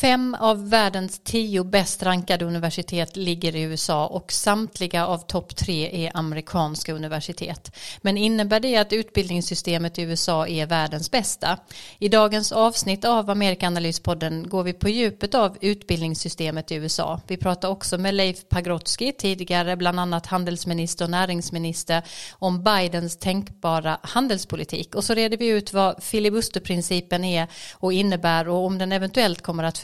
Fem 0.00 0.36
av 0.40 0.68
världens 0.68 1.20
tio 1.24 1.64
bäst 1.64 2.02
rankade 2.02 2.44
universitet 2.44 3.16
ligger 3.16 3.56
i 3.56 3.62
USA 3.62 4.06
och 4.06 4.32
samtliga 4.32 5.06
av 5.06 5.18
topp 5.18 5.56
tre 5.56 6.06
är 6.06 6.16
amerikanska 6.16 6.92
universitet. 6.92 7.76
Men 8.00 8.16
innebär 8.16 8.60
det 8.60 8.76
att 8.76 8.92
utbildningssystemet 8.92 9.98
i 9.98 10.02
USA 10.02 10.46
är 10.46 10.66
världens 10.66 11.10
bästa? 11.10 11.58
I 11.98 12.08
dagens 12.08 12.52
avsnitt 12.52 13.04
av 13.04 13.30
Amerikanalyspodden 13.30 14.48
går 14.48 14.62
vi 14.62 14.72
på 14.72 14.88
djupet 14.88 15.34
av 15.34 15.56
utbildningssystemet 15.60 16.72
i 16.72 16.74
USA. 16.74 17.20
Vi 17.26 17.36
pratar 17.36 17.68
också 17.68 17.98
med 17.98 18.14
Leif 18.14 18.48
Pagrotsky, 18.48 19.12
tidigare 19.12 19.76
bland 19.76 20.00
annat 20.00 20.26
handelsminister 20.26 21.04
och 21.04 21.10
näringsminister, 21.10 22.02
om 22.32 22.64
Bidens 22.64 23.16
tänkbara 23.16 23.98
handelspolitik. 24.02 24.94
Och 24.94 25.04
så 25.04 25.14
reder 25.14 25.36
vi 25.36 25.46
ut 25.48 25.72
vad 25.72 26.02
filibusterprincipen 26.02 27.24
är 27.24 27.46
och 27.74 27.92
innebär 27.92 28.48
och 28.48 28.66
om 28.66 28.78
den 28.78 28.92
eventuellt 28.92 29.42
kommer 29.42 29.64
att 29.64 29.78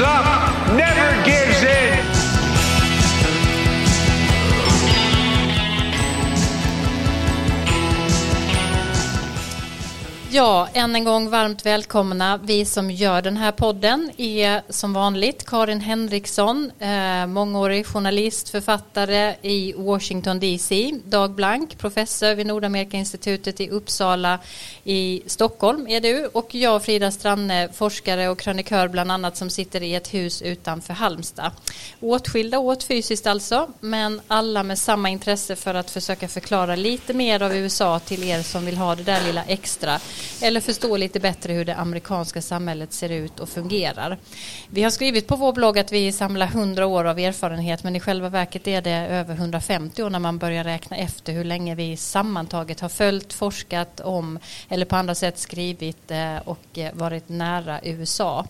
up, 0.00 0.31
Ja, 10.34 10.68
än 10.72 10.96
en 10.96 11.04
gång 11.04 11.30
varmt 11.30 11.66
välkomna. 11.66 12.40
Vi 12.44 12.64
som 12.64 12.90
gör 12.90 13.22
den 13.22 13.36
här 13.36 13.52
podden 13.52 14.10
är 14.16 14.62
som 14.68 14.92
vanligt 14.92 15.46
Karin 15.46 15.80
Henriksson, 15.80 16.70
eh, 16.78 17.26
mångårig 17.26 17.86
journalist, 17.86 18.48
författare 18.48 19.34
i 19.42 19.72
Washington 19.76 20.40
DC, 20.40 20.92
Dag 21.04 21.30
Blank, 21.30 21.78
professor 21.78 22.34
vid 22.34 22.46
Nordamerikainstitutet 22.46 23.60
i 23.60 23.68
Uppsala 23.68 24.38
i 24.84 25.22
Stockholm 25.26 25.86
är 25.88 26.00
du 26.00 26.26
och 26.26 26.54
jag 26.54 26.84
Frida 26.84 27.10
Stranne, 27.10 27.68
forskare 27.72 28.28
och 28.28 28.38
krönikör 28.38 28.88
bland 28.88 29.12
annat 29.12 29.36
som 29.36 29.50
sitter 29.50 29.82
i 29.82 29.94
ett 29.94 30.14
hus 30.14 30.42
utanför 30.42 30.94
Halmstad. 30.94 31.50
Åtskilda 32.00 32.58
åt 32.58 32.84
fysiskt 32.84 33.26
alltså, 33.26 33.68
men 33.80 34.20
alla 34.28 34.62
med 34.62 34.78
samma 34.78 35.08
intresse 35.08 35.56
för 35.56 35.74
att 35.74 35.90
försöka 35.90 36.28
förklara 36.28 36.76
lite 36.76 37.14
mer 37.14 37.42
av 37.42 37.54
USA 37.54 37.98
till 37.98 38.24
er 38.24 38.42
som 38.42 38.64
vill 38.64 38.76
ha 38.76 38.94
det 38.94 39.02
där 39.02 39.26
lilla 39.26 39.44
extra 39.44 40.00
eller 40.42 40.60
förstå 40.60 40.96
lite 40.96 41.20
bättre 41.20 41.52
hur 41.52 41.64
det 41.64 41.76
amerikanska 41.76 42.42
samhället 42.42 42.92
ser 42.92 43.08
ut 43.08 43.40
och 43.40 43.48
fungerar. 43.48 44.18
Vi 44.68 44.82
har 44.82 44.90
skrivit 44.90 45.26
på 45.26 45.36
vår 45.36 45.52
blogg 45.52 45.78
att 45.78 45.92
vi 45.92 46.12
samlar 46.12 46.46
100 46.46 46.86
år 46.86 47.04
av 47.04 47.18
erfarenhet 47.18 47.84
men 47.84 47.96
i 47.96 48.00
själva 48.00 48.28
verket 48.28 48.68
är 48.68 48.82
det 48.82 48.90
över 48.90 49.34
150 49.34 50.02
år 50.02 50.10
när 50.10 50.18
man 50.18 50.38
börjar 50.38 50.64
räkna 50.64 50.96
efter 50.96 51.32
hur 51.32 51.44
länge 51.44 51.74
vi 51.74 51.96
sammantaget 51.96 52.80
har 52.80 52.88
följt, 52.88 53.32
forskat 53.32 54.00
om 54.00 54.38
eller 54.68 54.86
på 54.86 54.96
andra 54.96 55.14
sätt 55.14 55.38
skrivit 55.38 56.10
eh, 56.10 56.36
och 56.44 56.78
eh, 56.78 56.92
varit 56.94 57.28
nära 57.28 57.80
USA. 57.82 58.46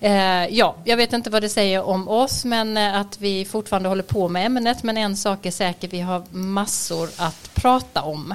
Eh, 0.00 0.46
ja, 0.46 0.76
jag 0.84 0.96
vet 0.96 1.12
inte 1.12 1.30
vad 1.30 1.42
det 1.42 1.48
säger 1.48 1.82
om 1.82 2.08
oss, 2.08 2.44
men 2.44 2.76
eh, 2.76 3.00
att 3.00 3.20
vi 3.20 3.44
fortfarande 3.44 3.88
håller 3.88 4.02
på 4.02 4.28
med 4.28 4.46
ämnet. 4.46 4.82
Men 4.82 4.96
en 4.96 5.16
sak 5.16 5.46
är 5.46 5.50
säker, 5.50 5.88
vi 5.88 6.00
har 6.00 6.24
massor 6.30 7.08
att 7.16 7.54
prata 7.54 8.02
om. 8.02 8.34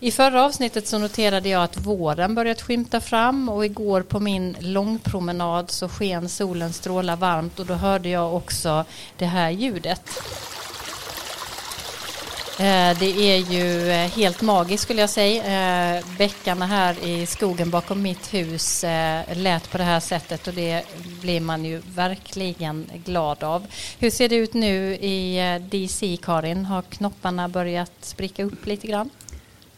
I 0.00 0.10
förra 0.10 0.44
avsnittet 0.44 0.86
så 0.86 0.98
noterade 0.98 1.48
jag 1.48 1.62
att 1.62 1.76
våren 1.76 2.34
börjat 2.34 2.62
skymta 2.62 3.00
fram 3.00 3.48
och 3.48 3.64
igår 3.64 4.02
på 4.02 4.20
min 4.20 4.56
långpromenad 4.60 5.70
så 5.70 5.88
sken 5.88 6.28
solens 6.28 6.76
strålar 6.76 7.16
varmt 7.16 7.58
och 7.58 7.66
då 7.66 7.74
hörde 7.74 8.08
jag 8.08 8.34
också 8.34 8.84
det 9.18 9.26
här 9.26 9.50
ljudet. 9.50 10.02
Eh, 12.58 12.98
det 12.98 13.32
är 13.32 13.36
ju 13.36 13.90
eh, 13.90 14.10
helt 14.10 14.42
magiskt 14.42 14.82
skulle 14.82 15.00
jag 15.00 15.10
säga. 15.10 15.96
Eh, 15.96 16.04
bäckarna 16.18 16.66
här 16.66 17.04
i 17.04 17.26
skogen 17.26 17.70
bakom 17.70 18.02
mitt 18.02 18.34
hus 18.34 18.84
lät 19.32 19.70
på 19.70 19.78
det 19.78 19.84
här 19.84 20.00
sättet 20.00 20.48
och 20.48 20.54
det 20.54 20.82
blir 21.20 21.40
man 21.40 21.64
ju 21.64 21.82
verkligen 21.94 22.90
glad 23.04 23.44
av. 23.44 23.66
Hur 23.98 24.10
ser 24.10 24.28
det 24.28 24.36
ut 24.36 24.54
nu 24.54 24.94
i 24.94 25.40
DC, 25.70 26.18
Karin? 26.22 26.64
Har 26.64 26.82
knopparna 26.82 27.48
börjat 27.48 27.92
spricka 28.00 28.44
upp 28.44 28.66
lite 28.66 28.86
grann? 28.86 29.10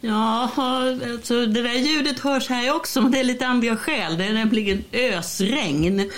Ja, 0.00 0.50
alltså 1.12 1.46
det 1.46 1.62
där 1.62 1.78
ljudet 1.78 2.18
hörs 2.20 2.48
här 2.48 2.76
också, 2.76 3.00
men 3.00 3.12
det 3.12 3.20
är 3.20 3.24
lite 3.24 3.46
andra 3.46 3.76
skäl. 3.76 4.18
Det 4.18 4.24
är 4.24 4.32
nämligen 4.32 4.84
ösregn. 4.92 6.10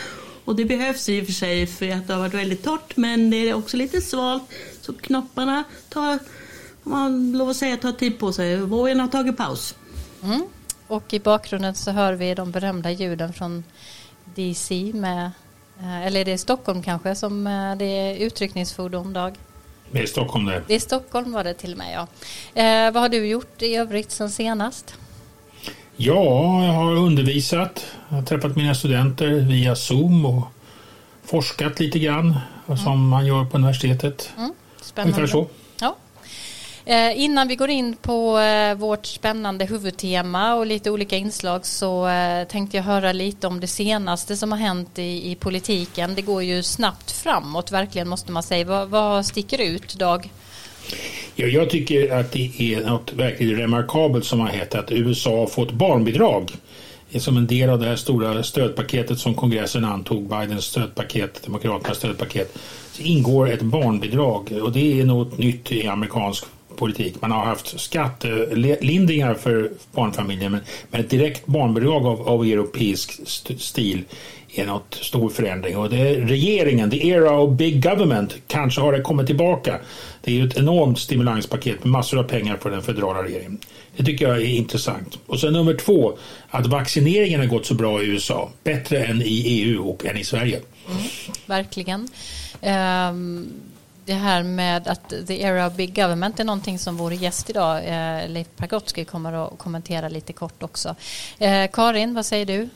Och 0.44 0.56
det 0.56 0.64
behövs 0.64 1.08
i 1.08 1.22
och 1.22 1.26
för 1.26 1.32
sig 1.32 1.66
för 1.66 1.90
att 1.90 2.06
det 2.06 2.12
har 2.12 2.20
varit 2.20 2.34
väldigt 2.34 2.64
torrt, 2.64 2.96
men 2.96 3.30
det 3.30 3.36
är 3.36 3.54
också 3.54 3.76
lite 3.76 4.00
svalt. 4.00 4.42
Så 4.80 4.92
knopparna 4.92 5.64
tar, 5.88 6.18
om 6.84 6.92
man 6.92 7.32
lov 7.32 7.50
att 7.50 7.56
säga, 7.56 7.76
tar 7.76 7.92
tid 7.92 8.18
på 8.18 8.32
sig. 8.32 8.56
Vågen 8.56 9.00
har 9.00 9.08
tagit 9.08 9.36
paus. 9.36 9.74
Mm. 10.22 10.42
Och 10.86 11.14
i 11.14 11.20
bakgrunden 11.20 11.74
så 11.74 11.90
hör 11.90 12.12
vi 12.12 12.34
de 12.34 12.50
berömda 12.50 12.90
ljuden 12.90 13.32
från 13.32 13.64
DC 14.34 14.92
med, 14.94 15.30
eh, 15.78 16.06
eller 16.06 16.20
är 16.20 16.24
det 16.24 16.38
Stockholm 16.38 16.82
kanske 16.82 17.14
som 17.14 17.46
eh, 17.46 17.76
det 17.76 17.84
är 17.84 18.16
utryckningsfordon 18.16 19.12
dag? 19.12 19.34
Det 19.92 20.02
är 20.02 20.06
Stockholm 20.06 20.44
det. 20.44 20.62
Det 20.66 20.74
är 20.74 20.80
Stockholm 20.80 21.32
var 21.32 21.44
det 21.44 21.54
till 21.54 21.72
och 21.72 21.78
med 21.78 21.94
ja. 21.94 22.06
Eh, 22.62 22.92
vad 22.92 23.02
har 23.02 23.08
du 23.08 23.26
gjort 23.26 23.62
i 23.62 23.74
övrigt 23.74 24.10
sen 24.10 24.30
senast? 24.30 24.94
Ja, 25.96 26.64
jag 26.64 26.72
har 26.72 26.92
undervisat. 26.92 27.86
Jag 28.08 28.16
har 28.16 28.22
träffat 28.22 28.56
mina 28.56 28.74
studenter 28.74 29.30
via 29.30 29.76
Zoom 29.76 30.24
och 30.24 30.44
forskat 31.24 31.80
lite 31.80 31.98
grann 31.98 32.36
mm. 32.66 32.78
som 32.78 33.08
man 33.08 33.26
gör 33.26 33.44
på 33.44 33.56
universitetet. 33.56 34.30
Mm. 34.36 34.52
Spännande. 34.80 35.16
Ungefär 35.16 35.32
så. 35.32 35.46
Eh, 36.90 37.20
innan 37.20 37.48
vi 37.48 37.56
går 37.56 37.70
in 37.70 37.96
på 37.96 38.38
eh, 38.38 38.74
vårt 38.74 39.06
spännande 39.06 39.64
huvudtema 39.64 40.54
och 40.54 40.66
lite 40.66 40.90
olika 40.90 41.16
inslag 41.16 41.66
så 41.66 42.08
eh, 42.08 42.48
tänkte 42.48 42.76
jag 42.76 42.84
höra 42.84 43.12
lite 43.12 43.46
om 43.46 43.60
det 43.60 43.66
senaste 43.66 44.36
som 44.36 44.52
har 44.52 44.58
hänt 44.58 44.98
i, 44.98 45.30
i 45.30 45.34
politiken. 45.34 46.14
Det 46.14 46.22
går 46.22 46.42
ju 46.42 46.62
snabbt 46.62 47.10
framåt, 47.10 47.72
verkligen 47.72 48.08
måste 48.08 48.32
man 48.32 48.42
säga. 48.42 48.64
Vad, 48.64 48.88
vad 48.88 49.26
sticker 49.26 49.60
ut, 49.60 49.94
Dag? 49.94 50.30
Ja, 51.34 51.46
jag 51.46 51.70
tycker 51.70 52.12
att 52.12 52.32
det 52.32 52.52
är 52.58 52.80
något 52.80 53.12
verkligen 53.12 53.56
remarkabelt 53.56 54.24
som 54.24 54.40
har 54.40 54.48
hänt 54.48 54.74
att 54.74 54.92
USA 54.92 55.38
har 55.38 55.46
fått 55.46 55.72
barnbidrag 55.72 56.52
som 57.18 57.36
en 57.36 57.46
del 57.46 57.70
av 57.70 57.78
det 57.78 57.86
här 57.86 57.96
stora 57.96 58.42
stödpaketet 58.42 59.18
som 59.18 59.34
kongressen 59.34 59.84
antog, 59.84 60.22
Bidens 60.22 60.64
stödpaket, 60.64 61.42
Demokraternas 61.44 61.96
stödpaket, 61.96 62.58
så 62.92 63.02
ingår 63.02 63.50
ett 63.50 63.62
barnbidrag 63.62 64.52
och 64.62 64.72
det 64.72 65.00
är 65.00 65.04
något 65.04 65.38
nytt 65.38 65.72
i 65.72 65.86
amerikansk 65.86 66.44
politik. 66.76 67.20
Man 67.20 67.30
har 67.30 67.44
haft 67.44 67.80
skattelindringar 67.80 69.34
för 69.34 69.70
barnfamiljer 69.92 70.48
men, 70.48 70.60
men 70.90 71.00
ett 71.00 71.10
direkt 71.10 71.46
barnbidrag 71.46 72.06
av, 72.06 72.28
av 72.28 72.44
europeisk 72.44 73.20
stil 73.58 74.04
är 74.54 74.66
något 74.66 74.94
stor 74.94 75.28
förändring. 75.28 75.76
Och 75.76 75.90
det 75.90 75.98
är 75.98 76.20
regeringen, 76.20 76.90
the 76.90 77.08
era 77.08 77.40
of 77.40 77.56
big 77.56 77.82
government, 77.82 78.34
kanske 78.46 78.80
har 78.80 78.92
det 78.92 79.00
kommit 79.00 79.26
tillbaka. 79.26 79.78
Det 80.22 80.30
är 80.30 80.34
ju 80.34 80.48
ett 80.48 80.56
enormt 80.56 80.98
stimulanspaket 80.98 81.84
med 81.84 81.92
massor 81.92 82.18
av 82.18 82.22
pengar 82.22 82.56
för 82.56 82.70
den 82.70 82.82
federala 82.82 83.22
regeringen. 83.22 83.58
Det 83.96 84.04
tycker 84.04 84.28
jag 84.28 84.36
är 84.36 84.46
intressant. 84.46 85.18
Och 85.26 85.40
sen 85.40 85.52
nummer 85.52 85.74
två, 85.74 86.18
att 86.50 86.66
vaccineringen 86.66 87.40
har 87.40 87.46
gått 87.46 87.66
så 87.66 87.74
bra 87.74 88.02
i 88.02 88.06
USA. 88.06 88.50
Bättre 88.64 89.04
än 89.04 89.22
i 89.22 89.42
EU 89.46 89.88
och 89.88 90.06
än 90.06 90.16
i 90.16 90.24
Sverige. 90.24 90.60
Mm, 90.88 91.02
verkligen. 91.46 92.08
Um 92.62 93.69
det 94.04 94.12
här 94.12 94.42
med 94.42 94.88
att 94.88 95.08
the 95.26 95.42
era 95.42 95.66
of 95.66 95.76
big 95.76 95.94
government 95.94 96.40
är 96.40 96.44
någonting 96.44 96.78
som 96.78 96.96
vår 96.96 97.12
gäst 97.12 97.50
idag, 97.50 97.76
eh, 97.78 98.28
Leif 98.28 98.48
Pagrotsky, 98.56 99.04
kommer 99.04 99.46
att 99.46 99.58
kommentera 99.58 100.08
lite 100.08 100.32
kort 100.32 100.62
också. 100.62 100.96
Eh, 101.38 101.70
Karin, 101.72 102.14
vad 102.14 102.26
säger 102.26 102.46
du? 102.46 102.68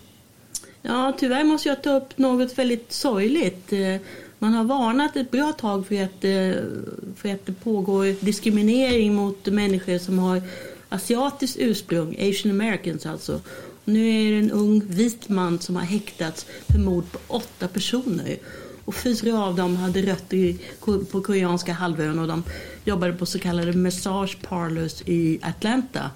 Ja, 0.83 1.13
tyvärr 1.19 1.45
måste 1.45 1.69
jag 1.69 1.83
ta 1.83 1.97
upp 1.97 2.19
något 2.19 2.59
väldigt 2.59 2.93
sorgligt. 2.93 3.73
Eh, 3.73 3.97
man 4.39 4.55
har 4.55 4.65
varnat 4.65 5.17
ett 5.17 5.31
bra 5.31 5.53
tag 5.53 5.87
för 5.87 6.03
att, 6.03 6.25
eh, 6.25 6.63
för 7.17 7.35
att 7.35 7.47
det 7.47 7.53
pågår 7.53 8.25
diskriminering 8.25 9.15
mot 9.15 9.47
människor 9.47 9.99
som 9.99 10.19
har 10.19 10.43
asiatiskt 10.89 11.57
ursprung, 11.61 12.17
asian 12.31 12.61
americans 12.61 13.07
alltså. 13.07 13.41
Nu 13.85 14.09
är 14.09 14.33
det 14.33 14.39
en 14.39 14.51
ung 14.51 14.83
vit 14.87 15.29
man 15.29 15.59
som 15.59 15.77
har 15.77 15.83
häktats 15.83 16.47
för 16.69 16.79
mord 16.79 17.13
på 17.13 17.19
åtta 17.29 17.69
personer. 17.69 18.37
Och 18.85 18.95
fyra 18.95 19.45
av 19.45 19.57
dem 19.57 19.77
hade 19.77 20.03
rötter 20.03 20.57
på 21.05 21.21
koreanska 21.21 21.73
halvön 21.73 22.19
och 22.19 22.29
de 22.29 22.43
jobbade 22.85 23.13
på 23.13 23.27
så 23.27 23.39
kallade 23.39 23.73
massage 23.73 24.39
parlors 24.49 25.03
i 25.07 25.39
Atlanta. 25.43 26.11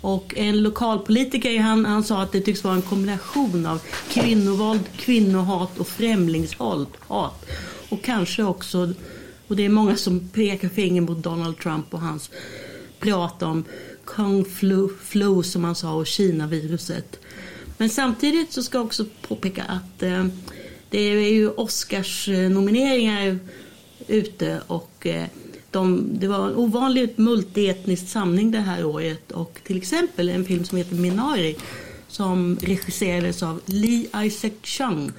Och 0.00 0.34
en 0.36 0.62
lokalpolitiker 0.62 1.60
han, 1.60 1.84
han 1.84 2.04
sa 2.04 2.22
att 2.22 2.32
det 2.32 2.40
tycks 2.40 2.64
vara 2.64 2.74
en 2.74 2.82
kombination 2.82 3.66
av 3.66 3.80
kvinnovåld, 4.08 4.80
kvinnohat 4.96 5.78
och 5.78 5.88
främlingshat. 5.88 6.88
Och 7.88 8.02
kanske 8.02 8.42
också, 8.42 8.94
och 9.48 9.56
det 9.56 9.64
är 9.64 9.68
många 9.68 9.96
som 9.96 10.28
pekar 10.28 10.68
finger 10.68 11.00
mot 11.00 11.22
Donald 11.22 11.58
Trump 11.58 11.94
och 11.94 12.00
hans 12.00 12.30
prat 13.00 13.42
om 13.42 13.64
Kung 14.04 14.44
flu, 14.44 14.88
flu 15.02 15.42
som 15.42 15.64
han 15.64 15.74
sa 15.74 15.94
och 15.94 16.06
Kina-viruset. 16.06 17.20
Men 17.78 17.90
samtidigt 17.90 18.52
så 18.52 18.62
ska 18.62 18.78
jag 18.78 18.84
också 18.84 19.04
påpeka 19.28 19.62
att 19.62 20.02
eh, 20.02 20.26
det 20.90 20.98
är 20.98 21.32
ju 21.32 21.50
Oscars-nomineringar 21.50 23.38
ute 24.06 24.60
och 24.66 25.06
eh, 25.06 25.26
de, 25.70 26.10
det 26.18 26.28
var 26.28 26.46
en 26.46 26.56
ovanligt 26.56 27.18
multietnisk 27.18 28.08
samling 28.08 28.50
det 28.50 28.58
här 28.58 28.84
året 28.84 29.32
och 29.32 29.60
till 29.64 29.76
exempel 29.76 30.28
en 30.28 30.44
film 30.44 30.64
som 30.64 30.78
heter 30.78 30.94
Minari 30.94 31.56
som 32.08 32.58
regisserades 32.62 33.42
av 33.42 33.60
Lee 33.66 34.06
Isaac 34.24 34.52
Chung. 34.62 35.12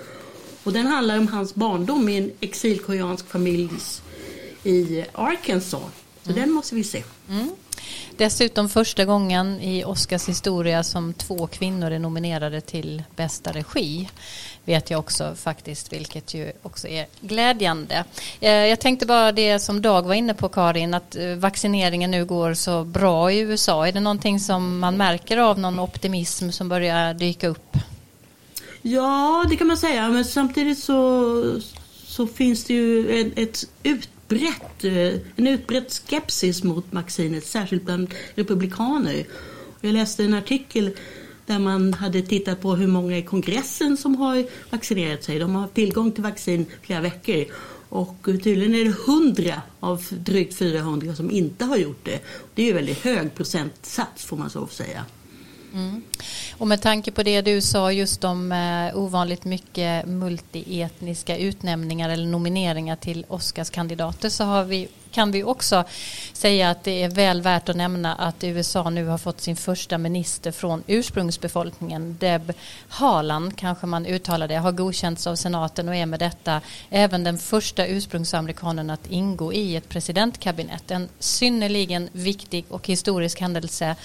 Och 0.64 0.74
den 0.74 0.88
handlar 0.88 1.18
om 1.18 1.28
hans 1.28 1.56
barndom 1.56 2.10
i 2.10 2.18
en 2.18 2.32
exilkoreansk 2.40 3.28
familj 3.28 3.70
i 4.64 5.06
Arkansas. 5.14 5.82
Så 6.24 6.30
mm. 6.30 6.42
den 6.42 6.52
måste 6.52 6.76
vi 6.76 6.84
se. 6.84 7.04
Mm. 7.30 7.50
Dessutom 8.18 8.70
första 8.70 9.06
gången 9.06 9.62
i 9.62 9.84
Oscars 9.86 10.30
historia 10.30 10.84
som 10.84 11.14
två 11.14 11.48
kvinnor 11.48 11.92
är 11.92 12.00
nominerade 12.00 12.62
till 12.62 13.04
bästa 13.16 13.52
regi 13.52 14.10
vet 14.70 14.90
jag 14.90 15.00
också 15.00 15.36
faktiskt, 15.36 15.94
vilket 15.94 16.34
ju 16.34 16.52
också 16.62 16.88
är 16.88 17.06
glädjande. 17.22 18.04
Eh, 18.40 18.52
jag 18.52 18.80
tänkte 18.80 19.06
bara 19.06 19.32
det 19.32 19.60
som 19.60 19.82
Dag 19.82 20.08
var 20.08 20.14
inne 20.14 20.34
på 20.34 20.50
Karin, 20.50 20.94
att 20.94 21.16
eh, 21.16 21.36
vaccineringen 21.36 22.12
nu 22.12 22.26
går 22.26 22.54
så 22.54 22.84
bra 22.84 23.32
i 23.32 23.40
USA. 23.40 23.88
Är 23.88 23.92
det 23.92 24.00
någonting 24.00 24.40
som 24.40 24.80
man 24.80 24.98
märker 24.98 25.38
av 25.38 25.60
någon 25.60 25.80
optimism 25.80 26.50
som 26.50 26.70
börjar 26.70 27.14
dyka 27.14 27.48
upp? 27.48 27.78
Ja, 28.82 29.46
det 29.50 29.56
kan 29.56 29.68
man 29.68 29.78
säga, 29.78 30.10
men 30.10 30.26
samtidigt 30.26 30.80
så, 30.80 31.62
så 32.06 32.28
finns 32.28 32.64
det 32.64 32.74
ju 32.74 33.22
ett, 33.22 33.38
ett 33.38 33.70
utbrett, 33.84 34.84
eh, 34.84 35.20
en 35.36 35.48
utbredd 35.48 35.92
skepsis 35.92 36.64
mot 36.64 36.86
vaccinet, 36.90 37.46
särskilt 37.46 37.84
bland 37.84 38.14
republikaner. 38.36 39.26
Jag 39.82 39.94
läste 39.94 40.24
en 40.24 40.34
artikel 40.34 40.92
där 41.50 41.60
man 41.60 41.94
hade 41.94 42.22
tittat 42.22 42.62
på 42.62 42.76
hur 42.76 42.88
många 42.88 43.18
i 43.18 43.22
kongressen 43.22 43.98
som 43.98 44.16
har 44.16 44.46
vaccinerat 44.70 45.24
sig. 45.24 45.40
De 45.40 45.56
har 45.56 45.62
haft 45.62 45.74
tillgång 45.74 46.12
till 46.12 46.24
vaccin 46.24 46.66
flera 46.82 47.02
veckor. 47.02 47.46
Och 47.90 48.16
tydligen 48.24 48.76
är 48.76 48.86
det 48.86 49.12
100 49.12 49.62
av 49.80 50.06
drygt 50.10 50.54
400 50.54 51.16
som 51.16 51.32
inte 51.32 51.66
har 51.66 51.78
gjort 51.78 52.06
det. 52.06 52.20
Det 52.54 52.62
är 52.62 52.66
ju 52.66 52.74
väldigt 52.74 53.04
hög 53.04 53.36
procentsats 53.36 54.26
får 54.26 54.38
man 54.38 54.50
så 54.50 54.68
säga. 54.68 55.06
Mm. 55.74 56.02
Och 56.58 56.68
med 56.68 56.82
tanke 56.82 57.12
på 57.12 57.24
det 57.24 57.42
du 57.42 57.62
sa 57.62 57.92
just 57.92 58.24
om 58.24 58.52
eh, 58.52 58.98
ovanligt 58.98 59.46
mycket 59.46 60.06
multietniska 60.06 61.38
utnämningar 61.38 62.10
eller 62.10 62.26
nomineringar 62.26 62.96
till 62.96 63.26
Oscarskandidater 63.28 64.30
så 64.30 64.44
har 64.44 64.64
vi 64.64 64.88
kan 65.12 65.32
vi 65.32 65.44
också 65.44 65.84
säga 66.34 66.70
att 66.70 66.84
det 66.84 67.04
är 67.04 67.10
väl 67.10 67.42
värt 67.42 67.70
att 67.70 67.76
nämna 67.76 68.16
att 68.16 68.44
USA 68.44 68.90
nu 68.90 69.06
har 69.06 69.18
fått 69.18 69.42
sin 69.42 69.56
första 69.56 69.98
minister 69.98 70.52
från 70.52 70.84
ursprungsbefolkningen. 70.88 72.18
Deb 72.20 72.54
Haaland, 72.90 73.58
kanske 73.58 73.86
man 73.86 74.06
uttalar 74.06 74.48
det, 74.48 74.56
har 74.56 74.72
godkänts 74.72 75.28
av 75.28 75.36
senaten 75.36 75.90
och 75.90 75.96
är 75.96 76.06
med 76.06 76.20
detta 76.20 76.62
även 76.90 77.24
den 77.24 77.38
första 77.38 77.86
ursprungsamerikanen 77.86 78.90
att 78.90 79.08
ingå 79.08 79.54
i 79.54 79.76
ett 79.76 79.90
presidentkabinett. 79.90 80.92
En 80.92 81.10
synnerligen 81.20 82.10
viktig 82.12 82.66
och 82.70 82.88
historisk 82.88 83.42
händelse 83.42 83.96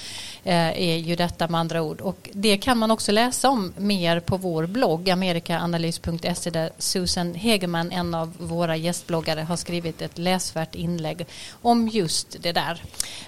eh, 0.44 0.80
är 0.82 0.96
ju 0.96 1.16
detta 1.16 1.48
med 1.48 1.60
andra 1.60 1.82
ord. 1.82 2.00
Och 2.00 2.30
det 2.32 2.56
kan 2.56 2.78
man 2.78 2.90
också 2.90 3.12
läsa 3.12 3.50
om 3.50 3.72
mer 3.76 4.20
på 4.20 4.36
vår 4.36 4.66
blogg 4.66 5.10
amerikaanalys.se 5.10 6.50
där 6.50 6.70
Susan 6.78 7.34
Hegeman, 7.34 7.92
en 7.92 8.14
av 8.14 8.32
våra 8.38 8.76
gästbloggare, 8.76 9.40
har 9.40 9.56
skrivit 9.56 10.02
ett 10.02 10.18
läsvärt 10.18 10.74
inlägg 10.74 10.93
inlägg 10.94 11.26
om 11.62 11.88
just 11.88 12.36
det 12.42 12.52
där. 12.52 12.82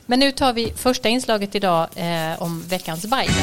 Men 0.07 0.21
nu 0.21 0.33
tar 0.33 0.53
vi 0.53 0.73
första 0.77 1.09
inslaget 1.09 1.55
idag 1.55 1.89
eh, 1.97 2.43
om 2.43 2.63
veckans 2.69 3.03
Biden. 3.03 3.35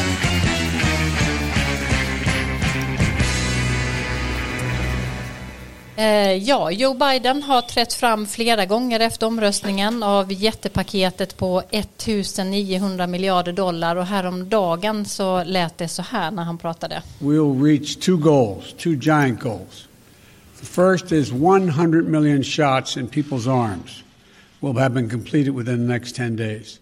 Eh, 5.96 6.34
ja, 6.34 6.72
Joe 6.72 6.94
Biden 6.94 7.44
har 7.44 7.62
trätt 7.62 7.94
fram 7.94 8.26
flera 8.26 8.66
gånger 8.66 9.00
efter 9.00 9.28
omröstningen 9.28 10.04
av 10.04 10.32
jättepaketet 10.32 11.38
på 11.38 11.64
1900 11.72 13.08
miljarder 13.08 13.54
dollar 13.54 13.96
och 13.96 14.06
häromdagen 14.06 15.06
så 15.06 15.44
lät 15.44 15.78
det 15.78 15.88
så 15.88 16.02
här 16.02 16.32
när 16.32 16.44
han 16.44 16.58
pratade. 16.58 17.04
We'll 17.20 17.64
reach 17.64 17.96
two 17.96 18.18
goals, 18.18 18.74
two 18.78 18.90
giant 18.90 19.40
goals. 19.40 19.88
The 20.60 20.66
first 20.66 21.12
is 21.12 21.32
100 21.32 22.02
million 22.02 22.44
shots 22.44 22.98
in 22.98 23.08
people's 23.08 23.48
arms. 23.48 24.03
Will 24.64 24.74
have 24.74 24.94
been 24.94 25.10
completed 25.10 25.52
within 25.52 25.86
the 25.86 25.94
next 25.94 26.16
10 26.16 26.38
days. 26.38 26.80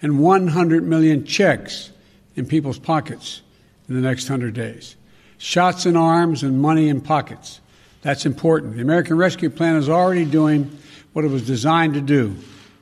And 0.00 0.18
100 0.18 0.82
million 0.82 1.26
checks 1.26 1.90
in 2.36 2.46
people's 2.46 2.78
pockets 2.78 3.42
in 3.86 3.94
the 3.94 4.00
next 4.00 4.30
100 4.30 4.54
days. 4.54 4.96
Shots 5.36 5.84
in 5.84 5.94
arms 5.94 6.42
and 6.42 6.58
money 6.58 6.88
in 6.88 7.02
pockets. 7.02 7.60
That's 8.00 8.24
important. 8.24 8.76
The 8.76 8.82
American 8.82 9.18
Rescue 9.18 9.50
Plan 9.50 9.76
is 9.76 9.90
already 9.90 10.24
doing 10.24 10.78
what 11.12 11.26
it 11.26 11.28
was 11.28 11.46
designed 11.46 11.94
to 11.94 12.00
do 12.00 12.34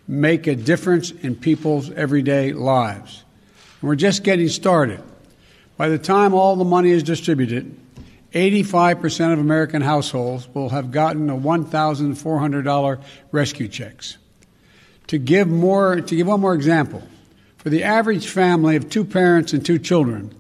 make 0.09 0.47
a 0.47 0.55
difference 0.55 1.11
in 1.11 1.35
people's 1.35 1.91
everyday 1.91 2.53
lives. 2.53 3.25
And 3.81 3.89
we're 3.89 3.97
just 3.97 4.23
getting 4.23 4.49
started. 4.49 5.03
By 5.77 5.89
the 5.89 5.99
time 5.99 6.33
all 6.33 6.55
the 6.55 6.65
money 6.65 6.91
is 6.91 7.03
distributed, 7.03 7.77
85% 8.33 9.33
of 9.33 9.41
American 9.41 9.83
households 9.83 10.47
will 10.55 10.69
have 10.69 10.93
gotten 10.93 11.29
a 11.31 11.37
$1,400 11.37 13.03
rescue 13.33 13.67
checks. 13.67 14.19
To 15.09 15.19
give 15.19 15.49
more, 15.49 16.01
to 16.01 16.17
give 16.17 16.27
one 16.27 16.41
more 16.41 16.55
example, 16.55 17.03
for 17.59 17.69
the 17.71 17.85
average 17.85 18.29
family 18.29 18.77
of 18.77 18.91
two 18.91 19.05
parents 19.05 19.53
and 19.53 19.65
two 19.65 19.79
children, 19.79 20.35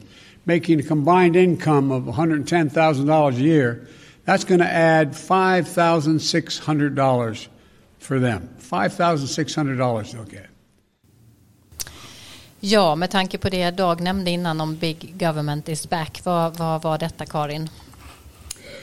making 0.44 0.80
a 0.80 0.82
combined 0.82 1.36
income 1.36 1.92
of 1.92 2.02
$110,000 2.04 3.36
a 3.36 3.40
year, 3.40 3.86
that's 4.24 4.44
going 4.44 4.60
to 4.60 4.66
add 4.66 5.12
$5,600 5.12 7.48
for 7.98 8.18
them. 8.18 8.48
$5,600 8.60 10.12
they'll 10.12 10.24
get. 10.24 10.46
Ja, 12.60 12.94
med 12.94 13.10
tanke 13.10 13.38
på 13.38 13.48
det 13.48 13.70
Dag 13.70 14.00
nämnde 14.00 14.30
innan 14.30 14.60
om 14.60 14.76
Big 14.76 15.14
Government 15.18 15.68
is 15.68 15.88
back, 15.88 16.20
vad, 16.24 16.56
vad 16.56 16.82
var 16.82 16.98
detta 16.98 17.26
Karin? 17.26 17.68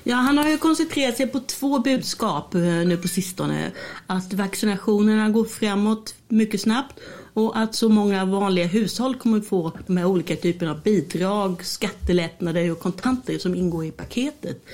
Ja, 0.03 0.15
han 0.15 0.37
har 0.37 0.49
ju 0.49 0.57
koncentrerat 0.57 1.17
sig 1.17 1.27
på 1.27 1.39
två 1.39 1.79
budskap 1.79 2.55
eh, 2.55 2.61
nu 2.61 2.97
på 2.97 3.07
sistone. 3.07 3.71
Att 4.07 4.33
vaccinationerna 4.33 5.29
går 5.29 5.45
framåt 5.45 6.15
mycket 6.27 6.61
snabbt 6.61 6.99
och 7.33 7.57
att 7.57 7.75
så 7.75 7.89
många 7.89 8.25
vanliga 8.25 8.67
hushåll 8.67 9.15
kommer 9.15 9.41
få 9.41 9.71
de 9.87 9.97
här 9.97 10.05
olika 10.05 10.35
typerna 10.35 10.71
av 10.71 10.81
bidrag, 10.81 11.65
skattelättnader 11.65 12.71
och 12.71 12.79
kontanter 12.79 13.37
som 13.37 13.55
ingår 13.55 13.85
i 13.85 13.91
paketet. 13.91 14.65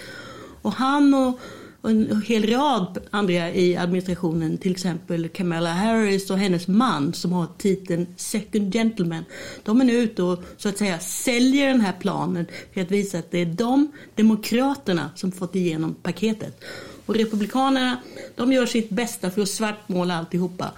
Och 0.61 0.73
han 0.73 1.13
och 1.13 1.39
och 1.81 1.89
en 1.89 2.21
hel 2.21 2.49
rad 2.49 2.97
andra 3.11 3.51
i 3.51 3.77
administrationen, 3.77 4.57
till 4.57 4.71
exempel 4.71 5.29
Kamala 5.29 5.73
Harris 5.73 6.29
och 6.29 6.37
hennes 6.37 6.67
man 6.67 7.13
som 7.13 7.31
har 7.31 7.47
titeln 7.57 8.07
Second 8.17 8.73
Gentleman. 8.73 9.25
De 9.63 9.81
är 9.81 9.85
nu 9.85 9.93
ute 9.93 10.23
och 10.23 10.43
så 10.57 10.69
att 10.69 10.77
säga 10.77 10.99
säljer 10.99 11.67
den 11.67 11.81
här 11.81 11.93
planen 11.99 12.45
för 12.73 12.81
att 12.81 12.91
visa 12.91 13.19
att 13.19 13.31
det 13.31 13.39
är 13.39 13.45
de, 13.45 13.91
Demokraterna, 14.15 15.09
som 15.15 15.31
fått 15.31 15.55
igenom 15.55 15.95
paketet. 15.95 16.63
Och 17.05 17.15
Republikanerna, 17.15 17.97
de 18.35 18.53
gör 18.53 18.65
sitt 18.65 18.89
bästa 18.89 19.31
för 19.31 19.41
att 19.41 19.49
svartmåla 19.49 20.17
alltihopa. 20.17 20.71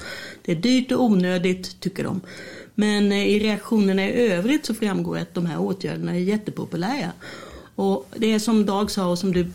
Det 0.45 0.51
är 0.51 0.55
dyrt 0.55 0.91
och 0.91 1.03
onödigt, 1.03 1.79
tycker 1.79 2.03
de. 2.03 2.21
Men 2.75 3.11
eh, 3.11 3.27
i 3.27 3.39
reaktionerna 3.39 4.05
i 4.05 4.11
övrigt 4.11 4.65
så 4.65 4.73
framgår 4.73 5.17
att 5.17 5.33
de 5.33 5.45
här 5.45 5.59
åtgärderna 5.59 6.15
är 6.15 6.19
jättepopulära. 6.19 7.11
Och 7.75 8.09
det 8.15 8.33
är 8.33 8.39
som 8.39 8.65
Dag 8.65 8.91
sa 8.91 9.07
och 9.07 9.19
som 9.19 9.33
du 9.33 9.51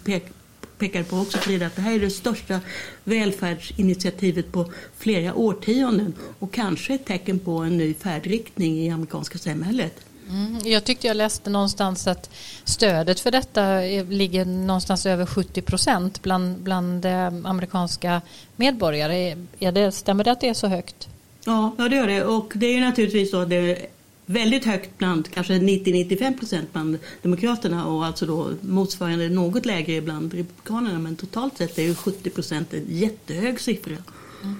pek 0.79 0.93
pekar 0.93 1.03
på 1.03 1.17
också 1.17 1.39
Frida, 1.39 1.67
att 1.67 1.77
det 1.77 1.83
här 1.83 1.95
är 1.95 2.01
det 2.01 2.11
största 2.11 2.61
välfärdsinitiativet 3.05 4.53
på 4.53 4.73
flera 4.99 5.35
årtionden 5.35 6.15
och 6.39 6.53
kanske 6.53 6.95
ett 6.95 7.05
tecken 7.05 7.39
på 7.39 7.59
en 7.59 7.79
ny 7.79 7.95
färdriktning 7.95 8.79
i 8.79 8.91
amerikanska 8.91 9.39
samhället. 9.39 9.95
Mm, 10.31 10.59
jag 10.65 10.85
tyckte 10.85 11.07
jag 11.07 11.17
läste 11.17 11.51
någonstans 11.51 12.07
att 12.07 12.31
stödet 12.65 13.21
för 13.21 13.31
detta 13.31 13.81
ligger 14.15 14.45
någonstans 14.45 15.07
över 15.07 15.27
70 15.27 15.63
procent 15.63 16.23
bland, 16.23 16.59
bland 16.59 17.05
eh, 17.05 17.27
amerikanska 17.27 18.23
medborgare. 18.57 19.37
Är 19.59 19.73
det, 19.73 19.93
stämmer 19.93 20.25
det 20.25 20.33
att 20.33 20.41
det 20.41 20.49
är 20.49 20.55
så 20.55 20.67
högt? 20.67 21.09
Ja, 21.45 21.75
ja 21.79 21.89
det 21.89 21.97
gör 21.97 22.07
det. 22.07 22.25
Och 22.25 22.53
det 22.55 22.67
är 22.67 22.81
naturligtvis 22.81 23.31
så 23.31 23.41
att 23.41 23.51
det 23.51 23.87
väldigt 24.27 24.65
högt 24.65 24.99
bland 24.99 25.31
kanske 25.31 25.55
90-95 25.55 26.39
procent 26.39 26.73
bland 26.73 26.99
Demokraterna 27.23 27.87
och 27.87 28.05
alltså 28.05 28.27
då 28.27 28.51
motsvarande 28.61 29.29
något 29.29 29.67
lägre 29.67 30.01
bland 30.01 30.35
Republikanerna. 30.35 30.99
Men 30.99 31.17
totalt 31.17 31.59
sett 31.59 31.79
är 31.79 31.83
ju 31.83 31.95
70 31.95 32.31
procent 32.31 32.75
en 32.75 32.85
jättehög 32.89 33.61
siffra. 33.61 33.97
Mm. 34.43 34.57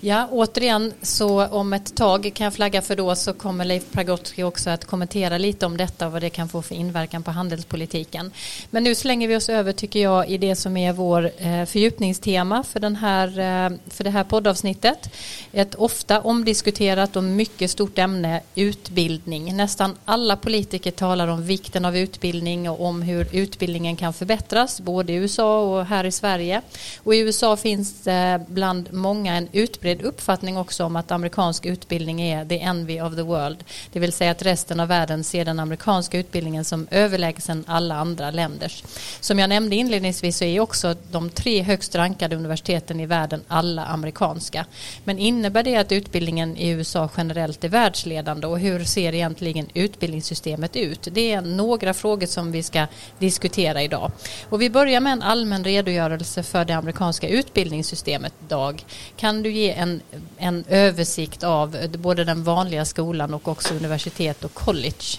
Ja, 0.00 0.28
återigen 0.30 0.92
så 1.02 1.46
om 1.46 1.72
ett 1.72 1.94
tag 1.94 2.30
kan 2.34 2.44
jag 2.44 2.54
flagga 2.54 2.82
för 2.82 2.96
då 2.96 3.14
så 3.14 3.32
kommer 3.32 3.64
Leif 3.64 3.90
Pragotski 3.92 4.42
också 4.42 4.70
att 4.70 4.84
kommentera 4.84 5.38
lite 5.38 5.66
om 5.66 5.76
detta 5.76 6.06
och 6.06 6.12
vad 6.12 6.22
det 6.22 6.30
kan 6.30 6.48
få 6.48 6.62
för 6.62 6.74
inverkan 6.74 7.22
på 7.22 7.30
handelspolitiken. 7.30 8.32
Men 8.70 8.84
nu 8.84 8.94
slänger 8.94 9.28
vi 9.28 9.36
oss 9.36 9.48
över 9.48 9.72
tycker 9.72 10.00
jag 10.00 10.28
i 10.28 10.38
det 10.38 10.56
som 10.56 10.76
är 10.76 10.92
vår 10.92 11.30
eh, 11.38 11.64
fördjupningstema 11.64 12.62
för, 12.62 12.80
den 12.80 12.96
här, 12.96 13.28
eh, 13.28 13.78
för 13.90 14.04
det 14.04 14.10
här 14.10 14.24
poddavsnittet. 14.24 15.10
Ett 15.52 15.74
ofta 15.74 16.20
omdiskuterat 16.20 17.16
och 17.16 17.24
mycket 17.24 17.70
stort 17.70 17.98
ämne, 17.98 18.40
utbildning. 18.54 19.56
Nästan 19.56 19.96
alla 20.04 20.36
politiker 20.36 20.90
talar 20.90 21.28
om 21.28 21.46
vikten 21.46 21.84
av 21.84 21.96
utbildning 21.96 22.70
och 22.70 22.84
om 22.84 23.02
hur 23.02 23.28
utbildningen 23.32 23.96
kan 23.96 24.12
förbättras, 24.12 24.80
både 24.80 25.12
i 25.12 25.16
USA 25.16 25.60
och 25.60 25.86
här 25.86 26.04
i 26.04 26.12
Sverige. 26.12 26.62
Och 27.02 27.14
i 27.14 27.18
USA 27.18 27.56
finns 27.56 28.00
det 28.00 28.40
bland 28.48 28.92
många 28.92 29.34
en 29.34 29.48
utbildning 29.52 29.87
utbredd 29.88 30.08
uppfattning 30.08 30.56
också 30.56 30.84
om 30.84 30.96
att 30.96 31.10
amerikansk 31.10 31.66
utbildning 31.66 32.20
är 32.20 32.44
the 32.44 32.60
envy 32.60 33.00
of 33.00 33.14
the 33.14 33.22
world. 33.22 33.64
Det 33.92 34.00
vill 34.00 34.12
säga 34.12 34.30
att 34.30 34.42
resten 34.42 34.80
av 34.80 34.88
världen 34.88 35.24
ser 35.24 35.44
den 35.44 35.60
amerikanska 35.60 36.18
utbildningen 36.18 36.64
som 36.64 36.88
överlägsen 36.90 37.64
alla 37.66 37.94
andra 37.94 38.30
länders. 38.30 38.84
Som 39.20 39.38
jag 39.38 39.48
nämnde 39.48 39.76
inledningsvis 39.76 40.38
så 40.38 40.44
är 40.44 40.60
också 40.60 40.94
de 41.10 41.30
tre 41.30 41.62
högst 41.62 41.94
rankade 41.94 42.36
universiteten 42.36 43.00
i 43.00 43.06
världen 43.06 43.40
alla 43.48 43.84
amerikanska. 43.84 44.66
Men 45.04 45.18
innebär 45.18 45.62
det 45.62 45.76
att 45.76 45.92
utbildningen 45.92 46.56
i 46.56 46.68
USA 46.68 47.10
generellt 47.16 47.64
är 47.64 47.68
världsledande 47.68 48.46
och 48.46 48.58
hur 48.58 48.84
ser 48.84 49.14
egentligen 49.14 49.68
utbildningssystemet 49.74 50.76
ut? 50.76 51.08
Det 51.12 51.32
är 51.32 51.40
några 51.40 51.94
frågor 51.94 52.26
som 52.26 52.52
vi 52.52 52.62
ska 52.62 52.86
diskutera 53.18 53.82
idag. 53.82 54.10
Och 54.50 54.60
vi 54.62 54.70
börjar 54.70 55.00
med 55.00 55.12
en 55.12 55.22
allmän 55.22 55.64
redogörelse 55.64 56.42
för 56.42 56.64
det 56.64 56.76
amerikanska 56.76 57.28
utbildningssystemet, 57.28 58.32
Dag. 58.48 58.84
Kan 59.16 59.42
du 59.42 59.52
ge 59.52 59.72
en, 59.78 60.00
en 60.38 60.64
översikt 60.68 61.44
av 61.44 61.76
både 61.98 62.24
den 62.24 62.44
vanliga 62.44 62.84
skolan 62.84 63.34
och 63.34 63.48
också 63.48 63.74
universitet 63.74 64.44
och 64.44 64.54
college? 64.54 65.18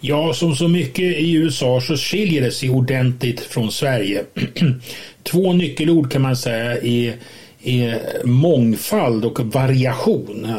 Ja, 0.00 0.34
som 0.34 0.56
så 0.56 0.68
mycket 0.68 1.04
i 1.04 1.32
USA 1.32 1.80
så 1.80 1.96
skiljer 1.96 2.42
det 2.42 2.50
sig 2.50 2.70
ordentligt 2.70 3.40
från 3.40 3.72
Sverige. 3.72 4.24
Två 5.22 5.52
nyckelord 5.52 6.12
kan 6.12 6.22
man 6.22 6.36
säga 6.36 6.76
är, 6.82 7.16
är 7.62 8.00
mångfald 8.24 9.24
och 9.24 9.40
variation. 9.40 10.54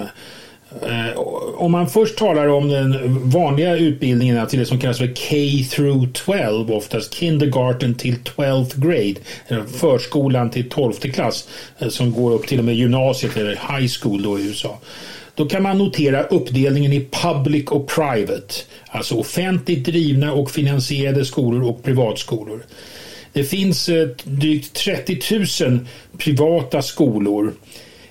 Eh, 0.81 1.17
om 1.55 1.71
man 1.71 1.89
först 1.89 2.17
talar 2.17 2.47
om 2.47 2.69
den 2.69 3.19
vanliga 3.29 3.75
utbildningen 3.75 4.47
till 4.47 4.59
det 4.59 4.65
som 4.65 4.79
kallas 4.79 4.97
för 4.97 5.07
K 5.07 5.35
through 5.75 6.07
12, 6.11 6.71
oftast 6.71 7.13
kindergarten 7.13 7.95
till 7.95 8.15
12th 8.15 8.79
grade, 8.79 9.65
förskolan 9.79 10.49
till 10.49 10.69
12 10.69 10.93
klass 10.93 11.47
eh, 11.79 11.89
som 11.89 12.11
går 12.11 12.31
upp 12.31 12.47
till 12.47 12.59
och 12.59 12.65
med 12.65 12.75
gymnasiet 12.75 13.37
eller 13.37 13.51
high 13.51 13.91
school 14.01 14.23
då 14.23 14.39
i 14.39 14.47
USA. 14.47 14.79
Då 15.35 15.45
kan 15.45 15.63
man 15.63 15.77
notera 15.77 16.23
uppdelningen 16.23 16.93
i 16.93 17.07
public 17.11 17.65
och 17.65 17.87
private, 17.87 18.53
alltså 18.87 19.15
offentligt 19.15 19.85
drivna 19.85 20.33
och 20.33 20.51
finansierade 20.51 21.25
skolor 21.25 21.69
och 21.69 21.83
privatskolor. 21.83 22.65
Det 23.33 23.43
finns 23.43 23.89
eh, 23.89 24.07
drygt 24.23 24.73
30 24.73 25.65
000 25.65 25.79
privata 26.17 26.81
skolor 26.81 27.53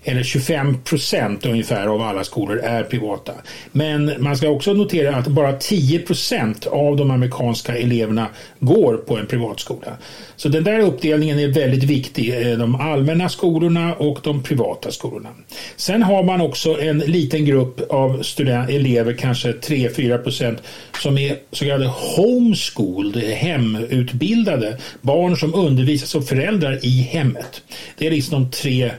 eller 0.05 0.23
25 0.23 0.79
procent 0.85 1.47
ungefär 1.47 1.87
av 1.87 2.03
alla 2.03 2.25
skolor 2.25 2.59
är 2.59 2.83
privata. 2.83 3.33
Men 3.73 4.13
man 4.19 4.37
ska 4.37 4.49
också 4.49 4.73
notera 4.73 5.17
att 5.17 5.27
bara 5.27 5.53
10 5.53 5.99
procent 5.99 6.67
av 6.67 6.97
de 6.97 7.11
amerikanska 7.11 7.77
eleverna 7.77 8.27
går 8.61 8.97
på 8.97 9.17
en 9.17 9.27
privatskola. 9.27 9.97
Så 10.37 10.49
den 10.49 10.65
där 10.65 10.81
uppdelningen 10.81 11.39
är 11.39 11.49
väldigt 11.49 11.85
viktig, 11.85 12.51
eh, 12.51 12.59
de 12.59 12.75
allmänna 12.75 13.29
skolorna 13.29 13.95
och 13.95 14.19
de 14.23 14.43
privata 14.43 14.91
skolorna. 14.91 15.29
Sen 15.77 16.03
har 16.03 16.23
man 16.23 16.41
också 16.41 16.81
en 16.81 16.99
liten 16.99 17.45
grupp 17.45 17.91
av 17.91 18.23
student, 18.23 18.71
elever, 18.71 19.13
kanske 19.13 19.53
3-4 19.53 20.19
procent, 20.19 20.63
som 21.03 21.19
är 21.19 21.37
så 21.53 21.65
kallade 21.65 21.93
homeschooled, 22.17 23.25
hemutbildade, 23.25 24.79
barn 25.01 25.37
som 25.37 25.55
undervisas 25.55 26.15
av 26.15 26.21
föräldrar 26.21 26.79
i 26.83 27.01
hemmet. 27.01 27.63
Det 27.99 28.07
är 28.07 28.11
liksom 28.11 28.43
de 28.43 28.51
tre 28.51 28.91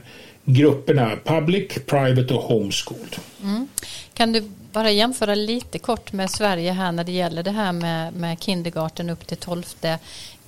grupperna 0.46 1.12
public, 1.24 1.68
private 1.86 2.34
och 2.34 2.42
homeschooled. 2.42 3.16
Mm. 3.44 3.68
Kan 4.14 4.32
du 4.32 4.52
bara 4.72 4.92
jämföra 4.92 5.36
lite 5.36 5.80
kort 5.80 6.14
med 6.14 6.32
Sverige 6.32 6.72
här 6.72 6.92
när 6.92 7.04
det 7.04 7.12
gäller 7.12 7.44
det 7.44 7.52
här 7.52 7.72
med, 7.72 8.14
med 8.14 8.40
kindergarten 8.40 9.10
upp 9.10 9.28
till 9.28 9.38
tolfte 9.38 10.00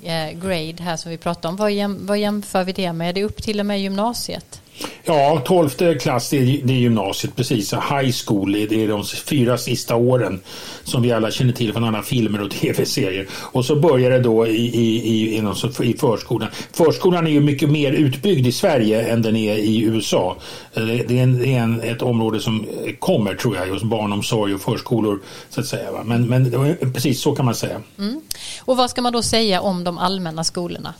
eh, 0.03 0.31
grade 0.31 0.83
här 0.83 0.97
som 0.97 1.11
vi 1.11 1.17
pratade 1.17 1.47
om. 1.47 1.55
Vad, 1.55 1.71
jäm, 1.71 2.05
vad 2.05 2.17
jämför 2.17 2.63
vi 2.63 2.71
det 2.71 2.93
med? 2.93 3.09
Är 3.09 3.13
det 3.13 3.23
upp 3.23 3.43
till 3.43 3.59
och 3.59 3.65
med 3.65 3.81
gymnasiet? 3.81 4.61
Ja, 5.03 5.41
tolfte 5.45 5.95
klass 5.95 6.29
det 6.29 6.37
är, 6.37 6.59
det 6.63 6.73
är 6.73 6.77
gymnasiet, 6.77 7.35
precis. 7.35 7.73
High 7.73 8.11
school, 8.25 8.51
det 8.51 8.83
är 8.83 8.87
de 8.87 9.03
fyra 9.05 9.57
sista 9.57 9.95
åren 9.95 10.41
som 10.83 11.01
vi 11.01 11.11
alla 11.11 11.31
känner 11.31 11.53
till 11.53 11.73
från 11.73 11.83
alla 11.83 12.01
filmer 12.01 12.41
och 12.41 12.51
tv-serier. 12.61 13.27
Och 13.31 13.65
så 13.65 13.75
börjar 13.75 14.11
det 14.11 14.19
då 14.19 14.47
i, 14.47 14.51
i, 14.51 15.37
i, 15.37 15.37
i, 15.83 15.93
förskolan. 15.97 16.49
Förskolan 16.73 17.27
är 17.27 17.31
ju 17.31 17.39
mycket 17.39 17.69
mer 17.69 17.91
utbyggd 17.91 18.47
i 18.47 18.51
Sverige 18.51 19.07
än 19.07 19.21
den 19.21 19.35
är 19.35 19.55
i 19.55 19.81
USA. 19.81 20.37
Eh, 20.73 20.83
det 20.83 21.19
är, 21.19 21.23
en, 21.23 21.37
det 21.37 21.53
är 21.53 21.59
en, 21.59 21.81
ett 21.81 22.01
område 22.01 22.39
som 22.39 22.65
kommer, 22.99 23.35
tror 23.35 23.55
jag, 23.55 23.67
just 23.67 23.83
barnomsorg 23.83 24.53
och 24.53 24.61
förskolor. 24.61 25.19
Så 25.49 25.61
att 25.61 25.67
säga. 25.67 25.89
Men, 26.05 26.27
men 26.27 26.75
precis 26.93 27.21
så 27.21 27.35
kan 27.35 27.45
man 27.45 27.55
säga. 27.55 27.81
Mm. 27.97 28.21
Och 28.61 28.77
vad 28.77 28.89
ska 28.89 29.01
man 29.01 29.13
då 29.13 29.23
säga 29.23 29.61
om 29.61 29.83
de 29.83 29.97
allmänna 29.97 30.43
skolorna? 30.43 30.93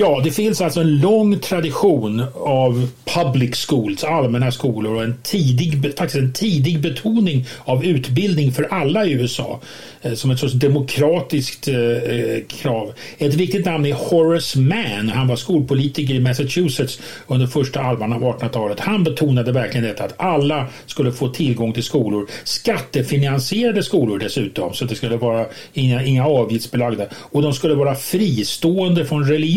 Ja, 0.00 0.20
det 0.24 0.30
finns 0.30 0.60
alltså 0.60 0.80
en 0.80 1.00
lång 1.00 1.38
tradition 1.38 2.24
av 2.34 2.88
public 3.04 3.66
schools, 3.68 4.04
allmänna 4.04 4.52
skolor 4.52 4.94
och 4.94 5.02
en 5.02 5.16
tidig, 5.22 5.94
faktiskt 5.98 6.18
en 6.18 6.32
tidig 6.32 6.80
betoning 6.80 7.46
av 7.64 7.84
utbildning 7.84 8.52
för 8.52 8.62
alla 8.62 9.06
i 9.06 9.12
USA 9.12 9.60
eh, 10.02 10.14
som 10.14 10.30
ett 10.30 10.38
sorts 10.38 10.52
demokratiskt 10.52 11.68
eh, 11.68 11.76
eh, 11.76 12.42
krav. 12.48 12.92
Ett 13.18 13.34
viktigt 13.34 13.66
namn 13.66 13.86
är 13.86 13.92
Horace 13.92 14.58
Mann. 14.58 15.08
Han 15.08 15.28
var 15.28 15.36
skolpolitiker 15.36 16.14
i 16.14 16.20
Massachusetts 16.20 17.00
under 17.26 17.46
första 17.46 17.82
halvan 17.82 18.12
av 18.12 18.22
1800-talet. 18.22 18.80
Han 18.80 19.04
betonade 19.04 19.52
verkligen 19.52 19.86
detta 19.86 20.04
att 20.04 20.14
alla 20.16 20.66
skulle 20.86 21.12
få 21.12 21.28
tillgång 21.28 21.72
till 21.72 21.84
skolor. 21.84 22.26
Skattefinansierade 22.44 23.82
skolor 23.82 24.18
dessutom, 24.18 24.74
så 24.74 24.84
det 24.84 24.94
skulle 24.94 25.16
vara 25.16 25.46
inga, 25.72 26.04
inga 26.04 26.26
avgiftsbelagda. 26.26 27.04
Och 27.14 27.42
de 27.42 27.52
skulle 27.52 27.74
vara 27.74 27.94
fristående 27.94 29.04
från 29.04 29.28
religion 29.28 29.47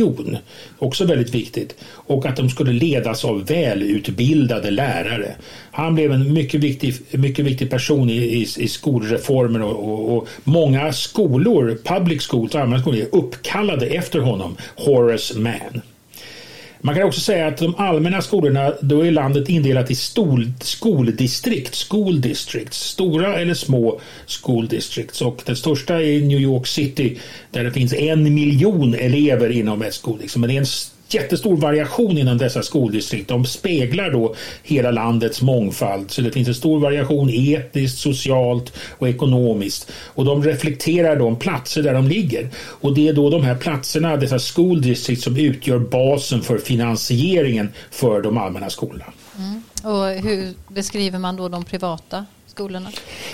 också 0.78 1.06
väldigt 1.06 1.36
viktigt. 1.36 1.76
Och 1.84 2.26
att 2.26 2.36
de 2.36 2.50
skulle 2.50 2.72
ledas 2.72 3.26
av 3.26 3.46
välutbildade 3.46 4.72
lärare. 4.72 5.36
Han 5.72 5.96
blev 5.96 6.12
en 6.12 6.34
mycket 6.34 6.62
viktig, 6.62 6.96
mycket 7.12 7.46
viktig 7.46 7.70
person 7.70 8.10
i, 8.10 8.18
i, 8.18 8.42
i 8.42 8.68
skolreformer 8.68 9.62
och, 9.62 9.90
och, 9.90 10.18
och, 10.18 10.28
många 10.44 10.94
skolor, 10.94 11.78
public 11.84 12.28
schools 12.28 12.56
och 12.56 12.62
allmänna 12.62 12.82
skolor 12.82 13.00
är 13.00 13.16
uppkallade 13.16 13.86
efter 13.86 14.20
honom, 14.20 14.58
Horace 14.76 15.40
Mann. 15.40 15.82
Man 16.84 16.96
kan 16.96 17.04
också 17.04 17.22
säga 17.22 17.48
att 17.48 17.58
de 17.58 17.76
allmänna 17.76 18.22
skolorna, 18.22 18.74
då 18.82 19.06
är 19.06 19.12
landet 19.12 19.50
indelat 19.50 19.92
i 19.92 19.96
stol, 19.96 20.52
skoldistrikt, 20.60 21.76
school 21.76 22.22
districts, 22.22 22.80
stora 22.80 23.40
eller 23.40 23.54
små 23.54 24.02
school 24.28 24.68
districts. 24.68 25.22
Och 25.22 25.42
den 25.46 25.56
största 25.56 26.02
är 26.02 26.22
New 26.22 26.40
York 26.40 26.68
City 26.68 27.18
där 27.52 27.64
det 27.64 27.72
finns 27.72 27.94
en 27.94 28.34
miljon 28.34 28.94
elever 28.94 29.50
inom 29.50 29.82
ett 29.82 29.94
skoldistrikt. 29.94 30.38
Men 30.38 30.50
det 30.50 30.56
är 30.56 30.60
en 30.60 30.66
jättestor 31.14 31.58
variation 31.58 32.18
inom 32.18 32.38
dessa 32.38 32.62
skoldistrikt. 32.62 33.30
De 33.30 33.46
speglar 33.46 34.12
då 34.12 34.36
hela 34.64 34.92
landets 34.92 35.42
mångfald. 35.42 36.12
Så 36.12 36.22
det 36.22 36.32
finns 36.32 36.48
en 36.48 36.56
stor 36.56 36.80
variation 36.80 37.30
etniskt, 37.30 38.00
socialt 38.00 38.74
och 38.98 39.10
ekonomiskt. 39.10 39.92
Och 40.06 40.26
de 40.26 40.44
reflekterar 40.44 41.16
de 41.16 41.36
platser 41.36 41.84
där 41.84 41.94
de 41.94 42.08
ligger. 42.08 42.50
Och 42.56 42.96
det 42.96 43.08
är 43.08 43.14
då 43.14 43.30
de 43.30 43.44
här 43.44 43.56
platserna, 43.56 44.18
dessa 44.18 44.40
skoldistrikt 44.40 45.22
som 45.22 45.38
utgör 45.38 45.80
basen 45.80 46.42
för 46.42 46.58
finansieringen 46.58 47.70
för 47.92 48.22
de 48.22 48.38
allmänna 48.38 48.70
skolorna. 48.70 49.06
Mm. 49.38 49.64
Och 49.84 50.08
hur 50.08 50.54
beskriver 50.68 51.20
man 51.20 51.36
då 51.36 51.50
de 51.50 51.64
privata 51.64 52.26
skolorna? 52.52 52.90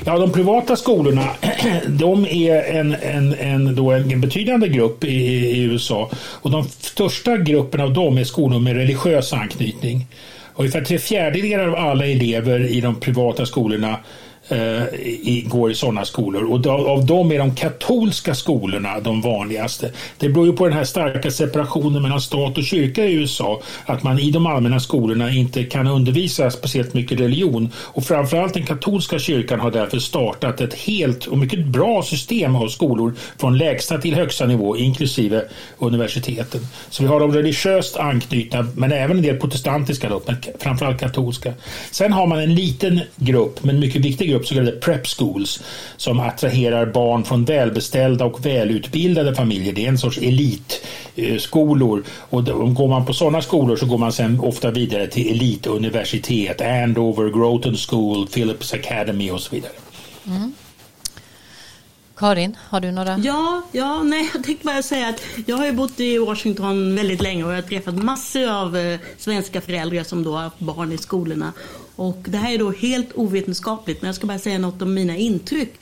Ja, 0.05 0.17
de 0.17 0.31
privata 0.31 0.75
skolorna 0.75 1.29
de 1.87 2.25
är 2.25 2.63
en, 2.63 2.95
en, 2.95 3.33
en, 3.33 3.75
då 3.75 3.91
en 3.91 4.21
betydande 4.21 4.67
grupp 4.67 5.03
i, 5.03 5.25
i 5.35 5.63
USA 5.63 6.09
och 6.15 6.51
de 6.51 6.63
största 6.63 7.37
grupperna 7.37 7.83
av 7.83 7.93
dem 7.93 8.17
är 8.17 8.23
skolor 8.23 8.59
med 8.59 8.75
religiös 8.75 9.33
anknytning. 9.33 10.07
Ungefär 10.55 10.81
tre 10.81 10.99
fjärdedelar 10.99 11.67
av 11.67 11.75
alla 11.75 12.05
elever 12.05 12.59
i 12.59 12.81
de 12.81 12.99
privata 12.99 13.45
skolorna 13.45 13.99
Eh, 14.49 14.83
i, 14.93 15.45
går 15.47 15.71
i 15.71 15.75
sådana 15.75 16.05
skolor. 16.05 16.43
Och 16.43 16.67
av, 16.67 16.87
av 16.87 17.05
dem 17.05 17.31
är 17.31 17.37
de 17.37 17.55
katolska 17.55 18.35
skolorna 18.35 18.99
de 18.99 19.21
vanligaste. 19.21 19.91
Det 20.17 20.29
beror 20.29 20.45
ju 20.45 20.53
på 20.53 20.67
den 20.67 20.77
här 20.77 20.83
starka 20.83 21.31
separationen 21.31 22.01
mellan 22.01 22.21
stat 22.21 22.57
och 22.57 22.63
kyrka 22.63 23.05
i 23.05 23.13
USA. 23.13 23.61
Att 23.85 24.03
man 24.03 24.19
i 24.19 24.31
de 24.31 24.45
allmänna 24.45 24.79
skolorna 24.79 25.31
inte 25.31 25.63
kan 25.63 25.87
undervisa 25.87 26.51
speciellt 26.51 26.93
mycket 26.93 27.19
religion. 27.19 27.69
Och 27.75 28.03
framförallt 28.03 28.53
den 28.53 28.65
katolska 28.65 29.19
kyrkan 29.19 29.59
har 29.59 29.71
därför 29.71 29.99
startat 29.99 30.61
ett 30.61 30.73
helt 30.73 31.25
och 31.25 31.37
mycket 31.37 31.65
bra 31.65 32.03
system 32.03 32.55
av 32.55 32.67
skolor 32.67 33.13
från 33.37 33.57
lägsta 33.57 33.97
till 33.97 34.15
högsta 34.15 34.45
nivå 34.45 34.77
inklusive 34.77 35.43
universiteten. 35.77 36.61
Så 36.89 37.03
vi 37.03 37.09
har 37.09 37.19
de 37.19 37.31
religiöst 37.31 37.97
anknutna 37.97 38.67
men 38.75 38.91
även 38.91 39.17
en 39.17 39.23
del 39.23 39.37
protestantiska 39.37 40.09
då, 40.09 40.21
men 40.25 40.35
framförallt 40.59 40.99
katolska. 40.99 41.53
Sen 41.91 42.13
har 42.13 42.27
man 42.27 42.39
en 42.39 42.55
liten 42.55 43.01
grupp, 43.15 43.63
men 43.63 43.79
mycket 43.79 44.01
viktig 44.01 44.29
grupp, 44.29 44.36
så 44.45 44.55
kallade 44.55 44.77
prep 44.77 45.07
schools 45.07 45.63
som 45.97 46.19
attraherar 46.19 46.85
barn 46.85 47.23
från 47.23 47.45
välbeställda 47.45 48.25
och 48.25 48.45
välutbildade 48.45 49.35
familjer. 49.35 49.73
Det 49.73 49.85
är 49.85 49.89
en 49.89 49.97
sorts 49.97 50.17
elitskolor 50.17 52.03
eh, 52.31 52.49
och 52.49 52.75
går 52.75 52.87
man 52.87 53.05
på 53.05 53.13
sådana 53.13 53.41
skolor 53.41 53.75
så 53.75 53.85
går 53.85 53.97
man 53.97 54.11
sen 54.11 54.39
ofta 54.39 54.71
vidare 54.71 55.07
till 55.07 55.31
elituniversitet, 55.31 56.61
Andover, 56.61 57.29
Groton 57.29 57.75
School, 57.75 58.27
Phillips 58.27 58.73
Academy 58.73 59.31
och 59.31 59.41
så 59.41 59.55
vidare. 59.55 59.71
Mm. 60.27 60.53
Karin, 62.17 62.57
har 62.59 62.79
du 62.79 62.91
några? 62.91 63.17
Ja, 63.17 63.61
ja 63.71 64.03
nej, 64.03 64.29
jag 64.33 64.43
tänkte 64.43 64.65
bara 64.65 64.81
säga 64.81 65.07
att 65.07 65.21
jag 65.45 65.57
har 65.57 65.65
ju 65.65 65.71
bott 65.71 65.99
i 65.99 66.17
Washington 66.17 66.95
väldigt 66.95 67.21
länge 67.21 67.43
och 67.43 67.51
jag 67.51 67.55
har 67.55 67.61
träffat 67.61 67.95
massor 67.95 68.49
av 68.49 68.77
eh, 68.77 68.99
svenska 69.17 69.61
föräldrar 69.61 70.03
som 70.03 70.23
då 70.23 70.35
har 70.35 70.41
haft 70.41 70.59
barn 70.59 70.91
i 70.91 70.97
skolorna. 70.97 71.53
Och 71.95 72.17
det 72.25 72.37
här 72.37 72.53
är 72.53 72.57
då 72.57 72.71
helt 72.71 73.09
ovetenskapligt, 73.15 74.01
men 74.01 74.07
jag 74.07 74.15
ska 74.15 74.27
bara 74.27 74.39
säga 74.39 74.57
något 74.57 74.81
om 74.81 74.93
mina 74.93 75.17
intryck. 75.17 75.73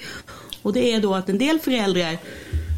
Och 0.62 0.74
det 0.74 0.94
är 0.94 1.01
då 1.01 1.15
att 1.15 1.30
en 1.30 1.38
del 1.38 1.60
föräldrar 1.60 2.18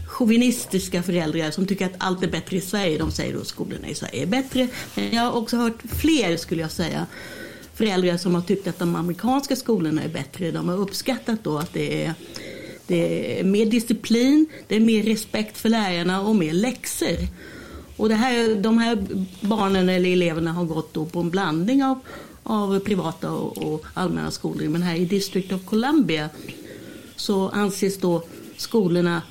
chauvinistiska 0.08 1.04
föräldrar 1.04 1.52
som 1.52 1.68
tycker 1.68 1.86
att 1.86 1.96
allt 1.98 2.24
är 2.24 2.28
bättre 2.28 2.58
i 2.58 2.62
Sverige. 2.62 2.98
De 2.98 3.12
säger 3.12 3.38
att 3.38 3.48
skolorna 3.48 3.88
i 3.88 3.96
Sverige 3.96 4.22
är 4.22 4.28
bättre. 4.28 4.68
Men 4.96 5.12
jag 5.12 5.22
har 5.22 5.32
också 5.32 5.58
hört 5.58 5.82
fler, 6.02 6.38
skulle 6.38 6.62
jag 6.62 6.72
säga, 6.72 7.06
föräldrar 7.74 8.18
som 8.18 8.36
har 8.36 8.42
tyckt 8.42 8.68
att 8.68 8.80
de 8.80 8.96
amerikanska 8.96 9.56
skolorna 9.56 10.04
är 10.04 10.10
bättre. 10.10 10.52
De 10.52 10.70
har 10.70 10.78
uppskattat 10.78 11.44
då 11.44 11.58
att 11.58 11.74
det 11.74 12.06
är 12.06 12.14
det 12.88 13.40
är 13.40 13.44
mer 13.44 13.66
disciplin, 13.66 14.46
det 14.68 14.76
är 14.76 14.80
mer 14.80 15.04
respekt 15.04 15.58
för 15.58 15.70
lärarna 15.70 16.22
och 16.22 16.36
mer 16.36 16.54
läxor. 16.54 17.18
Och 17.98 18.10
det 18.10 18.16
här, 18.16 18.56
de 18.56 18.78
här 18.78 19.08
barnen 19.42 19.90
eller 19.90 20.10
eleverna 20.10 20.52
har 20.54 20.66
gått 20.66 20.94
då 20.94 21.06
på 21.06 21.20
en 21.20 21.30
blandning 21.30 21.84
av, 21.84 22.00
av 22.44 22.80
privata 22.80 23.32
och, 23.32 23.74
och 23.74 23.86
allmänna 23.94 24.32
skolor. 24.32 24.68
Men 24.68 24.82
här 24.82 24.96
i 24.96 25.06
District 25.06 25.52
of 25.52 25.66
Columbia 25.66 26.30
så 27.16 27.50
anses 27.50 27.98
då 27.98 28.24
skolorna 28.58 29.22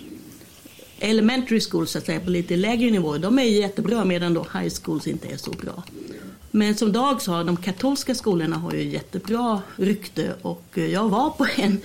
elementary 0.99 1.61
schools 1.61 1.91
så 1.91 1.99
att 1.99 2.07
säga, 2.07 2.21
på 2.21 2.31
lite 2.31 2.57
lägre 2.57 2.91
nivå, 2.91 3.19
de 3.19 3.39
är 3.39 3.43
jättebra 3.43 4.05
medan 4.05 4.35
då 4.35 4.47
high 4.53 4.75
schools 4.83 5.07
inte 5.07 5.29
är 5.29 5.37
så 5.37 5.51
bra. 5.51 5.83
Men 6.51 6.75
som 6.75 6.93
Dag 6.93 7.23
sa, 7.23 7.45
de 7.45 7.57
katolska 7.57 8.15
skolorna 8.15 8.57
har 8.57 8.73
ju 8.73 8.83
jättebra 8.83 9.63
rykte 9.77 10.35
och 10.43 10.65
jag 10.75 11.09
var 11.09 11.31
på 11.31 11.47
en 11.57 11.81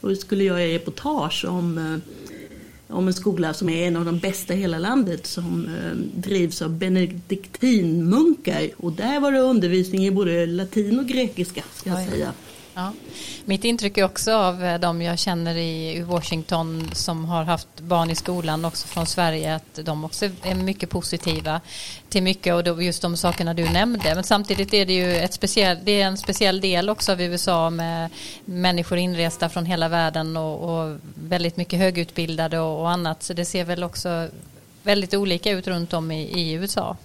och 0.00 0.16
skulle 0.16 0.44
göra 0.44 0.60
reportage 0.60 1.44
om, 1.48 1.78
eh, 1.78 2.96
om 2.96 3.06
en 3.06 3.14
skola 3.14 3.54
som 3.54 3.68
är 3.68 3.86
en 3.86 3.96
av 3.96 4.04
de 4.04 4.18
bästa 4.18 4.54
i 4.54 4.56
hela 4.56 4.78
landet 4.78 5.26
som 5.26 5.66
eh, 5.66 6.20
drivs 6.20 6.62
av 6.62 6.70
benediktinmunkar. 6.70 8.70
Och 8.76 8.92
där 8.92 9.20
var 9.20 9.32
det 9.32 9.40
undervisning 9.40 10.06
i 10.06 10.10
både 10.10 10.46
latin 10.46 10.98
och 10.98 11.06
grekiska 11.06 11.62
ska 11.74 11.90
jag 11.90 12.08
säga. 12.08 12.32
Ja. 12.80 12.92
Mitt 13.44 13.64
intryck 13.64 13.98
är 13.98 14.04
också 14.04 14.32
av 14.34 14.64
eh, 14.64 14.80
de 14.80 15.02
jag 15.02 15.18
känner 15.18 15.56
i 15.56 16.02
Washington 16.02 16.90
som 16.92 17.24
har 17.24 17.44
haft 17.44 17.80
barn 17.80 18.10
i 18.10 18.14
skolan 18.14 18.64
också 18.64 18.86
från 18.86 19.06
Sverige 19.06 19.54
att 19.54 19.78
de 19.84 20.04
också 20.04 20.24
är 20.42 20.54
mycket 20.54 20.90
positiva 20.90 21.60
till 22.08 22.22
mycket 22.22 22.54
och 22.54 22.82
just 22.82 23.02
de 23.02 23.16
sakerna 23.16 23.54
du 23.54 23.68
nämnde. 23.68 24.14
Men 24.14 24.24
samtidigt 24.24 24.74
är 24.74 24.86
det 24.86 24.92
ju 24.92 25.16
ett 25.16 25.34
speciell, 25.34 25.78
det 25.84 26.02
är 26.02 26.06
en 26.06 26.16
speciell 26.16 26.60
del 26.60 26.90
också 26.90 27.12
av 27.12 27.20
USA 27.20 27.70
med 27.70 28.10
människor 28.44 28.98
inresta 28.98 29.48
från 29.48 29.66
hela 29.66 29.88
världen 29.88 30.36
och, 30.36 30.80
och 30.80 30.98
väldigt 31.14 31.56
mycket 31.56 31.78
högutbildade 31.78 32.58
och, 32.58 32.80
och, 32.80 32.90
annat. 32.90 33.22
Så 33.22 33.32
det 33.32 33.44
ser 33.44 33.64
väl 33.64 33.84
också 33.84 34.28
väldigt 34.82 35.14
olika 35.14 35.50
ut 35.50 35.66
runt 35.66 35.92
om 35.92 36.10
i, 36.10 36.22
i 36.22 36.52
USA. 36.52 36.96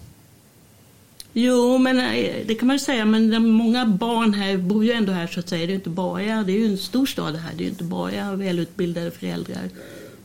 Jo, 1.37 1.77
men 1.77 1.99
eh, 1.99 2.45
det 2.45 2.55
kan 2.55 2.67
man 2.67 2.75
ju 2.75 2.79
säga, 2.79 3.05
men 3.05 3.47
många 3.47 3.85
barn 3.85 4.33
här 4.33 4.57
bor 4.57 4.85
ju 4.85 4.91
ändå 4.91 5.11
här 5.11 5.27
så 5.27 5.39
att 5.39 5.49
säga. 5.49 5.67
Det 5.67 5.73
är 5.73 5.75
inte 5.75 5.89
bara, 5.89 6.43
det 6.43 6.51
är 6.51 6.59
ju 6.59 6.65
en 6.65 6.77
stor 6.77 7.05
stad 7.05 7.35
här, 7.35 7.51
det 7.57 7.63
är 7.63 7.67
inte 7.67 7.83
bara 7.83 8.35
välutbildade 8.35 9.11
föräldrar. 9.11 9.69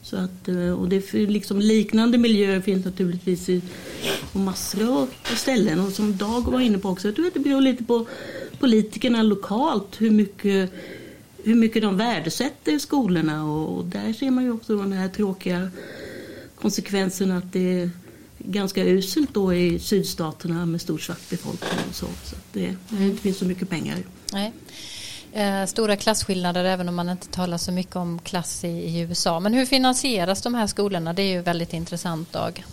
Så 0.02 0.16
att, 0.16 0.48
eh, 0.48 0.72
och 0.72 0.88
det 0.88 0.96
är 0.96 1.26
liksom 1.26 1.60
liknande 1.60 2.18
miljöer 2.18 2.60
finns 2.60 2.84
naturligtvis 2.84 3.48
i, 3.48 3.62
på 4.32 4.38
massor 4.38 5.02
av 5.02 5.08
ställen. 5.36 5.80
Och 5.80 5.92
som 5.92 6.16
Dag 6.16 6.52
var 6.52 6.60
inne 6.60 6.78
på 6.78 6.88
också, 6.88 7.08
jag 7.08 7.14
tror 7.14 7.26
att 7.26 7.34
det 7.34 7.40
beror 7.40 7.60
lite 7.60 7.84
på 7.84 8.06
politikerna 8.58 9.22
lokalt 9.22 10.00
hur 10.00 10.10
mycket, 10.10 10.72
hur 11.42 11.54
mycket 11.54 11.82
de 11.82 11.96
värdesätter 11.96 12.78
skolorna. 12.78 13.44
Och, 13.44 13.78
och 13.78 13.84
där 13.84 14.12
ser 14.12 14.30
man 14.30 14.44
ju 14.44 14.52
också 14.52 14.76
de 14.76 14.92
här 14.92 15.08
tråkiga 15.08 15.70
konsekvenserna. 16.54 17.36
att 17.36 17.52
det 17.52 17.90
ganska 18.52 18.84
uselt 18.84 19.34
då 19.34 19.54
i 19.54 19.78
sydstaterna 19.78 20.66
med 20.66 20.80
stor 20.80 20.98
svart 20.98 21.30
befolkning 21.30 21.80
och 21.88 21.94
så. 21.94 22.06
så 22.24 22.36
det, 22.52 22.74
det 22.88 23.04
inte 23.04 23.22
finns 23.22 23.38
så 23.38 23.44
mycket 23.44 23.70
pengar. 23.70 23.98
Nej. 24.32 24.52
Eh, 25.32 25.66
stora 25.66 25.96
klasskillnader 25.96 26.64
även 26.64 26.88
om 26.88 26.94
man 26.94 27.08
inte 27.08 27.28
talar 27.28 27.58
så 27.58 27.72
mycket 27.72 27.96
om 27.96 28.18
klass 28.18 28.64
i, 28.64 28.68
i, 28.68 29.00
USA. 29.00 29.40
Men 29.40 29.54
hur 29.54 29.66
finansieras 29.66 30.42
de 30.42 30.54
här 30.54 30.66
skolorna? 30.66 31.12
Det 31.12 31.22
är 31.22 31.32
ju 31.32 31.42
väldigt 31.42 31.72
intressant 31.72 32.32
Dag. 32.32 32.64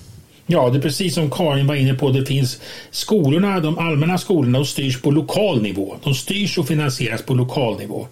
Ja, 0.46 0.70
det 0.70 0.78
är 0.78 0.82
precis 0.82 1.16
som 1.16 1.32
Karin 1.32 1.68
var 1.68 1.76
inne 1.76 1.94
på. 1.94 2.10
Det 2.10 2.26
finns 2.26 2.62
skolorna, 2.92 3.60
de 3.60 3.78
allmänna 3.78 4.18
skolorna, 4.18 4.58
de 4.58 4.66
styrs 4.66 5.02
på 5.02 5.12
lokal 5.12 5.62
nivå. 5.62 5.96
De 6.04 6.14
styrs 6.14 6.58
och 6.58 6.68
finansieras 6.68 7.22
på 7.22 7.34
lokal 7.34 7.78
nivå 7.78 8.08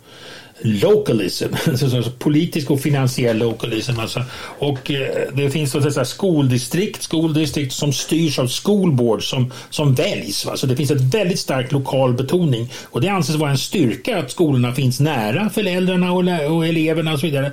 localism, 0.62 1.46
alltså 1.68 2.12
politisk 2.20 2.72
och 2.72 2.80
finansiell 2.82 3.38
localism. 3.38 4.00
Alltså. 4.00 4.22
Och 4.60 4.92
eh, 4.92 5.08
det 5.34 5.50
finns 5.50 5.72
så 5.72 6.00
att 6.00 6.08
skoldistrikt, 6.08 7.04
skoldistrikt 7.04 7.74
som 7.74 7.94
styrs 7.94 8.40
av 8.40 8.48
skolboard 8.48 9.30
som, 9.30 9.52
som 9.70 9.94
väljs. 9.94 10.46
Va? 10.46 10.58
Så 10.58 10.68
det 10.68 10.76
finns 10.76 10.92
ett 10.92 11.14
väldigt 11.14 11.40
stark 11.40 11.72
lokal 11.72 12.14
betoning 12.14 12.72
och 12.84 13.02
det 13.02 13.10
anses 13.10 13.36
vara 13.36 13.52
en 13.52 13.58
styrka 13.58 14.20
att 14.20 14.32
skolorna 14.32 14.74
finns 14.74 15.00
nära 15.00 15.50
föräldrarna 15.50 16.12
och, 16.12 16.56
och 16.56 16.68
eleverna 16.68 17.14
och 17.14 17.20
så 17.20 17.26
vidare. 17.26 17.52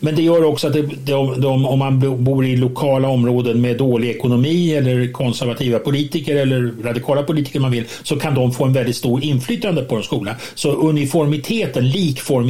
Men 0.00 0.14
det 0.14 0.22
gör 0.22 0.44
också 0.44 0.66
att 0.66 0.72
det, 0.72 0.82
de, 0.82 1.40
de, 1.40 1.66
om 1.66 1.78
man 1.78 2.24
bor 2.24 2.46
i 2.46 2.56
lokala 2.56 3.08
områden 3.08 3.60
med 3.60 3.78
dålig 3.78 4.10
ekonomi 4.10 4.74
eller 4.74 5.12
konservativa 5.12 5.78
politiker 5.78 6.36
eller 6.36 6.72
radikala 6.84 7.22
politiker 7.22 7.60
man 7.60 7.70
vill 7.70 7.84
så 8.02 8.18
kan 8.18 8.34
de 8.34 8.52
få 8.52 8.64
en 8.64 8.72
väldigt 8.72 8.96
stor 8.96 9.24
inflytande 9.24 9.82
på 9.82 9.96
en 9.96 10.02
skola. 10.02 10.36
Så 10.54 10.72
uniformiteten, 10.72 11.88
likformigheten 11.88 12.41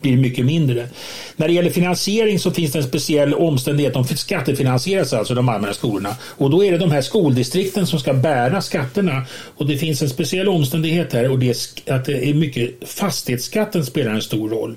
blir 0.00 0.16
mycket 0.16 0.44
mindre. 0.44 0.88
När 1.36 1.48
det 1.48 1.54
gäller 1.54 1.70
finansiering 1.70 2.38
så 2.38 2.50
finns 2.50 2.72
det 2.72 2.78
en 2.78 2.84
speciell 2.84 3.34
omständighet. 3.34 3.94
De 3.94 4.04
skattefinansieras 4.04 5.12
alltså 5.12 5.34
de 5.34 5.48
allmänna 5.48 5.74
skolorna 5.74 6.16
och 6.22 6.50
då 6.50 6.64
är 6.64 6.72
det 6.72 6.78
de 6.78 6.90
här 6.90 7.02
skoldistrikten 7.02 7.86
som 7.86 8.00
ska 8.00 8.12
bära 8.12 8.62
skatterna 8.62 9.22
och 9.56 9.66
det 9.66 9.78
finns 9.78 10.02
en 10.02 10.08
speciell 10.08 10.48
omständighet 10.48 11.12
här 11.12 11.30
och 11.30 11.38
det 11.38 11.50
är 11.50 11.94
att 11.94 12.04
det 12.04 12.28
är 12.28 12.34
mycket 12.34 12.88
fastighetsskatten 12.88 13.86
spelar 13.86 14.10
en 14.10 14.22
stor 14.22 14.50
roll. 14.50 14.76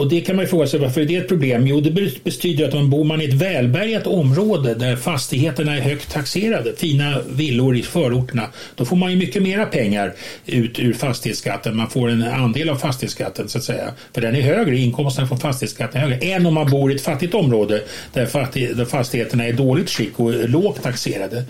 Och 0.00 0.08
det 0.08 0.20
kan 0.20 0.36
man 0.36 0.44
ju 0.44 0.48
fråga 0.48 0.66
sig 0.66 0.80
varför 0.80 1.00
är 1.00 1.06
det 1.06 1.16
ett 1.16 1.28
problem? 1.28 1.66
Jo, 1.66 1.80
det 1.80 1.90
betyder 2.24 2.68
att 2.68 2.74
om 2.74 2.90
bor 2.90 3.04
man 3.04 3.20
i 3.20 3.24
ett 3.24 3.34
välbärgat 3.34 4.06
område 4.06 4.74
där 4.74 4.96
fastigheterna 4.96 5.76
är 5.76 5.80
högt 5.80 6.12
taxerade, 6.12 6.72
fina 6.76 7.20
villor 7.28 7.76
i 7.76 7.82
förorterna, 7.82 8.46
då 8.76 8.84
får 8.84 8.96
man 8.96 9.10
ju 9.10 9.16
mycket 9.16 9.42
mera 9.42 9.66
pengar 9.66 10.12
ut 10.46 10.78
ur 10.78 10.92
fastighetsskatten. 10.92 11.76
Man 11.76 11.90
får 11.90 12.08
en 12.08 12.22
andel 12.22 12.68
av 12.68 12.76
fastighetsskatten 12.76 13.48
så 13.48 13.58
att 13.58 13.64
säga. 13.64 13.92
För 14.14 14.20
den 14.20 14.36
är 14.36 14.40
högre, 14.40 14.76
inkomsten 14.76 15.28
från 15.28 15.38
fastighetsskatten 15.38 16.00
är 16.00 16.08
högre, 16.08 16.26
än 16.26 16.46
om 16.46 16.54
man 16.54 16.70
bor 16.70 16.92
i 16.92 16.94
ett 16.94 17.02
fattigt 17.02 17.34
område 17.34 17.82
där, 18.12 18.84
fastigheterna 18.84 19.44
är 19.44 19.48
i 19.48 19.52
dåligt 19.52 19.90
skick 19.90 20.20
och 20.20 20.48
lågt 20.48 20.82
taxerade. 20.82 21.44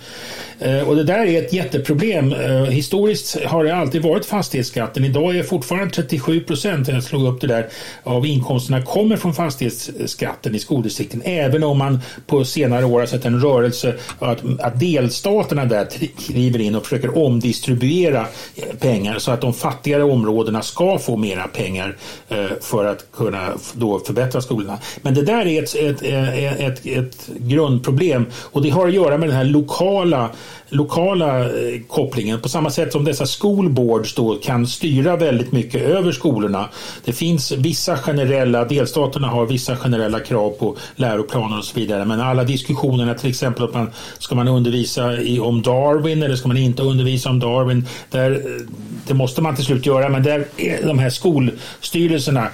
Eh, 0.61 0.89
och 0.89 0.97
det 0.97 1.05
där 1.05 1.27
är 1.27 1.43
ett 1.43 1.53
jätteproblem. 1.53 2.33
Eh, 2.33 2.65
historiskt 2.65 3.41
har 3.45 3.65
det 3.65 3.75
alltid 3.75 4.03
varit 4.03 4.27
fastighetsskatten. 4.27 5.05
Idag 5.05 5.37
är 5.37 5.43
fortfarande 5.43 5.95
37 5.95 6.41
procent, 6.41 6.89
jag 6.89 7.03
slog 7.03 7.35
upp 7.35 7.41
det 7.41 7.47
där, 7.47 7.69
av 8.03 8.27
inkomsterna 8.40 8.83
kommer 8.83 9.16
från 9.16 9.35
fastighetsskatten 9.35 10.55
i 10.55 10.59
skoldistrikten. 10.59 11.22
Även 11.24 11.62
om 11.62 11.79
man 11.79 11.98
på 12.26 12.44
senare 12.44 12.85
år 12.85 13.00
har 13.00 13.07
sett 13.07 13.24
en 13.24 13.40
rörelse 13.40 13.94
att, 14.18 14.38
att 14.61 14.81
delstaterna 14.81 15.64
där 15.64 15.87
kliver 16.26 16.61
in 16.61 16.74
och 16.74 16.85
försöker 16.85 17.18
omdistribuera 17.18 18.26
eh, 18.57 18.76
pengar 18.81 19.18
så 19.18 19.31
att 19.31 19.40
de 19.40 19.55
fattigare 19.55 20.03
områdena 20.03 20.62
ska 20.62 20.98
få 20.98 21.16
mera 21.16 21.48
pengar 21.48 21.96
eh, 22.29 22.46
för 22.61 22.85
att 22.85 23.12
kunna 23.12 23.53
då 23.72 23.98
förbättra 23.98 24.40
skolorna. 24.40 24.79
Men 25.03 25.14
det 25.14 25.22
där 25.22 25.46
är 25.46 25.62
ett, 25.62 25.74
ett, 25.74 26.03
eh, 26.03 26.64
ett, 26.64 26.87
ett, 26.87 27.29
grundproblem 27.38 28.26
och 28.35 28.62
det 28.62 28.70
har 28.70 28.88
att 28.88 28.94
göra 28.94 29.18
med 29.18 29.29
den 29.29 29.37
här 29.37 29.44
lokala 29.44 30.31
lokala 30.72 31.50
kopplingen 31.88 32.40
på 32.40 32.48
samma 32.48 32.70
sätt 32.70 32.92
som 32.92 33.05
dessa 33.05 33.26
skolboards 33.26 34.14
då 34.14 34.35
kan 34.35 34.66
styra 34.66 35.16
väldigt 35.16 35.53
mycket 35.53 35.83
över 35.83 36.12
skolorna. 36.12 36.68
Det 37.05 37.12
finns 37.12 37.53
vissa 37.53 37.96
generella, 37.96 38.19
delstaterna 38.64 39.28
har 39.28 39.46
vissa 39.46 39.76
generella 39.76 40.20
krav 40.20 40.50
på 40.50 40.76
läroplaner 40.96 41.59
och 41.59 41.64
så 41.64 41.78
vidare 41.78 42.04
men 42.04 42.20
alla 42.20 42.44
diskussionerna 42.44 43.14
till 43.14 43.30
exempel 43.30 43.64
att 43.64 43.74
man 43.74 43.90
ska 44.18 44.35
man 44.35 44.48
undervisa 44.48 45.20
i, 45.20 45.40
om 45.40 45.62
Darwin 45.62 46.22
eller 46.22 46.37
ska 46.37 46.48
man 46.48 46.56
inte 46.56 46.83
undervisa 46.83 47.30
om 47.30 47.38
Darwin 47.38 47.87
där, 48.11 48.30
eh, 48.30 48.66
det 49.06 49.14
måste 49.14 49.42
man 49.42 49.56
till 49.56 49.64
slut 49.64 49.87
göra 49.87 50.09
men 50.09 50.22
där 50.22 50.46
är 50.56 50.87
de 50.87 50.98
här 50.98 51.11
skolstyrelserna 51.11 52.48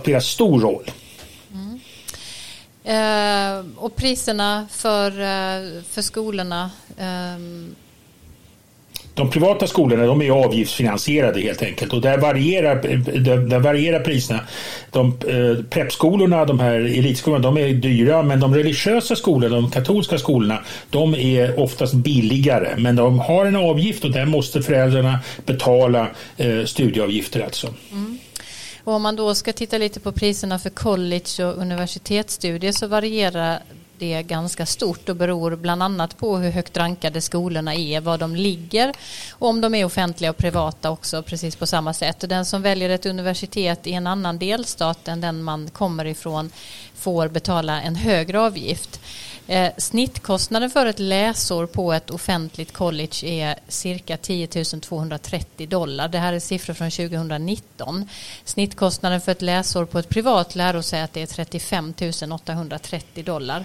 spelar 0.00 0.20
stor 0.20 0.60
roll. 0.60 0.90
Mm. 1.52 1.80
Eh, 2.84 3.64
och 3.76 3.96
priserna 3.96 4.66
för, 4.70 5.10
eh, 5.10 5.82
för 5.90 6.02
skolorna? 6.02 6.70
Eh. 6.96 7.81
De 9.14 9.30
privata 9.30 9.66
skolorna 9.66 10.06
de 10.06 10.22
är 10.22 10.30
avgiftsfinansierade 10.30 11.40
helt 11.40 11.62
enkelt 11.62 11.92
och 11.92 12.00
där 12.00 12.18
varierar, 12.18 12.74
där, 13.48 13.58
varierar 13.58 14.00
priserna. 14.00 14.40
De, 14.90 15.06
eh, 15.06 15.64
preppskolorna, 15.64 16.44
de 16.44 16.60
här 16.60 16.74
elitskolorna, 16.74 17.42
de 17.42 17.56
är 17.56 17.68
dyra 17.68 18.22
men 18.22 18.40
de 18.40 18.54
religiösa 18.54 19.16
skolorna, 19.16 19.56
de 19.56 19.70
katolska 19.70 20.18
skolorna, 20.18 20.58
de 20.90 21.14
är 21.14 21.60
oftast 21.60 21.94
billigare 21.94 22.74
men 22.76 22.96
de 22.96 23.18
har 23.18 23.46
en 23.46 23.56
avgift 23.56 24.04
och 24.04 24.10
där 24.10 24.26
måste 24.26 24.62
föräldrarna 24.62 25.18
betala 25.46 26.08
eh, 26.36 26.64
studieavgifter 26.64 27.40
alltså. 27.40 27.68
Mm. 27.92 28.18
Och 28.84 28.92
om 28.92 29.02
man 29.02 29.16
då 29.16 29.34
ska 29.34 29.52
titta 29.52 29.78
lite 29.78 30.00
på 30.00 30.12
priserna 30.12 30.58
för 30.58 30.70
college 30.70 31.44
och 31.44 31.58
universitetsstudier 31.58 32.72
så 32.72 32.86
varierar 32.86 33.58
det 34.02 34.12
är 34.12 34.22
ganska 34.22 34.66
stort 34.66 35.08
och 35.08 35.16
beror 35.16 35.56
bland 35.56 35.82
annat 35.82 36.18
på 36.18 36.36
hur 36.36 36.50
högt 36.50 36.76
rankade 36.76 37.20
skolorna 37.20 37.74
är, 37.74 38.00
var 38.00 38.18
de 38.18 38.36
ligger 38.36 38.92
och 39.30 39.48
om 39.48 39.60
de 39.60 39.74
är 39.74 39.84
offentliga 39.84 40.30
och 40.30 40.36
privata 40.36 40.90
också 40.90 41.22
precis 41.22 41.56
på 41.56 41.66
samma 41.66 41.94
sätt. 41.94 42.22
Och 42.22 42.28
den 42.28 42.44
som 42.44 42.62
väljer 42.62 42.90
ett 42.90 43.06
universitet 43.06 43.86
i 43.86 43.92
en 43.92 44.06
annan 44.06 44.38
delstat 44.38 45.08
än 45.08 45.20
den 45.20 45.42
man 45.42 45.70
kommer 45.70 46.04
ifrån 46.04 46.50
får 46.94 47.28
betala 47.28 47.82
en 47.82 47.96
högre 47.96 48.40
avgift. 48.40 49.00
Eh, 49.46 49.72
snittkostnaden 49.78 50.70
för 50.70 50.86
ett 50.86 50.98
läsår 50.98 51.66
på 51.66 51.92
ett 51.92 52.10
offentligt 52.10 52.72
college 52.72 53.24
är 53.26 53.56
cirka 53.68 54.16
10 54.16 54.46
230 54.46 55.68
dollar. 55.68 56.08
Det 56.08 56.18
här 56.18 56.32
är 56.32 56.40
siffror 56.40 56.74
från 56.74 56.90
2019. 56.90 58.08
Snittkostnaden 58.44 59.20
för 59.20 59.32
ett 59.32 59.42
läsår 59.42 59.84
på 59.84 59.98
ett 59.98 60.08
privat 60.08 60.54
lärosäte 60.54 61.20
är 61.20 61.26
35 61.26 61.94
830 62.32 63.24
dollar. 63.24 63.64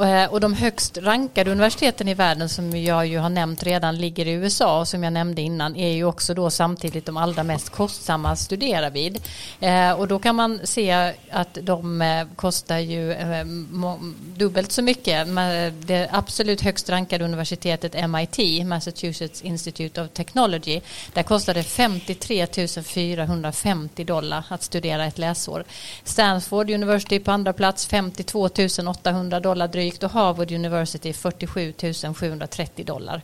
Eh, 0.00 0.32
och 0.32 0.40
de 0.40 0.54
högst 0.54 0.98
rankade 0.98 1.50
universiteten 1.50 2.08
i 2.08 2.14
världen 2.14 2.48
som 2.48 2.76
jag 2.76 3.06
ju 3.06 3.18
har 3.18 3.28
nämnt 3.28 3.62
redan 3.62 3.96
ligger 3.96 4.26
i 4.26 4.30
USA 4.30 4.80
och 4.80 4.88
som 4.88 5.04
jag 5.04 5.12
nämnde 5.12 5.42
innan 5.42 5.76
är 5.76 5.92
ju 5.92 6.04
också 6.04 6.34
då 6.34 6.50
samtidigt 6.50 7.06
de 7.06 7.16
allra 7.16 7.42
mest 7.42 7.70
kostsamma 7.70 8.30
att 8.30 8.38
studera 8.38 8.90
vid. 8.90 9.20
Eh, 9.60 9.92
och 9.92 10.08
då 10.08 10.18
kan 10.18 10.36
man 10.36 10.60
se 10.64 11.12
att 11.30 11.58
de 11.62 12.02
eh, 12.02 12.26
kostar 12.36 12.78
ju 12.78 13.14
dubbelt 14.36 14.72
så 14.72 14.82
mycket. 14.82 15.28
Det 15.86 16.08
absolut 16.12 16.60
högst 16.60 16.90
rankade 16.90 17.24
universitetet 17.24 18.10
MIT, 18.10 18.66
Massachusetts 18.66 19.42
Institute 19.42 20.02
of 20.02 20.10
Technology, 20.10 20.80
där 21.12 21.22
kostar 21.22 21.54
det 21.54 21.62
53 21.62 22.46
450 22.84 24.04
dollar 24.04 24.44
att 24.48 24.62
studera 24.62 25.06
ett 25.06 25.18
läsår. 25.18 25.64
Stanford 26.04 26.70
University 26.70 27.18
på 27.18 27.30
andra 27.30 27.52
plats 27.52 27.86
52 27.86 28.48
800 28.86 29.40
dollar 29.40 29.68
drygt 29.68 29.83
drygt 29.84 30.02
och 30.02 30.10
Harvard 30.10 30.52
University 30.52 31.12
47 31.12 31.74
730 32.14 32.84
dollar. 32.84 33.22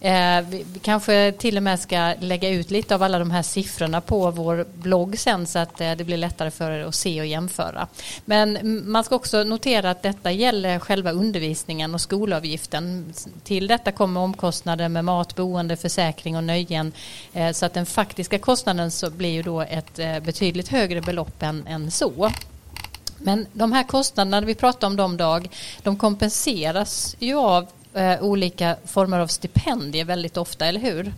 Eh, 0.00 0.40
vi 0.48 0.64
kanske 0.82 1.32
till 1.38 1.56
och 1.56 1.62
med 1.62 1.80
ska 1.80 2.14
lägga 2.20 2.48
ut 2.48 2.70
lite 2.70 2.94
av 2.94 3.02
alla 3.02 3.18
de 3.18 3.30
här 3.30 3.42
siffrorna 3.42 4.00
på 4.00 4.30
vår 4.30 4.66
blogg 4.74 5.18
sen 5.18 5.46
så 5.46 5.58
att 5.58 5.80
eh, 5.80 5.92
det 5.92 6.04
blir 6.04 6.16
lättare 6.16 6.50
för 6.50 6.70
er 6.70 6.84
att 6.84 6.94
se 6.94 7.20
och 7.20 7.26
jämföra. 7.26 7.88
Men 8.24 8.58
man 8.90 9.04
ska 9.04 9.16
också 9.16 9.44
notera 9.44 9.90
att 9.90 10.02
detta 10.02 10.32
gäller 10.32 10.78
själva 10.78 11.10
undervisningen 11.10 11.94
och 11.94 12.00
skolavgiften. 12.00 13.12
Till 13.44 13.66
detta 13.66 13.92
kommer 13.92 14.20
omkostnader 14.20 14.88
med 14.88 15.04
mat, 15.04 15.36
boende, 15.36 15.76
försäkring 15.76 16.36
och 16.36 16.44
nöjen 16.44 16.92
eh, 17.32 17.52
så 17.52 17.66
att 17.66 17.74
den 17.74 17.86
faktiska 17.86 18.38
kostnaden 18.38 18.90
så 18.90 19.10
blir 19.10 19.30
ju 19.30 19.42
då 19.42 19.60
ett 19.60 19.98
eh, 19.98 20.20
betydligt 20.20 20.68
högre 20.68 21.00
belopp 21.00 21.42
än, 21.42 21.66
än 21.66 21.90
så. 21.90 22.30
Men 23.18 23.46
de 23.52 23.72
här 23.72 23.82
kostnaderna 23.82 24.40
vi 24.40 24.54
pratar 24.54 24.86
om 24.86 24.96
dem 24.96 25.16
dag, 25.16 25.50
de 25.82 25.96
kompenseras 25.96 27.16
ju 27.18 27.34
av 27.34 27.66
eh, 27.94 28.22
olika 28.22 28.76
former 28.84 29.18
av 29.18 29.26
stipendier 29.26 30.04
väldigt 30.04 30.36
ofta, 30.36 30.66
eller 30.66 30.80
hur? 30.80 31.12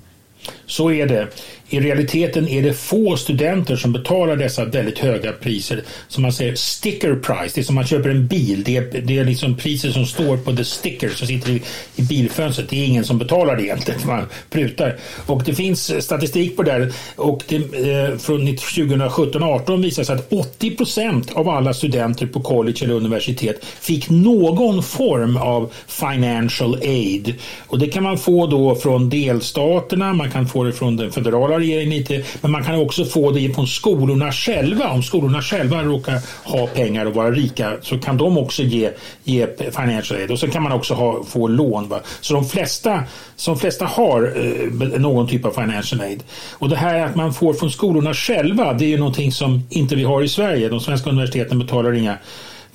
Så 0.68 0.90
är 0.90 1.07
det. 1.07 1.28
I 1.70 1.81
realiteten 1.81 2.48
är 2.48 2.62
det 2.62 2.72
få 2.72 3.16
studenter 3.16 3.76
som 3.76 3.92
betalar 3.92 4.37
dessa 4.37 4.64
väldigt 4.64 4.98
höga 4.98 5.33
priser. 5.33 5.83
Som 6.09 6.22
man 6.22 6.33
säger 6.33 6.54
sticker 6.54 7.14
price, 7.14 7.54
det 7.54 7.61
är 7.61 7.62
som 7.62 7.74
man 7.74 7.87
köper 7.87 8.11
en 8.11 8.26
bil. 8.26 8.62
Det 8.64 8.76
är, 8.76 9.02
det 9.02 9.18
är 9.18 9.24
liksom 9.24 9.57
priser 9.57 9.90
som 9.90 10.07
står 10.07 10.37
på 10.37 10.57
the 10.57 10.64
sticker 10.64 11.09
som 11.09 11.26
sitter 11.26 11.50
i, 11.50 11.62
i 11.96 12.02
bilfönstret. 12.02 12.68
Det 12.68 12.76
är 12.76 12.87
ingen 12.87 13.04
som 13.04 13.18
betalar 13.18 13.57
det 13.57 13.62
egentligen, 13.62 14.00
man 14.07 14.26
prutar. 14.50 14.96
Och 15.26 15.42
det 15.44 15.54
finns 15.54 16.04
statistik 16.04 16.57
på 16.57 16.62
det 16.62 16.72
här 16.72 16.92
och 17.16 17.42
det, 17.48 17.57
eh, 17.57 18.18
från 18.18 18.48
2017-18 18.48 19.83
visar 19.83 20.04
sig 20.04 20.14
att 20.14 20.33
80 20.33 20.76
procent 20.76 21.33
av 21.33 21.48
alla 21.48 21.74
studenter 21.74 22.26
på 22.26 22.40
college 22.40 22.78
eller 22.83 22.94
universitet 22.94 23.64
fick 23.64 24.11
någon 24.11 24.83
form 24.83 25.37
av 25.37 25.72
financial 25.87 26.74
aid. 26.74 27.35
Och 27.66 27.78
det 27.78 27.87
kan 27.87 28.02
man 28.02 28.18
få 28.18 28.46
då 28.46 28.74
från 28.74 29.11
delstaterna, 29.11 30.12
man 30.12 30.31
kan 30.31 30.48
få 30.48 30.58
det 30.64 30.73
från 30.73 30.97
den 30.97 31.12
federala 31.12 31.59
regeringen 31.59 31.99
lite, 31.99 32.23
men 32.40 32.51
man 32.51 32.64
kan 32.64 32.75
också 32.75 33.05
få 33.05 33.31
det 33.31 33.55
från 33.55 33.66
skolorna 33.66 34.33
själva. 34.33 34.90
Om 34.90 35.03
skolorna 35.03 35.42
själva 35.42 35.83
råkar 35.83 36.21
ha 36.44 36.66
pengar 36.66 37.07
och 37.07 37.14
vara 37.14 37.31
rika 37.31 37.73
så 37.83 37.99
kan 37.99 38.16
de 38.16 38.38
också 38.38 38.62
ge, 38.62 38.90
ge 39.25 39.47
financial 39.57 40.21
aid 40.21 40.31
och 40.31 40.38
så 40.38 40.49
kan 40.49 40.62
man 40.62 40.73
också 40.73 40.94
ha, 40.94 41.25
få 41.25 41.49
lån. 41.49 41.88
Va? 41.88 42.01
Så 42.21 42.35
de 42.35 42.44
flesta, 42.44 43.05
de 43.47 43.59
flesta 43.59 43.87
har 43.87 44.33
eh, 44.37 45.01
någon 45.01 45.29
typ 45.29 45.44
av 45.44 45.51
financial 45.51 46.01
aid. 46.01 46.23
Och 46.53 46.68
det 46.68 46.77
här 46.77 47.07
att 47.07 47.16
man 47.16 47.35
får 47.35 47.55
från 47.55 47.71
skolorna 47.71 48.14
själva, 48.14 48.73
det 48.73 48.85
är 48.85 48.88
ju 48.88 48.99
någonting 48.99 49.33
som 49.33 49.62
inte 49.71 49.97
vi 49.97 50.05
har 50.05 50.23
i 50.23 50.29
Sverige. 50.29 50.68
De 50.68 50.81
svenska 50.81 51.11
universiteten 51.11 51.59
betalar 51.59 51.92
inga 51.92 52.18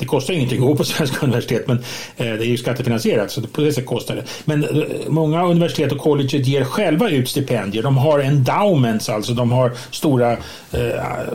det 0.03 0.07
kostar 0.07 0.33
ingenting 0.33 0.59
att 0.59 0.67
gå 0.67 0.75
på 0.75 0.83
svenska 0.83 1.17
universitet 1.25 1.67
men 1.67 1.77
eh, 2.17 2.25
det 2.25 2.45
är 2.45 2.45
ju 2.45 2.57
skattefinansierat 2.57 3.31
så 3.31 3.41
på 3.41 3.61
det 3.61 3.73
sättet 3.73 3.89
kostar 3.89 4.15
det. 4.15 4.23
Men 4.45 4.63
eh, 4.63 4.69
många 5.07 5.45
universitet 5.45 5.91
och 5.91 5.97
college 5.97 6.37
ger 6.37 6.63
själva 6.63 7.09
ut 7.09 7.29
stipendier. 7.29 7.83
De 7.83 7.97
har 7.97 8.19
endowments, 8.19 9.09
alltså 9.09 9.33
de 9.33 9.51
har 9.51 9.71
stora, 9.91 10.31
eh, 10.71 10.79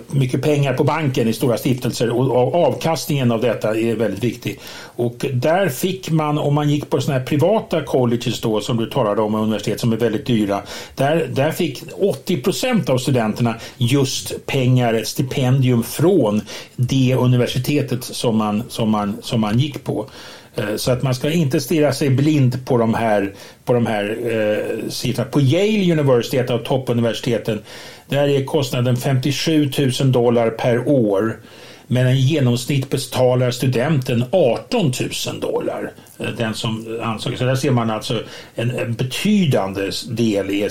mycket 0.07 0.43
pengar 0.43 0.73
på 0.73 0.85
banken 0.85 1.29
i 1.29 1.33
stora 1.33 1.59
stiftelser 1.59 2.11
och 2.11 2.55
avkastningen 2.55 3.33
av 3.33 3.41
detta 3.41 3.77
är 3.77 3.95
väldigt 3.95 4.25
viktig. 4.25 4.61
Och 4.97 5.27
där 5.33 5.69
fick 5.69 6.11
man, 6.11 6.39
om 6.39 6.55
man 6.55 6.71
gick 6.71 6.91
på 6.91 7.01
sådana 7.01 7.19
här 7.19 7.27
privata 7.27 7.83
colleges 7.83 8.41
då 8.41 8.61
som 8.61 8.77
du 8.77 8.87
talade 8.87 9.23
om, 9.23 9.35
universitet 9.35 9.81
som 9.81 9.93
är 9.93 9.97
väldigt 9.97 10.27
dyra, 10.27 10.63
där, 10.95 11.29
där 11.31 11.51
fick 11.51 11.83
80 12.01 12.43
procent 12.43 12.89
av 12.89 12.99
studenterna 12.99 13.55
just 13.77 14.47
pengar, 14.47 14.95
ett 14.95 15.09
stipendium 15.09 15.83
från 15.83 16.43
det 16.77 17.17
universitetet 17.19 18.05
som 18.05 18.37
man 18.37 18.58
man, 18.59 18.71
som 18.71 18.91
man, 18.91 19.17
som 19.23 19.41
man 19.41 19.59
gick 19.59 19.85
på. 19.85 20.07
Eh, 20.57 20.77
så 20.77 20.91
att 20.91 21.03
man 21.03 21.15
ska 21.15 21.31
inte 21.31 21.61
stirra 21.61 21.93
sig 21.93 22.11
blind 22.11 22.67
på 22.67 22.79
de 22.79 22.95
här, 22.95 23.33
på 23.65 23.73
de 23.73 23.87
här 23.87 24.19
eh, 24.25 24.89
siffrorna. 24.89 25.29
På 25.31 25.41
Yale 25.41 25.93
University, 25.93 26.37
ett 26.37 26.51
av 26.51 26.59
toppuniversiteten, 26.59 27.63
där 28.09 28.29
är 28.29 28.45
kostnaden 28.45 28.97
57 28.97 29.71
000 30.01 30.13
dollar 30.13 30.51
per 30.51 30.89
år. 30.89 31.41
Men 31.87 32.09
i 32.09 32.17
genomsnitt 32.17 32.91
betalar 32.91 33.51
studenten 33.51 34.25
18 34.31 34.93
000 35.27 35.41
dollar 35.41 35.93
Eh, 36.19 36.31
den 36.31 36.55
som 36.55 36.99
ansöker. 37.03 37.37
Så 37.37 37.45
där 37.45 37.55
ser 37.55 37.71
man 37.71 37.91
alltså 37.91 38.23
en, 38.55 38.71
en 38.71 38.95
betydande 38.95 39.91
del 40.09 40.51
i 40.51 40.71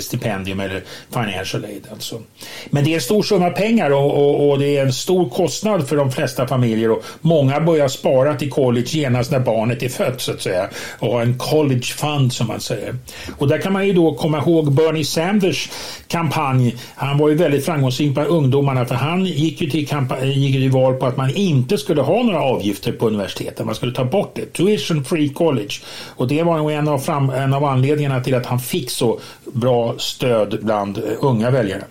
stipendium 0.00 0.60
eller 0.60 0.82
financial 1.10 1.64
aid. 1.64 1.86
Alltså. 1.90 2.22
Men 2.70 2.84
det 2.84 2.90
är 2.90 2.94
en 2.94 3.00
stor 3.00 3.22
summa 3.22 3.50
pengar 3.50 3.90
och, 3.90 4.14
och, 4.14 4.50
och, 4.50 4.58
det 4.58 4.76
är 4.76 4.86
en 4.86 4.92
stor 4.92 5.28
kostnad 5.28 5.88
för 5.88 5.96
de 5.96 6.12
flesta 6.12 6.46
familjer 6.46 6.90
och 6.90 7.04
många 7.20 7.60
börjar 7.60 7.88
spara 7.88 8.34
till 8.34 8.50
college 8.50 8.86
genast 8.88 9.30
när 9.30 9.40
barnet 9.40 9.82
är 9.82 9.88
fött 9.88 10.20
så 10.20 10.32
att 10.32 10.42
säga 10.42 10.68
och 10.98 11.12
har 11.12 11.22
en 11.22 11.38
college 11.38 11.82
fund 11.82 12.32
som 12.32 12.46
man 12.46 12.60
säger. 12.60 12.94
Och 13.38 13.48
där 13.48 13.58
kan 13.58 13.72
man 13.72 13.86
ju 13.86 13.92
då 13.92 14.14
komma 14.14 14.38
ihåg 14.38 14.72
Bernie 14.72 15.04
Sanders 15.04 15.70
kampanj. 16.08 16.76
Han 16.94 17.18
var 17.18 17.28
ju 17.28 17.34
väldigt 17.34 17.64
framgångsrik 17.64 18.14
bland 18.14 18.28
ungdomarna 18.28 18.86
för 18.86 18.94
han 18.94 19.26
gick 19.26 19.60
ju 19.60 19.70
till, 19.70 19.88
gick 20.24 20.54
till 20.54 20.70
val 20.70 20.94
på 20.94 21.06
att 21.06 21.16
man 21.16 21.30
inte 21.30 21.78
skulle 21.78 22.02
ha 22.02 22.22
några 22.22 22.40
avgifter 22.40 22.92
på 22.92 23.06
universiteten. 23.06 23.66
Man 23.66 23.74
skulle 23.74 23.92
ta 23.92 24.04
bort 24.04 24.32
det. 24.34 24.57
Tuition 24.58 25.04
free 25.04 25.28
college. 25.28 25.74
Och 26.16 26.28
det 26.28 26.42
var 26.42 26.58
nog 26.58 26.72
en 26.72 26.88
av, 26.88 26.98
fram, 26.98 27.30
en 27.30 27.54
av 27.54 27.64
anledningarna 27.64 28.20
till 28.20 28.34
att 28.34 28.46
han 28.46 28.60
fick 28.60 28.90
så 28.90 29.20
bra 29.44 29.94
stöd 29.98 30.58
bland 30.62 30.98
eh, 30.98 31.04
unga 31.20 31.50
väljare. 31.50 31.84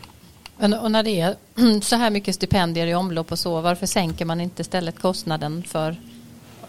Men, 0.57 0.73
och 0.73 0.91
när 0.91 1.03
det 1.03 1.19
är 1.19 1.35
så 1.81 1.95
här 1.95 2.09
mycket 2.09 2.35
stipendier 2.35 2.87
i 2.87 2.95
omlopp 2.95 3.31
och 3.31 3.39
så, 3.39 3.61
varför 3.61 3.85
sänker 3.85 4.25
man 4.25 4.41
inte 4.41 4.61
istället 4.61 4.99
kostnaden 4.99 5.63
för 5.67 5.95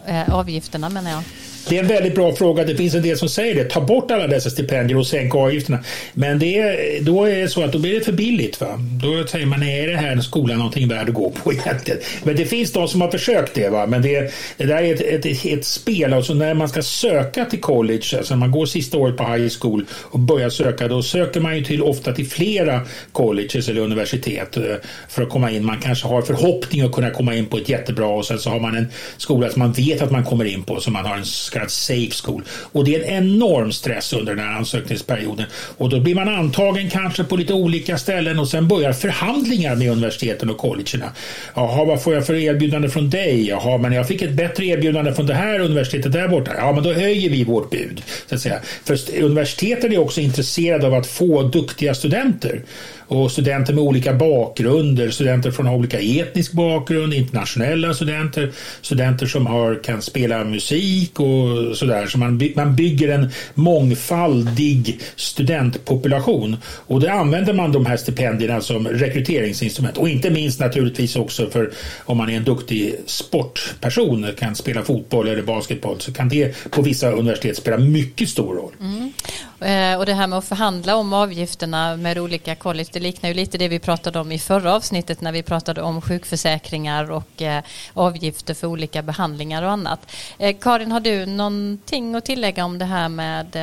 eh, 0.06 0.34
avgifterna 0.34 0.88
menar 0.88 1.10
jag? 1.10 1.22
Det 1.68 1.76
är 1.76 1.82
en 1.82 1.88
väldigt 1.88 2.14
bra 2.14 2.34
fråga. 2.34 2.64
Det 2.64 2.74
finns 2.74 2.94
en 2.94 3.02
del 3.02 3.18
som 3.18 3.28
säger 3.28 3.54
det. 3.54 3.64
Ta 3.64 3.80
bort 3.80 4.10
alla 4.10 4.26
dessa 4.26 4.50
stipendier 4.50 4.98
och 4.98 5.06
sänk 5.06 5.34
avgifterna. 5.34 5.78
Men 6.12 6.38
det 6.38 6.58
är, 6.58 7.00
då 7.00 7.24
är 7.24 7.36
det 7.36 7.48
så 7.48 7.64
att 7.64 7.72
då 7.72 7.78
blir 7.78 7.94
det 7.94 8.04
för 8.04 8.12
billigt. 8.12 8.60
Va? 8.60 8.78
Då 9.02 9.26
säger 9.26 9.46
man, 9.46 9.62
är 9.62 9.88
det 9.88 9.96
här 9.96 10.12
en 10.12 10.22
skola 10.22 10.56
någonting 10.56 10.88
värd 10.88 11.08
att 11.08 11.14
gå 11.14 11.30
på 11.30 11.52
egentligen? 11.66 12.00
Men 12.24 12.36
det 12.36 12.44
finns 12.44 12.72
de 12.72 12.88
som 12.88 13.00
har 13.00 13.10
försökt 13.10 13.54
det. 13.54 13.68
Va? 13.68 13.86
Men 13.86 14.02
det, 14.02 14.32
det 14.56 14.64
där 14.64 14.82
är 14.82 14.94
ett, 14.94 15.26
ett, 15.26 15.44
ett 15.44 15.64
spel. 15.64 16.12
Alltså 16.12 16.34
när 16.34 16.54
man 16.54 16.68
ska 16.68 16.82
söka 16.82 17.44
till 17.44 17.60
college, 17.60 18.18
alltså 18.18 18.34
när 18.34 18.40
man 18.40 18.50
går 18.50 18.66
sista 18.66 18.98
året 18.98 19.16
på 19.16 19.24
high 19.24 19.48
school 19.60 19.84
och 19.92 20.18
börjar 20.18 20.50
söka, 20.50 20.88
då 20.88 21.02
söker 21.02 21.40
man 21.40 21.56
ju 21.56 21.64
till, 21.64 21.82
ofta 21.82 22.12
till 22.12 22.26
flera 22.26 22.80
colleges 23.12 23.68
eller 23.68 23.80
universitet 23.80 24.56
eh, 24.56 24.62
för 25.08 25.22
att 25.22 25.28
komma 25.28 25.50
in. 25.50 25.64
Man 25.64 25.78
kanske 25.80 26.08
har 26.08 26.22
förhoppning 26.22 26.80
att 26.80 26.92
kunna 26.92 27.10
komma 27.10 27.34
in 27.34 27.46
på 27.46 27.56
ett 27.56 27.68
jättebra 27.68 28.06
och 28.06 28.26
sen 28.26 28.38
så 28.38 28.50
har 28.50 28.60
man 28.60 28.76
en 28.76 28.86
skola 29.16 29.50
som 29.50 29.58
man 29.60 29.72
vet 29.72 30.02
att 30.02 30.10
man 30.10 30.24
kommer 30.24 30.44
in 30.44 30.62
på, 30.62 30.80
som 30.80 30.92
man 30.92 31.06
har 31.06 31.16
en 31.16 31.24
kallad 31.50 31.70
Safe 31.70 32.10
School. 32.24 32.42
Och 32.72 32.84
det 32.84 32.96
är 32.96 33.00
en 33.00 33.24
enorm 33.24 33.72
stress 33.72 34.12
under 34.12 34.34
den 34.34 34.44
här 34.44 34.52
ansökningsperioden. 34.52 35.46
Och 35.76 35.90
då 35.90 36.00
blir 36.00 36.14
man 36.14 36.28
antagen 36.28 36.90
kanske 36.90 37.24
på 37.24 37.36
lite 37.36 37.52
olika 37.52 37.98
ställen 37.98 38.38
och 38.38 38.48
sen 38.48 38.68
börjar 38.68 38.92
förhandlingar 38.92 39.76
med 39.76 39.90
universiteten 39.90 40.50
och 40.50 40.58
collegerna. 40.58 41.12
Jaha, 41.54 41.84
vad 41.84 42.02
får 42.02 42.14
jag 42.14 42.26
för 42.26 42.34
erbjudande 42.34 42.88
från 42.88 43.10
dig? 43.10 43.48
Jaha, 43.48 43.78
men 43.78 43.92
jag 43.92 44.08
fick 44.08 44.22
ett 44.22 44.32
bättre 44.32 44.64
erbjudande 44.64 45.12
från 45.12 45.26
det 45.26 45.34
här 45.34 45.60
universitetet 45.60 46.12
där 46.12 46.28
borta. 46.28 46.52
Ja, 46.56 46.72
men 46.72 46.82
då 46.82 46.92
höjer 46.92 47.30
vi 47.30 47.44
vårt 47.44 47.70
bud. 47.70 48.02
Så 48.26 48.34
att 48.34 48.40
säga. 48.40 48.60
För 48.84 48.98
universiteten 49.22 49.92
är 49.92 49.98
också 49.98 50.20
intresserade 50.20 50.86
av 50.86 50.94
att 50.94 51.06
få 51.06 51.42
duktiga 51.42 51.94
studenter 51.94 52.62
och 53.08 53.30
studenter 53.32 53.72
med 53.74 53.84
olika 53.84 54.14
bakgrunder, 54.14 55.10
studenter 55.10 55.50
från 55.50 55.68
olika 55.68 56.00
etnisk 56.00 56.52
bakgrund, 56.52 57.14
internationella 57.14 57.94
studenter, 57.94 58.52
studenter 58.82 59.26
som 59.26 59.46
har, 59.46 59.82
kan 59.84 60.02
spela 60.02 60.44
musik 60.44 61.20
och 61.20 61.76
sådär. 61.76 62.06
Så 62.06 62.18
man, 62.18 62.52
man 62.56 62.76
bygger 62.76 63.08
en 63.08 63.30
mångfaldig 63.54 65.00
studentpopulation 65.16 66.56
och 66.64 67.00
det 67.00 67.12
använder 67.12 67.52
man 67.52 67.72
de 67.72 67.86
här 67.86 67.96
stipendierna 67.96 68.60
som 68.60 68.88
rekryteringsinstrument 68.88 69.96
och 69.96 70.08
inte 70.08 70.30
minst 70.30 70.60
naturligtvis 70.60 71.16
också 71.16 71.50
för 71.50 71.70
om 72.04 72.16
man 72.16 72.30
är 72.30 72.36
en 72.36 72.44
duktig 72.44 72.94
sportperson, 73.06 74.26
kan 74.38 74.54
spela 74.54 74.82
fotboll 74.82 75.28
eller 75.28 75.42
basketboll 75.42 76.00
så 76.00 76.12
kan 76.12 76.28
det 76.28 76.70
på 76.70 76.82
vissa 76.82 77.10
universitet 77.10 77.56
spela 77.56 77.78
mycket 77.78 78.28
stor 78.28 78.54
roll. 78.54 78.72
Mm. 78.80 79.12
Eh, 79.60 79.98
och 79.98 80.06
det 80.06 80.14
här 80.14 80.26
med 80.26 80.38
att 80.38 80.44
förhandla 80.44 80.96
om 80.96 81.12
avgifterna 81.12 81.96
med 81.96 82.18
olika 82.18 82.54
college, 82.54 82.88
det 82.92 83.00
liknar 83.00 83.28
ju 83.28 83.34
lite 83.34 83.58
det 83.58 83.68
vi 83.68 83.78
pratade 83.78 84.18
om 84.18 84.32
i 84.32 84.38
förra 84.38 84.74
avsnittet 84.74 85.20
när 85.20 85.32
vi 85.32 85.42
pratade 85.42 85.82
om 85.82 86.02
sjukförsäkringar 86.02 87.10
och 87.10 87.42
eh, 87.42 87.62
avgifter 87.94 88.54
för 88.54 88.66
olika 88.66 89.02
behandlingar 89.02 89.62
och 89.62 89.70
annat. 89.70 90.12
Eh, 90.38 90.56
Karin, 90.60 90.92
har 90.92 91.00
du 91.00 91.26
någonting 91.26 92.14
att 92.14 92.24
tillägga 92.24 92.64
om 92.64 92.78
det 92.78 92.84
här 92.84 93.08
med 93.08 93.56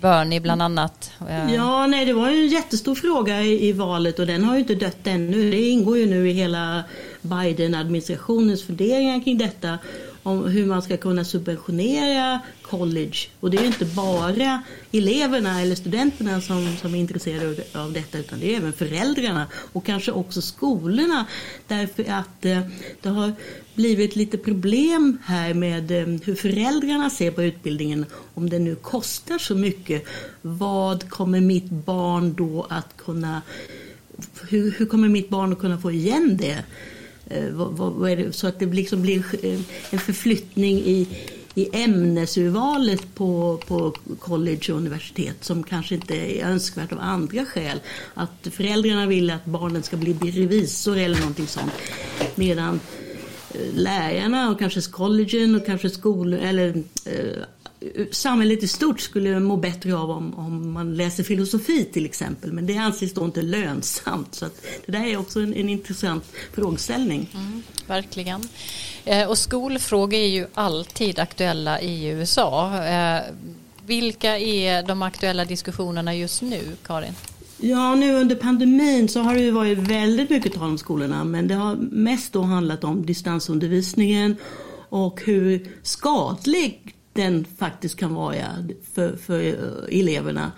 Bernie 0.00 0.40
bland 0.40 0.62
annat? 0.62 1.10
Ja, 1.54 1.86
nej, 1.86 2.04
det 2.04 2.12
var 2.12 2.30
ju 2.30 2.40
en 2.40 2.48
jättestor 2.48 2.94
fråga 2.94 3.42
i, 3.42 3.68
i 3.68 3.72
valet 3.72 4.18
och 4.18 4.26
den 4.26 4.44
har 4.44 4.54
ju 4.54 4.60
inte 4.60 4.74
dött 4.74 5.06
ännu. 5.06 5.50
Det 5.50 5.68
ingår 5.68 5.98
ju 5.98 6.06
nu 6.06 6.30
i 6.30 6.32
hela 6.32 6.82
Biden-administrationens 7.20 8.66
funderingar 8.66 9.24
kring 9.24 9.38
detta 9.38 9.78
om 10.22 10.44
hur 10.44 10.66
man 10.66 10.82
ska 10.82 10.96
kunna 10.96 11.24
subventionera 11.24 12.40
college. 12.72 13.16
Och 13.40 13.50
det 13.50 13.58
är 13.58 13.66
inte 13.66 13.84
bara 13.84 14.62
eleverna 14.92 15.60
eller 15.60 15.74
studenterna 15.74 16.40
som, 16.40 16.76
som 16.76 16.94
är 16.94 16.98
intresserade 16.98 17.64
av 17.74 17.92
detta 17.92 18.18
utan 18.18 18.40
det 18.40 18.54
är 18.54 18.56
även 18.56 18.72
föräldrarna 18.72 19.46
och 19.72 19.84
kanske 19.86 20.12
också 20.12 20.42
skolorna. 20.42 21.26
Därför 21.68 22.10
att 22.10 22.44
eh, 22.44 22.60
det 23.02 23.08
har 23.08 23.32
blivit 23.74 24.16
lite 24.16 24.38
problem 24.38 25.18
här 25.24 25.54
med 25.54 25.90
eh, 25.90 26.06
hur 26.24 26.34
föräldrarna 26.34 27.10
ser 27.10 27.30
på 27.30 27.42
utbildningen. 27.42 28.06
Om 28.34 28.50
det 28.50 28.58
nu 28.58 28.74
kostar 28.74 29.38
så 29.38 29.54
mycket, 29.54 30.04
vad 30.42 31.10
kommer 31.10 31.40
mitt 31.40 31.70
barn 31.70 32.34
då 32.34 32.66
att 32.70 32.96
kunna 32.96 33.42
hur, 34.48 34.70
hur 34.70 34.86
kommer 34.86 35.08
mitt 35.08 35.28
barn 35.28 35.52
att 35.52 35.58
kunna 35.58 35.78
få 35.78 35.90
igen 35.90 36.36
det? 36.40 36.64
Eh, 37.26 37.50
vad, 37.50 37.92
vad 37.92 38.18
det, 38.18 38.32
så 38.32 38.46
att 38.46 38.58
det 38.58 38.66
liksom 38.66 39.02
blir 39.02 39.24
eh, 39.42 39.60
en 39.90 39.98
förflyttning 39.98 40.78
i, 40.78 41.08
i 41.54 41.68
ämnesurvalet 41.72 43.14
på, 43.14 43.60
på 43.66 43.94
college 44.18 44.72
och 44.72 44.78
universitet 44.78 45.44
som 45.44 45.62
kanske 45.62 45.94
inte 45.94 46.14
är 46.14 46.46
önskvärt 46.46 46.92
av 46.92 46.98
andra 47.00 47.44
skäl. 47.44 47.80
Att 48.14 48.48
föräldrarna 48.50 49.06
vill 49.06 49.30
att 49.30 49.44
barnen 49.44 49.82
ska 49.82 49.96
bli 49.96 50.12
revisor 50.12 50.96
eller 50.96 51.18
någonting 51.18 51.46
sånt. 51.46 51.72
Medan 52.34 52.80
eh, 53.54 53.74
lärarna 53.74 54.50
och 54.50 54.58
kanske 54.58 54.80
collegen 54.80 55.54
och 55.54 55.66
kanske 55.66 55.90
skolor 55.90 56.38
eller 56.40 56.82
eh, 57.04 57.42
samhället 58.10 58.62
i 58.62 58.68
stort 58.68 59.00
skulle 59.00 59.40
må 59.40 59.56
bättre 59.56 59.96
av 59.96 60.10
om, 60.10 60.34
om 60.34 60.72
man 60.72 60.96
läser 60.96 61.22
filosofi 61.22 61.84
till 61.84 62.04
exempel. 62.04 62.52
Men 62.52 62.66
det 62.66 62.76
anses 62.76 63.14
då 63.14 63.24
inte 63.24 63.42
lönsamt. 63.42 64.34
Så 64.34 64.46
det 64.86 64.92
där 64.92 65.06
är 65.06 65.16
också 65.16 65.40
en, 65.40 65.54
en 65.54 65.68
intressant 65.68 66.24
frågeställning. 66.52 67.28
Mm, 67.34 67.62
verkligen. 67.86 68.48
Eh, 69.04 69.28
och 69.28 69.38
skolfrågor 69.38 70.18
är 70.18 70.28
ju 70.28 70.46
alltid 70.54 71.18
aktuella 71.18 71.80
i 71.80 72.06
USA. 72.06 72.84
Eh, 72.84 73.20
vilka 73.86 74.38
är 74.38 74.82
de 74.82 75.02
aktuella 75.02 75.44
diskussionerna 75.44 76.14
just 76.14 76.42
nu, 76.42 76.60
Karin? 76.86 77.12
Ja, 77.58 77.94
nu 77.94 78.14
under 78.14 78.36
pandemin 78.36 79.08
så 79.08 79.20
har 79.20 79.34
det 79.34 79.40
ju 79.40 79.50
varit 79.50 79.78
väldigt 79.78 80.30
mycket 80.30 80.54
tal 80.54 80.68
om 80.68 80.78
skolorna. 80.78 81.24
Men 81.24 81.48
det 81.48 81.54
har 81.54 81.76
mest 81.76 82.32
då 82.32 82.42
handlat 82.42 82.84
om 82.84 83.06
distansundervisningen 83.06 84.36
och 84.88 85.22
hur 85.24 85.70
skadlig 85.82 86.94
den 87.12 87.44
faktiskt 87.58 87.98
kan 87.98 88.14
vara 88.14 88.44
för, 88.94 89.16
för 89.16 89.38
eleverna, 89.90 90.52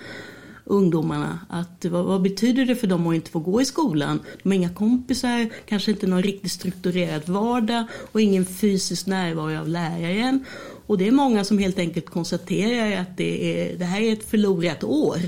ungdomarna. 0.64 1.38
Att, 1.48 1.84
vad, 1.84 2.04
vad, 2.04 2.22
betyder 2.22 2.64
det 2.64 2.76
för 2.76 2.86
dem 2.86 3.06
att 3.06 3.14
inte 3.14 3.30
få 3.30 3.38
gå 3.38 3.60
i 3.60 3.64
skolan? 3.64 4.20
De 4.42 4.48
har 4.48 4.56
inga 4.56 4.74
kompisar, 4.74 5.48
kanske 5.66 5.90
inte 5.90 6.06
någon 6.06 6.22
riktigt 6.22 6.52
strukturerad 6.52 7.28
vardag 7.28 7.84
och 8.12 8.20
ingen 8.20 8.46
fysisk 8.46 9.06
närvaro 9.06 9.60
av 9.60 9.68
läraren. 9.68 10.44
Och 10.86 10.98
det 10.98 11.08
är 11.08 11.12
många 11.12 11.44
som 11.44 11.58
helt 11.58 11.78
enkelt 11.78 12.10
konstaterar 12.10 13.00
att 13.00 13.16
det, 13.16 13.62
är, 13.62 13.78
det 13.78 13.84
här 13.84 14.00
är 14.00 14.12
ett 14.12 14.30
förlorat 14.30 14.84
år. 14.84 15.18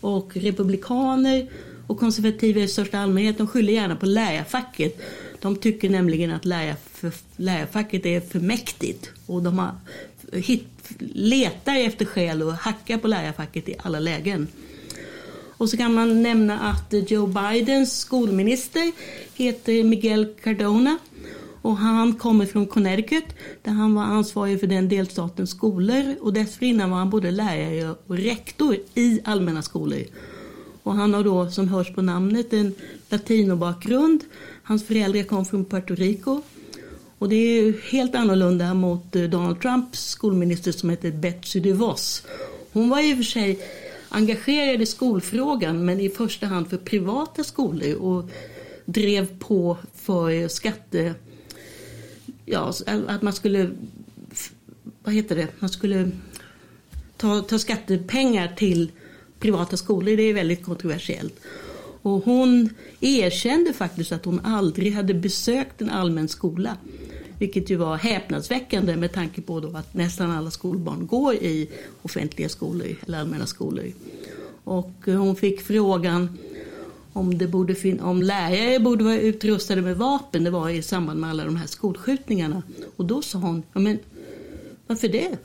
Och 0.00 0.36
republikaner 0.36 1.48
och 1.86 1.98
konservativa 1.98 2.60
i 2.60 2.68
största 2.68 2.98
allmänhet 2.98 3.38
de 3.38 3.46
skyller 3.46 3.72
gärna 3.72 3.96
på 3.96 4.06
lärarfacket. 4.06 5.00
De 5.40 5.56
tycker 5.56 5.90
nämligen 5.90 6.30
att 6.30 6.44
lärarfacket 7.36 8.06
är 8.06 8.20
för 8.20 8.40
mäktigt 8.40 9.10
och 9.26 9.42
de 9.42 9.58
har 9.58 9.70
hit, 10.32 10.66
letar 11.14 11.76
efter 11.76 12.04
skäl 12.04 12.42
och 12.42 12.52
hackar 12.52 12.98
på 12.98 13.08
lärarfacket 13.08 13.68
i 13.68 13.74
alla 13.82 14.00
lägen. 14.00 14.48
Och 15.56 15.68
så 15.68 15.76
kan 15.76 15.94
man 15.94 16.22
nämna 16.22 16.60
att 16.60 17.10
Joe 17.10 17.26
Bidens 17.26 17.98
skolminister 17.98 18.92
heter 19.34 19.84
Miguel 19.84 20.34
Cardona 20.42 20.98
och 21.62 21.76
han 21.76 22.14
kommer 22.14 22.46
från 22.46 22.66
Connecticut 22.66 23.24
där 23.62 23.72
han 23.72 23.94
var 23.94 24.02
ansvarig 24.02 24.60
för 24.60 24.66
den 24.66 24.88
delstatens 24.88 25.50
skolor 25.50 26.14
och 26.20 26.32
dessförinnan 26.32 26.90
var 26.90 26.98
han 26.98 27.10
både 27.10 27.30
lärare 27.30 27.94
och 28.06 28.16
rektor 28.16 28.76
i 28.94 29.20
allmänna 29.24 29.62
skolor. 29.62 30.02
Och 30.82 30.94
han 30.94 31.14
har 31.14 31.24
då 31.24 31.50
som 31.50 31.68
hörs 31.68 31.94
på 31.94 32.02
namnet 32.02 32.52
en 32.52 32.74
latinobakgrund. 33.08 34.24
Hans 34.62 34.86
föräldrar 34.86 35.22
kom 35.22 35.44
från 35.44 35.64
Puerto 35.64 35.94
Rico 35.94 36.42
och 37.22 37.28
det 37.28 37.36
är 37.36 37.72
helt 37.90 38.14
annorlunda 38.14 38.74
mot 38.74 39.16
eh, 39.16 39.22
Donald 39.22 39.60
Trumps 39.60 40.08
skolminister 40.08 40.72
som 40.72 40.90
heter 40.90 41.10
Betsy 41.10 41.60
DeVos. 41.60 42.26
Hon 42.72 42.88
var 42.88 43.10
i 43.10 43.12
och 43.12 43.16
för 43.16 43.24
sig 43.24 43.60
engagerad 44.08 44.82
i 44.82 44.86
skolfrågan 44.86 45.84
men 45.84 46.00
i 46.00 46.08
första 46.08 46.46
hand 46.46 46.70
för 46.70 46.76
privata 46.76 47.44
skolor 47.44 47.94
och 47.94 48.30
drev 48.84 49.38
på 49.38 49.76
för 49.94 50.48
skatte... 50.48 51.14
Ja, 52.44 52.72
att 52.86 53.22
man 53.22 53.32
skulle 53.32 53.70
vad 55.02 55.14
heter 55.14 55.36
det, 55.36 55.48
man 55.58 55.70
skulle 55.70 56.10
ta, 57.16 57.42
ta 57.42 57.58
skattepengar 57.58 58.52
till 58.56 58.90
privata 59.38 59.76
skolor. 59.76 60.16
Det 60.16 60.22
är 60.22 60.34
väldigt 60.34 60.64
kontroversiellt. 60.64 61.40
Och 62.02 62.24
hon 62.24 62.68
erkände 63.00 63.72
faktiskt 63.72 64.12
att 64.12 64.24
hon 64.24 64.40
aldrig 64.40 64.92
hade 64.92 65.14
besökt 65.14 65.82
en 65.82 65.90
allmän 65.90 66.28
skola. 66.28 66.76
Vilket 67.42 67.70
ju 67.70 67.76
var 67.76 67.96
häpnadsväckande 67.96 68.96
med 68.96 69.12
tanke 69.12 69.40
på 69.40 69.60
då 69.60 69.76
att 69.76 69.94
nästan 69.94 70.30
alla 70.30 70.50
skolbarn 70.50 71.06
går 71.06 71.34
i 71.34 71.68
offentliga 72.02 72.48
skolor 72.48 72.96
eller 73.06 73.18
allmänna 73.18 73.46
skolor. 73.46 73.84
Och 74.64 74.92
hon 75.04 75.36
fick 75.36 75.60
frågan 75.60 76.38
om, 77.12 77.38
det 77.38 77.46
borde 77.46 77.74
fin- 77.74 78.00
om 78.00 78.22
lärare 78.22 78.78
borde 78.78 79.04
vara 79.04 79.18
utrustade 79.18 79.82
med 79.82 79.96
vapen. 79.96 80.44
Det 80.44 80.50
var 80.50 80.70
i 80.70 80.82
samband 80.82 81.20
med 81.20 81.30
alla 81.30 81.44
de 81.44 81.56
här 81.56 81.66
skolskjutningarna. 81.66 82.62
Och 82.96 83.04
då 83.04 83.22
sa 83.22 83.38
hon, 83.38 83.62
ja, 83.72 83.80
men 83.80 83.98
varför 84.86 85.08
det? 85.08 85.36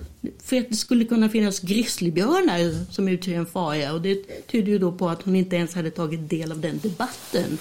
För 0.43 0.57
att 0.57 0.69
det 0.69 0.75
skulle 0.75 1.05
kunna 1.05 1.29
finnas 1.29 1.59
grizzlybjörnar 1.59 2.93
som 2.93 3.07
utgör 3.07 3.35
en 3.35 3.45
fara. 3.45 3.93
Och 3.93 4.01
det 4.01 4.47
tyder 4.47 4.71
ju 4.71 4.79
då 4.79 4.91
på 4.91 5.09
att 5.09 5.21
hon 5.21 5.35
inte 5.35 5.55
ens 5.55 5.75
hade 5.75 5.91
tagit 5.91 6.29
del 6.29 6.51
av 6.51 6.59
den 6.59 6.79
debatten. 6.83 7.57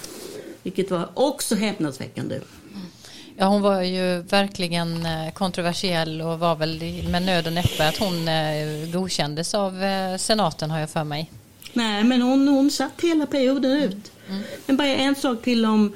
Vilket 0.62 0.90
var 0.90 1.08
också 1.14 1.54
häpnadsväckande. 1.54 2.40
Ja, 3.38 3.46
hon 3.46 3.62
var 3.62 3.82
ju 3.82 4.22
verkligen 4.22 5.06
eh, 5.06 5.32
kontroversiell 5.34 6.20
och 6.20 6.38
var 6.38 6.56
väl 6.56 6.82
med 7.10 7.22
nöd 7.22 7.46
och 7.46 7.52
näppe 7.52 7.88
att 7.88 7.96
hon 7.96 8.28
eh, 8.28 8.90
godkändes 8.92 9.54
av 9.54 9.82
eh, 9.82 10.16
senaten 10.16 10.70
har 10.70 10.80
jag 10.80 10.90
för 10.90 11.04
mig. 11.04 11.30
Nej, 11.72 12.04
men 12.04 12.22
hon, 12.22 12.48
hon 12.48 12.70
satt 12.70 13.00
hela 13.02 13.26
perioden 13.26 13.70
ut. 13.70 14.12
Mm. 14.28 14.42
Men 14.66 14.76
bara 14.76 14.86
en 14.88 15.14
sak 15.14 15.42
till 15.42 15.64
om... 15.64 15.92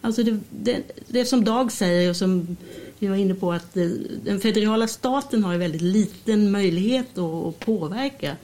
Alltså 0.00 0.22
det, 0.22 0.40
det, 0.50 0.82
det 1.08 1.24
som 1.24 1.44
Dag 1.44 1.72
säger 1.72 2.10
och 2.10 2.16
som 2.16 2.56
vi 2.98 3.06
var 3.06 3.16
inne 3.16 3.34
på 3.34 3.52
att 3.52 3.74
den 4.24 4.40
federala 4.40 4.88
staten 4.88 5.44
har 5.44 5.56
väldigt 5.56 5.82
liten 5.82 6.50
möjlighet 6.50 7.18
att, 7.18 7.60
påverka. 7.60 8.36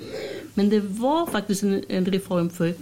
Men 0.55 0.69
det 0.69 0.81
var 0.81 1.27
faktiskt 1.27 1.63
en, 1.63 1.85
en 1.89 2.07
reform 2.07 2.51
för 2.51 2.75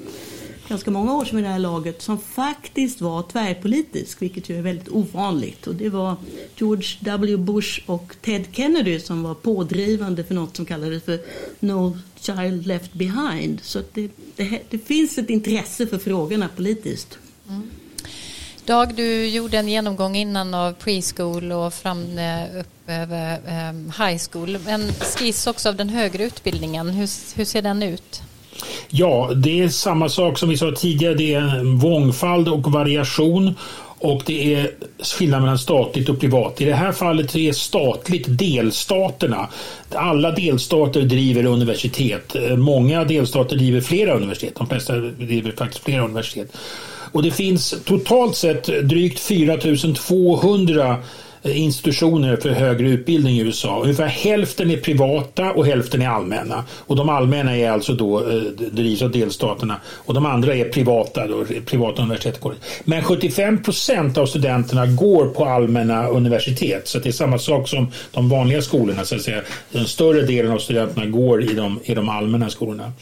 ganska 0.68 0.90
många 0.90 1.14
år 1.14 1.24
sedan 1.24 1.38
i 1.38 1.42
det 1.42 1.48
här 1.48 1.58
laget 1.58 2.02
som 2.02 2.18
faktiskt 2.18 3.00
var 3.00 3.22
tvärpolitisk, 3.22 4.22
vilket 4.22 4.48
ju 4.48 4.58
är 4.58 4.62
väldigt 4.62 4.88
ovanligt. 4.88 5.66
Och 5.66 5.74
det 5.74 5.88
var 5.88 6.16
George 6.56 6.88
W. 7.00 7.36
Bush 7.36 7.80
och 7.86 8.16
Ted 8.20 8.44
Kennedy 8.52 9.00
som 9.00 9.22
var 9.22 9.34
pådrivande 9.34 10.24
för 10.24 10.34
något 10.34 10.56
som 10.56 10.66
kallades 10.66 11.02
för 11.04 11.20
No 11.60 11.98
Child 12.20 12.66
Left 12.66 12.92
Behind. 12.92 13.60
Så 13.62 13.82
det, 13.92 14.10
det, 14.36 14.60
det 14.70 14.78
finns 14.78 15.18
ett 15.18 15.30
intresse 15.30 15.86
för 15.86 15.98
frågorna 15.98 16.48
politiskt. 16.56 17.18
Mm. 17.48 17.70
Dag, 18.64 18.94
du 18.94 19.26
gjorde 19.26 19.58
en 19.58 19.68
genomgång 19.68 20.16
innan 20.16 20.54
av 20.54 20.72
preschool 20.72 21.52
och 21.52 21.74
fram 21.74 22.18
eh, 22.18 22.60
upp 22.60 22.66
över 22.86 23.40
ehm, 23.46 23.92
high 23.98 24.22
school. 24.30 24.58
En 24.66 24.92
skiss 24.92 25.46
också 25.46 25.68
av 25.68 25.76
den 25.76 25.88
högre 25.88 26.24
utbildningen. 26.24 26.88
Hur, 26.88 27.36
hur 27.36 27.44
ser 27.44 27.62
den 27.62 27.82
ut? 27.82 28.22
Ja, 28.88 29.30
det 29.34 29.62
är 29.62 29.68
samma 29.68 30.08
sak 30.08 30.38
som 30.38 30.48
vi 30.48 30.56
sa 30.56 30.72
tidigare. 30.72 31.14
Det 31.14 31.34
är 31.34 31.62
mångfald 31.62 32.48
och 32.48 32.72
variation 32.72 33.54
och 33.98 34.22
det 34.26 34.54
är 34.54 34.70
skillnad 35.02 35.40
mellan 35.40 35.58
statligt 35.58 36.08
och 36.08 36.20
privat. 36.20 36.60
I 36.60 36.64
det 36.64 36.74
här 36.74 36.92
fallet 36.92 37.36
är 37.36 37.52
statligt 37.52 38.24
delstaterna. 38.28 39.48
Alla 39.94 40.30
delstater 40.30 41.02
driver 41.02 41.46
universitet. 41.46 42.36
Många 42.56 43.04
delstater 43.04 43.56
driver 43.56 43.80
flera 43.80 44.14
universitet. 44.14 44.54
De 44.56 44.66
flesta 44.66 44.96
driver 44.96 45.52
faktiskt 45.52 45.84
flera 45.84 46.04
universitet. 46.04 46.56
Och 47.12 47.22
det 47.22 47.30
finns 47.30 47.74
totalt 47.84 48.36
sett 48.36 48.64
drygt 48.64 49.18
4200 49.18 50.96
institutioner 51.52 52.36
för 52.36 52.50
högre 52.50 52.88
utbildning 52.88 53.36
i 53.36 53.40
USA. 53.40 53.80
Ungefär 53.82 54.06
hälften 54.06 54.70
är 54.70 54.76
privata 54.76 55.52
och 55.52 55.66
hälften 55.66 56.02
är 56.02 56.08
allmänna. 56.08 56.64
Och 56.70 56.96
de 56.96 57.08
allmänna 57.08 57.56
är 57.56 57.70
alltså 57.70 57.92
då 57.92 58.20
eh, 58.20 58.42
drivs 58.72 59.02
av 59.02 59.10
delstaterna 59.10 59.80
och 59.86 60.14
de 60.14 60.26
andra 60.26 60.54
är 60.54 60.64
privata, 60.64 61.26
då, 61.26 61.44
privata 61.66 62.02
universitet. 62.02 62.40
Men 62.84 63.02
75 63.02 63.62
procent 63.62 64.18
av 64.18 64.26
studenterna 64.26 64.86
går 64.86 65.26
på 65.26 65.44
allmänna 65.44 66.06
universitet 66.06 66.88
så 66.88 66.98
det 66.98 67.08
är 67.08 67.12
samma 67.12 67.38
sak 67.38 67.68
som 67.68 67.92
de 68.12 68.28
vanliga 68.28 68.62
skolorna. 68.62 69.04
Så 69.04 69.14
att 69.14 69.22
säga. 69.22 69.40
Den 69.72 69.86
större 69.86 70.22
delen 70.22 70.52
av 70.52 70.58
studenterna 70.58 71.06
går 71.06 71.42
i 71.42 71.54
de, 71.54 71.80
i 71.84 71.94
de 71.94 72.08
allmänna 72.08 72.50
skolorna. 72.50 72.92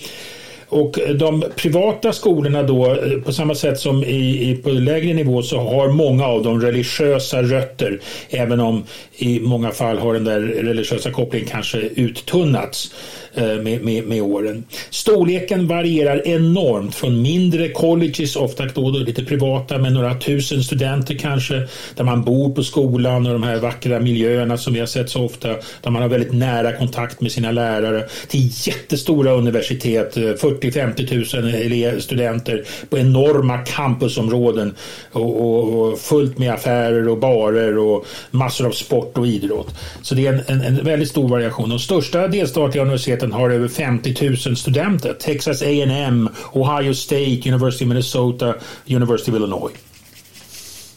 Och 0.68 0.98
de 1.18 1.44
privata 1.56 2.12
skolorna 2.12 2.62
då, 2.62 2.86
eh, 2.86 3.20
på 3.24 3.32
samma 3.32 3.54
sätt 3.54 3.78
som 3.80 4.04
i, 4.04 4.50
i, 4.50 4.56
på 4.56 4.70
lägre 4.70 5.14
nivå 5.14 5.42
så 5.42 5.58
har 5.58 5.88
många 5.88 6.26
av 6.26 6.42
dem 6.42 6.60
religiösa 6.60 7.42
rötter. 7.42 8.00
Även 8.30 8.60
om 8.60 8.84
i 9.16 9.40
många 9.40 9.70
fall 9.70 9.98
har 9.98 10.14
den 10.14 10.24
där 10.24 10.40
religiösa 10.40 11.10
kopplingen 11.10 11.48
kanske 11.48 11.78
uttunnats. 11.78 12.90
Eh, 13.36 13.62
med, 13.62 13.84
med, 13.84 14.04
med, 14.04 14.22
åren. 14.22 14.64
Storleken 14.90 15.66
varierar 15.66 16.28
enormt 16.28 16.94
från 16.94 17.22
mindre 17.22 17.68
colleges, 17.68 18.36
ofta 18.36 18.64
då, 18.64 18.90
då 18.90 18.98
lite 18.98 19.24
privata 19.24 19.78
med 19.78 19.92
några 19.92 20.14
tusen 20.14 20.62
studenter 20.62 21.14
kanske, 21.14 21.68
där 21.96 22.04
man 22.04 22.24
bor 22.24 22.54
på 22.54 22.62
skolan 22.62 23.26
och 23.26 23.32
de 23.32 23.42
här 23.42 23.56
vackra 23.56 24.00
miljöerna 24.00 24.56
som 24.56 24.74
vi 24.74 24.80
har 24.80 24.86
sett 24.86 25.10
så 25.10 25.24
ofta, 25.24 25.48
där 25.82 25.90
man 25.90 26.02
har 26.02 26.08
väldigt 26.08 26.32
nära 26.32 26.72
kontakt 26.72 27.20
med 27.20 27.32
sina 27.32 27.50
lärare, 27.50 28.08
till 28.28 28.50
jättestora 28.66 29.32
universitet, 29.32 30.16
eh, 30.16 30.22
40-50 30.22 31.92
000 31.92 32.00
studenter 32.00 32.64
på 32.90 32.98
enorma 32.98 33.58
campusområden 33.58 34.74
och, 35.12 35.40
och, 35.40 35.80
och, 35.80 35.98
fullt 35.98 36.38
med 36.38 36.52
affärer 36.52 37.08
och 37.08 37.18
barer 37.18 37.78
och 37.78 38.06
massor 38.30 38.66
av 38.66 38.72
sport 38.72 39.18
och 39.18 39.26
idrott. 39.26 39.74
Så 40.02 40.14
det 40.14 40.26
är 40.26 40.32
en, 40.32 40.42
en, 40.46 40.60
en 40.60 40.84
väldigt 40.84 41.08
stor 41.08 41.28
variation. 41.28 41.68
De 41.68 41.78
största 41.78 42.28
delstatliga 42.28 42.82
universiteten 42.82 43.23
universiteten 43.24 43.32
har 43.32 43.50
över 43.50 43.68
50 43.68 44.48
000 44.48 44.56
studenter. 44.56 45.14
Texas 45.14 45.62
A&M, 45.62 46.28
Ohio 46.52 46.94
State, 46.94 47.48
University 47.48 47.84
of 47.84 47.88
Minnesota, 47.88 48.54
University 48.86 49.30
of 49.30 49.36
Illinois. 49.36 49.72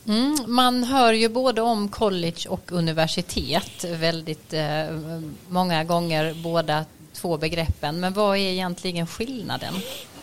Mm, 0.08 0.38
man 0.48 0.84
hör 0.84 1.14
ju 1.14 1.30
både 1.30 1.62
om 1.62 1.90
college 1.90 2.50
och 2.50 2.72
universitet 2.72 3.86
väldigt 4.00 4.54
eh, 4.54 4.86
många 5.50 5.84
gånger 5.84 6.34
båda 6.44 6.86
två 7.14 7.38
begreppen. 7.38 8.00
Men 8.00 8.14
vad 8.14 8.38
är 8.38 8.52
egentligen 8.52 9.08
skillnaden? 9.08 9.74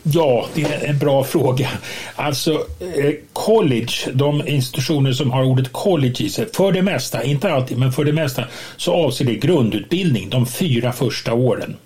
Ja, 0.06 0.46
det 0.54 0.62
är 0.62 0.88
en 0.88 0.98
bra 0.98 1.24
fråga. 1.24 1.68
Alltså, 2.16 2.52
eh, 2.80 3.14
college, 3.32 3.92
de 4.12 4.48
institutioner 4.48 5.12
som 5.12 5.30
har 5.30 5.44
ordet 5.44 5.72
college 5.72 6.24
i 6.24 6.28
sig, 6.28 6.46
för 6.52 6.72
det 6.72 6.82
mesta, 6.82 7.24
inte 7.24 7.52
alltid, 7.52 7.78
men 7.78 7.92
för 7.92 8.04
det 8.04 8.12
mesta, 8.12 8.44
så 8.76 8.92
avser 8.92 9.24
det 9.24 9.34
grundutbildning 9.34 10.30
de 10.30 10.46
fyra 10.46 10.92
första 10.92 11.32
åren. 11.32 11.76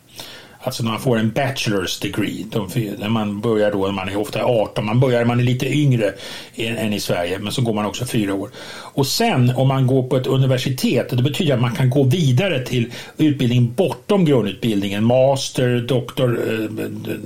Alltså 0.61 0.83
när 0.83 0.91
man 0.91 1.01
får 1.01 1.19
en 1.19 1.33
bachelor's 1.33 2.03
degree. 2.03 2.45
De, 2.51 2.69
när 2.99 3.09
man 3.09 3.41
börjar 3.41 3.73
då, 3.73 3.93
man 3.93 4.09
är 4.09 4.17
ofta 4.17 4.45
18, 4.45 4.87
man 4.87 5.01
börjar 5.01 5.25
man 5.25 5.41
är 5.41 5.45
lite 5.45 5.67
yngre 5.67 6.13
än 6.57 6.93
i 6.93 7.01
Sverige, 7.01 7.39
men 7.39 7.53
så 7.53 7.63
går 7.63 7.75
man 7.75 7.85
också 7.85 8.07
fyra 8.07 8.35
år. 8.35 8.51
Och 8.95 9.07
sen 9.07 9.53
om 9.57 9.69
man 9.69 9.87
går 9.87 10.03
på 10.03 10.17
ett 10.17 10.27
universitet, 10.27 11.11
det 11.11 11.23
betyder 11.23 11.55
att 11.55 11.61
man 11.61 11.75
kan 11.75 11.91
gå 11.91 12.03
vidare 12.03 12.67
till 12.67 12.93
utbildning 13.17 13.73
bortom 13.77 14.25
grundutbildningen. 14.25 15.05
Master, 15.05 15.81
doktor, 15.81 16.41
eh, 16.49 16.85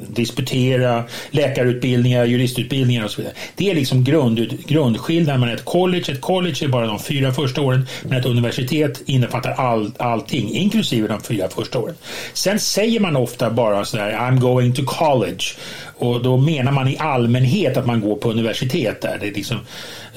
disputera, 0.09 1.05
läkarutbildningar, 1.31 2.25
juristutbildningar 2.25 3.05
och 3.05 3.11
så 3.11 3.21
vidare. 3.21 3.35
Det 3.57 3.71
är 3.71 3.75
liksom 3.75 4.05
grund, 4.05 4.67
grundskillnaden 4.67 5.41
mellan 5.41 5.55
ett 5.55 5.65
college. 5.65 6.13
Ett 6.13 6.21
college 6.21 6.65
är 6.65 6.69
bara 6.69 6.87
de 6.87 6.99
fyra 6.99 7.33
första 7.33 7.61
åren, 7.61 7.87
men 8.03 8.19
ett 8.19 8.27
universitet 8.27 9.03
innefattar 9.07 9.51
all, 9.51 9.93
allting, 9.97 10.51
inklusive 10.51 11.09
de 11.09 11.21
fyra 11.21 11.49
första 11.49 11.79
åren. 11.79 11.95
Sen 12.33 12.59
säger 12.59 13.01
man 13.01 13.17
ofta 13.23 13.51
bara 13.51 13.85
sådär 13.85 14.13
I'm 14.13 14.39
going 14.39 14.73
to 14.73 14.83
college 14.85 15.45
och 15.99 16.23
då 16.23 16.37
menar 16.37 16.73
man 16.73 16.89
i 16.89 16.97
allmänhet 16.99 17.77
att 17.77 17.87
man 17.87 18.01
går 18.01 18.17
på 18.17 18.31
universitet 18.31 19.01
där. 19.01 19.19
Det 19.21 19.29
är 19.29 19.35
liksom 19.35 19.59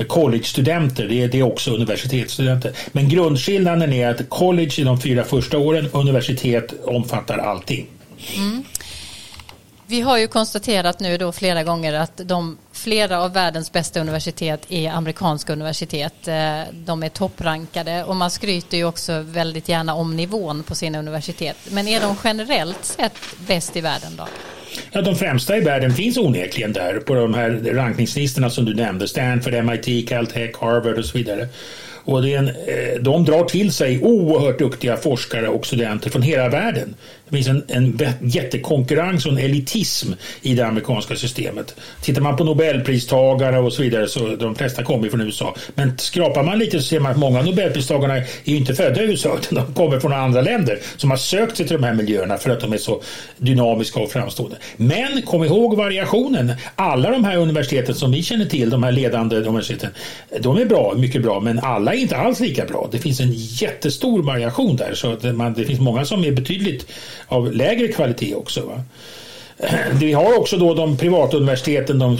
college-studenter, 0.07 1.07
det 1.07 1.23
är, 1.23 1.27
det 1.27 1.39
är 1.39 1.43
också 1.43 1.71
universitetsstudenter. 1.71 2.71
Men 2.91 3.09
grundskillnaden 3.09 3.93
är 3.93 4.09
att 4.09 4.29
college 4.29 4.81
är 4.81 4.85
de 4.85 5.01
fyra 5.01 5.23
första 5.23 5.57
åren, 5.57 5.89
universitet 5.93 6.73
omfattar 6.85 7.37
allting. 7.37 7.85
Mm. 8.37 8.63
Vi 9.87 10.01
har 10.01 10.17
ju 10.17 10.27
konstaterat 10.27 10.99
nu 10.99 11.17
då 11.17 11.31
flera 11.31 11.63
gånger 11.63 11.93
att 11.93 12.21
de 12.25 12.57
flera 12.71 13.21
av 13.21 13.33
världens 13.33 13.71
bästa 13.71 13.99
universitet 13.99 14.61
är 14.69 14.91
amerikanska 14.91 15.53
universitet. 15.53 16.27
Eh, 16.27 16.59
de 16.73 17.03
är 17.03 17.09
topprankade 17.09 18.03
och 18.03 18.15
man 18.15 18.31
skryter 18.31 18.77
ju 18.77 18.85
också 18.85 19.19
väldigt 19.19 19.69
gärna 19.69 19.93
om 19.93 20.15
nivån 20.15 20.63
på 20.63 20.75
sina 20.75 20.99
universitet. 20.99 21.57
Men 21.71 21.87
är 21.87 22.01
de 22.01 22.15
generellt 22.23 22.85
sett 22.85 23.17
bäst 23.47 23.75
i 23.75 23.81
världen 23.81 24.11
då? 24.17 24.27
Ja, 24.91 25.01
de 25.01 25.15
främsta 25.15 25.57
i 25.57 25.61
världen 25.61 25.93
finns 25.93 26.17
onekligen 26.17 26.73
där 26.73 26.99
på 26.99 27.15
de 27.15 27.33
här 27.33 27.49
rankningslistorna 27.73 28.49
som 28.49 28.65
du 28.65 28.73
nämnde. 28.73 29.07
Stanford, 29.07 29.53
MIT, 29.53 30.09
Caltech, 30.09 30.55
Harvard 30.61 30.97
och 30.97 31.05
så 31.05 31.17
vidare. 31.17 31.47
Och 32.05 32.21
det 32.21 32.33
är 32.33 32.37
en, 32.37 32.47
eh, 32.47 33.01
de 33.01 33.25
drar 33.25 33.43
till 33.43 33.71
sig 33.71 34.01
oerhört 34.01 34.59
duktiga 34.59 34.97
forskare 34.97 35.47
och 35.47 35.65
studenter 35.65 36.09
från 36.09 36.21
hela 36.21 36.49
världen. 36.49 36.95
Det 37.29 37.35
finns 37.35 37.47
en, 37.47 37.63
en 37.67 37.99
jättekonkurrens 38.21 39.25
och 39.25 39.31
en 39.31 39.37
elitism 39.37 40.11
i 40.41 40.55
det 40.55 40.67
amerikanska 40.67 41.15
systemet. 41.15 41.75
Tittar 42.01 42.21
man 42.21 42.37
på 42.37 42.43
Nobelpristagare 42.43 43.59
och 43.59 43.73
så 43.73 43.81
vidare 43.81 44.07
så 44.07 44.35
de 44.35 44.55
flesta 44.55 44.83
kommer 44.83 45.09
från 45.09 45.21
USA. 45.21 45.55
Men 45.75 45.97
skrapar 45.97 46.43
man 46.43 46.59
lite 46.59 46.79
så 46.79 46.85
ser 46.85 46.99
man 46.99 47.11
att 47.11 47.17
många 47.17 47.39
av 47.39 47.45
Nobelpristagarna 47.45 48.17
är 48.17 48.25
inte 48.43 48.75
födda 48.75 49.03
i 49.03 49.05
USA 49.05 49.37
utan 49.41 49.65
de 49.65 49.73
kommer 49.73 49.99
från 49.99 50.13
andra 50.13 50.41
länder 50.41 50.79
som 50.97 51.09
har 51.09 51.17
sökt 51.17 51.57
sig 51.57 51.67
till 51.67 51.77
de 51.77 51.83
här 51.83 51.93
miljöerna 51.93 52.37
för 52.37 52.49
att 52.49 52.59
de 52.59 52.73
är 52.73 52.77
så 52.77 53.01
dynamiska 53.37 53.99
och 53.99 54.11
framstående. 54.11 54.57
Men 54.77 55.21
kom 55.21 55.43
ihåg 55.43 55.77
variationen. 55.77 56.53
Alla 56.75 57.11
de 57.11 57.23
här 57.23 57.37
universiteten 57.37 57.95
som 57.95 58.11
vi 58.11 58.23
känner 58.23 58.45
till, 58.45 58.69
de 58.69 58.83
här 58.83 58.91
ledande 58.91 59.35
universiteten, 59.35 59.89
de 60.39 60.57
är 60.57 60.65
bra, 60.65 60.93
mycket 60.97 61.21
bra, 61.21 61.39
men 61.39 61.59
alla 61.59 61.93
är 61.93 61.97
inte 61.97 62.17
alls 62.17 62.39
lika 62.39 62.65
bra. 62.65 62.89
Det 62.91 62.99
finns 62.99 63.19
en 63.19 63.31
jättestor 63.33 64.23
variation 64.23 64.75
där 64.75 64.93
så 64.93 65.15
det, 65.15 65.33
man, 65.33 65.53
det 65.53 65.65
finns 65.65 65.79
många 65.79 66.05
som 66.05 66.23
är 66.23 66.31
betydligt 66.31 66.85
av 67.27 67.53
lägre 67.53 67.87
kvalitet 67.87 68.35
också. 68.35 68.65
Va? 68.65 68.83
Eh, 69.57 69.69
vi 69.99 70.13
har 70.13 70.39
också 70.39 70.57
då 70.57 70.73
de 70.73 70.97
privata 70.97 71.37
universiteten, 71.37 71.99
de 71.99 72.17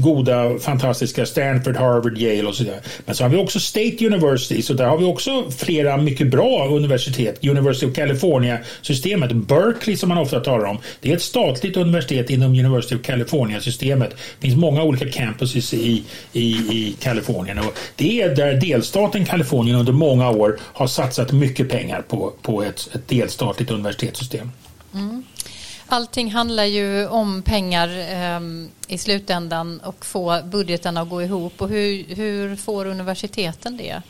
goda, 0.00 0.58
fantastiska 0.58 1.26
Stanford, 1.26 1.76
Harvard, 1.76 2.18
Yale 2.18 2.48
och 2.48 2.54
så 2.54 2.64
vidare. 2.64 2.80
Men 3.04 3.14
så 3.14 3.24
har 3.24 3.28
vi 3.28 3.36
också 3.36 3.60
State 3.60 4.06
University, 4.06 4.62
så 4.62 4.74
där 4.74 4.86
har 4.86 4.98
vi 4.98 5.04
också 5.04 5.50
flera 5.50 5.96
mycket 5.96 6.30
bra 6.30 6.68
universitet. 6.68 7.44
University 7.44 7.86
of 7.86 7.94
California-systemet, 7.94 9.32
Berkeley 9.32 9.96
som 9.96 10.08
man 10.08 10.18
ofta 10.18 10.40
talar 10.40 10.64
om. 10.64 10.78
Det 11.00 11.10
är 11.10 11.16
ett 11.16 11.22
statligt 11.22 11.76
universitet 11.76 12.30
inom 12.30 12.50
University 12.50 12.94
of 12.94 13.02
California-systemet. 13.02 14.10
Det 14.10 14.46
finns 14.46 14.56
många 14.56 14.82
olika 14.82 15.10
campuses 15.10 15.74
i, 15.74 16.02
i, 16.32 16.42
i 16.50 16.96
Kalifornien 17.00 17.58
och 17.58 17.78
det 17.96 18.22
är 18.22 18.36
där 18.36 18.54
delstaten 18.54 19.24
Kalifornien 19.24 19.76
under 19.76 19.92
många 19.92 20.30
år 20.30 20.58
har 20.60 20.86
satsat 20.86 21.32
mycket 21.32 21.70
pengar 21.70 22.02
på, 22.08 22.32
på 22.42 22.62
ett, 22.62 22.88
ett 22.94 23.08
delstatligt 23.08 23.70
universitetssystem. 23.70 24.50
Mm. 24.94 25.24
Allting 25.92 26.30
handlar 26.30 26.64
ju 26.64 27.06
om 27.08 27.42
pengar 27.42 27.88
eh, 27.88 28.40
i 28.88 28.98
slutändan 28.98 29.80
och 29.80 30.04
få 30.04 30.42
budgeten 30.44 30.96
att 30.96 31.08
gå 31.08 31.22
ihop. 31.22 31.62
Och 31.62 31.68
hur, 31.68 32.14
hur 32.14 32.56
får 32.56 32.86
universiteten 32.86 33.76
det? 33.76 34.02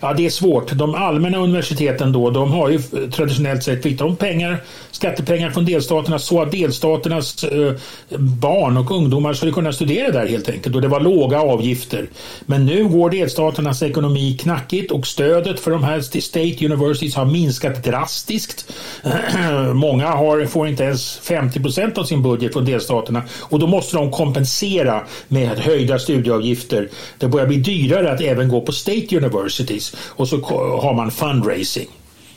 Ja, 0.00 0.12
det 0.12 0.26
är 0.26 0.30
svårt. 0.30 0.72
De 0.72 0.94
allmänna 0.94 1.38
universiteten 1.38 2.12
då, 2.12 2.30
de 2.30 2.52
har 2.52 2.68
ju 2.68 2.76
eh, 2.76 3.10
traditionellt 3.10 3.62
sett 3.62 3.82
fick 3.82 3.98
de 3.98 4.16
pengar, 4.16 4.62
skattepengar 4.90 5.50
från 5.50 5.64
delstaterna 5.64 6.18
så 6.18 6.42
att 6.42 6.52
delstaternas 6.52 7.44
eh, 7.44 7.72
barn 8.18 8.76
och 8.76 8.90
ungdomar 8.90 9.34
skulle 9.34 9.52
kunna 9.52 9.72
studera 9.72 10.12
där 10.12 10.26
helt 10.26 10.48
enkelt. 10.48 10.74
Och 10.76 10.82
det 10.82 10.88
var 10.88 11.00
låga 11.00 11.40
avgifter. 11.40 12.06
Men 12.46 12.66
nu 12.66 12.84
går 12.84 13.10
delstaternas 13.10 13.82
ekonomi 13.82 14.38
knackigt 14.40 14.92
och 14.92 15.06
stödet 15.06 15.60
för 15.60 15.70
de 15.70 15.84
här 15.84 16.00
State 16.00 16.66
Universities 16.66 17.14
har 17.14 17.24
minskat 17.24 17.84
drastiskt. 17.84 18.72
Många 19.74 20.06
har, 20.06 20.46
får 20.46 20.68
inte 20.68 20.84
ens 20.84 21.18
50 21.18 21.60
procent 21.60 21.98
av 21.98 22.04
sin 22.04 22.22
budget 22.22 22.52
från 22.52 22.64
delstaterna 22.64 23.22
och 23.40 23.58
då 23.58 23.66
måste 23.66 23.96
de 23.96 24.10
kompensera 24.10 25.02
med 25.28 25.58
höjda 25.58 25.98
studieavgifter. 25.98 26.88
Det 27.18 27.28
börjar 27.28 27.46
bli 27.46 27.56
dyrare 27.56 28.12
att 28.12 28.20
även 28.20 28.48
gå 28.48 28.60
på 28.60 28.72
State 28.72 29.16
University 29.16 29.57
Universities 29.58 29.96
och 29.96 30.28
så 30.28 30.40
har 30.80 30.94
man 30.94 31.10
fundraising. 31.10 31.88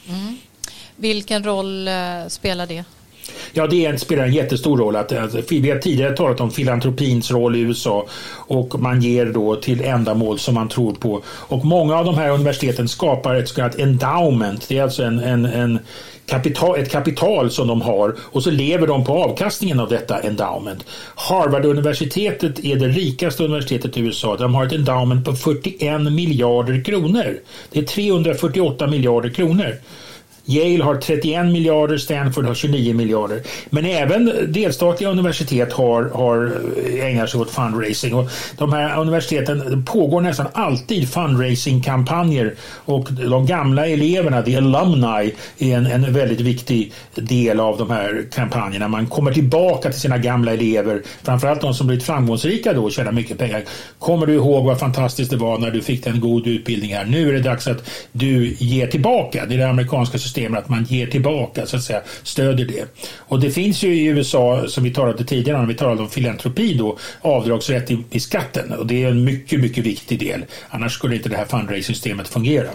Mm. 0.10 0.38
Vilken 0.96 1.44
roll 1.44 1.88
eh, 1.88 1.94
spelar 2.28 2.68
det? 2.68 2.84
Ja, 3.54 3.68
det 3.68 4.02
spelar 4.02 4.24
en 4.24 4.34
jättestor 4.34 4.78
roll. 4.78 4.96
Att, 4.96 5.12
att, 5.12 5.52
vi 5.52 5.70
har 5.70 5.78
tidigare 5.78 6.16
talat 6.18 6.40
om 6.40 6.52
filantropins 6.52 7.32
roll 7.32 7.56
i 7.56 7.60
USA 7.60 8.08
och 8.48 8.80
man 8.80 9.02
ger 9.02 9.26
då 9.26 9.56
till 9.56 9.82
ändamål 9.82 10.40
som 10.40 10.56
man 10.56 10.70
tror 10.70 10.94
på. 10.94 11.22
Och 11.28 11.66
många 11.66 11.96
av 11.96 12.06
de 12.06 12.16
här 12.16 12.30
universiteten 12.30 12.88
skapar 12.88 13.36
ett 13.36 13.50
så 13.50 13.56
kallat 13.56 13.80
endowment. 13.80 14.68
Det 14.68 14.78
är 14.78 14.84
alltså 14.84 15.04
en, 15.04 15.20
en, 15.20 15.46
en 15.46 15.80
kapital, 16.32 16.80
ett 16.80 16.92
kapital 16.92 17.52
som 17.52 17.68
de 17.68 17.82
har 17.82 18.16
och 18.20 18.44
så 18.44 18.52
lever 18.52 18.88
de 18.88 19.06
på 19.06 19.24
avkastningen 19.24 19.80
av 19.80 19.90
detta 19.90 20.20
endowment. 20.20 20.86
Harvard-universitetet 21.16 22.66
är 22.66 22.76
det 22.76 22.88
rikaste 22.88 23.44
universitetet 23.44 23.98
i 23.98 24.00
USA. 24.00 24.38
De 24.38 24.56
har 24.56 24.66
ett 24.66 24.74
endowment 24.74 25.26
på 25.26 25.34
41 25.34 26.02
miljarder 26.02 26.84
kronor. 26.84 27.40
Det 27.72 27.80
är 27.80 27.84
348 27.84 28.88
miljarder 28.88 29.30
kronor. 29.30 29.76
Yale 30.46 30.84
har 30.84 30.96
31 30.96 31.46
miljarder, 31.46 31.98
Stanford 31.98 32.46
har 32.46 32.54
29 32.54 32.94
miljarder. 32.94 33.42
Men 33.70 33.86
även 33.86 34.32
delstatliga 34.48 35.10
universitet 35.10 35.74
har, 35.74 36.04
har 36.04 36.52
eh, 36.96 37.06
ägnar 37.06 37.28
sig 37.28 37.40
åt 37.40 37.50
fundraising. 37.50 38.14
Och 38.14 38.30
de 38.58 38.74
här 38.74 39.00
universiteten 39.00 39.86
pågår 39.86 40.22
nästan 40.22 40.48
alltid 40.54 41.10
fundraising-kampanjer 41.10 42.56
och 42.86 43.08
de 43.12 43.46
gamla 43.46 43.88
eleverna, 43.88 44.42
the 44.42 44.56
alumni, 44.56 45.34
är 45.60 45.78
en, 45.78 45.86
en 45.86 46.14
väldigt 46.14 46.42
viktig 46.42 46.94
del 47.16 47.60
av 47.60 47.78
de 47.78 47.90
här 47.90 48.26
kampanjerna. 48.32 48.88
Man 48.88 49.08
kommer 49.08 49.34
tillbaka 49.34 49.92
till 49.92 50.02
sina 50.02 50.18
gamla 50.18 50.54
elever, 50.54 51.02
framförallt 51.24 51.62
de 51.62 51.74
som 51.74 51.88
blivit 51.88 52.06
framgångsrika 52.06 52.74
då 52.74 52.84
och 52.84 52.92
tjänar 52.92 53.12
mycket 53.12 53.38
pengar. 53.38 53.64
Kommer 54.00 54.26
du 54.26 54.34
ihåg 54.34 54.66
vad 54.66 54.80
fantastiskt 54.80 55.32
det 55.32 55.38
var 55.38 55.58
när 55.58 55.72
du 55.72 55.82
fick 55.82 56.08
en 56.08 56.20
god 56.20 56.48
utbildning 56.48 56.94
här? 56.94 57.06
Nu 57.06 57.30
är 57.30 57.34
det 57.34 57.42
dags 57.42 57.68
att 57.68 57.90
du 58.12 58.56
ger 58.60 58.88
tillbaka. 58.88 59.46
Det 59.46 59.54
är 59.54 59.58
det 59.58 59.70
amerikanska 59.70 60.18
systemet 60.18 60.31
systemet 60.32 60.64
att 60.64 60.70
man 60.70 60.84
ger 60.84 61.08
tillbaka, 61.08 61.66
så 61.66 61.78
att 61.78 61.84
säga, 61.84 62.02
stöder 62.24 62.66
det. 62.66 62.86
Och 63.18 63.40
det 63.40 63.52
finns 63.52 63.84
ju 63.84 63.96
i 63.96 64.06
USA, 64.06 64.68
som 64.68 64.84
vi 64.84 64.94
talade 64.94 65.26
tidigare 65.26 65.60
om, 65.60 65.68
vi 65.68 65.76
talade 65.76 66.02
om 66.02 66.10
filantropi 66.10 66.74
då, 66.74 66.98
avdragsrätt 67.22 67.92
i, 67.92 68.04
i 68.12 68.20
skatten 68.20 68.72
och 68.72 68.88
det 68.88 69.04
är 69.04 69.10
en 69.10 69.24
mycket, 69.24 69.60
mycket 69.60 69.86
viktig 69.86 70.20
del. 70.20 70.46
Annars 70.70 70.94
skulle 70.94 71.16
inte 71.16 71.30
det 71.30 71.38
här 71.38 71.46
fundraising-systemet 71.46 72.28
fungera. 72.28 72.70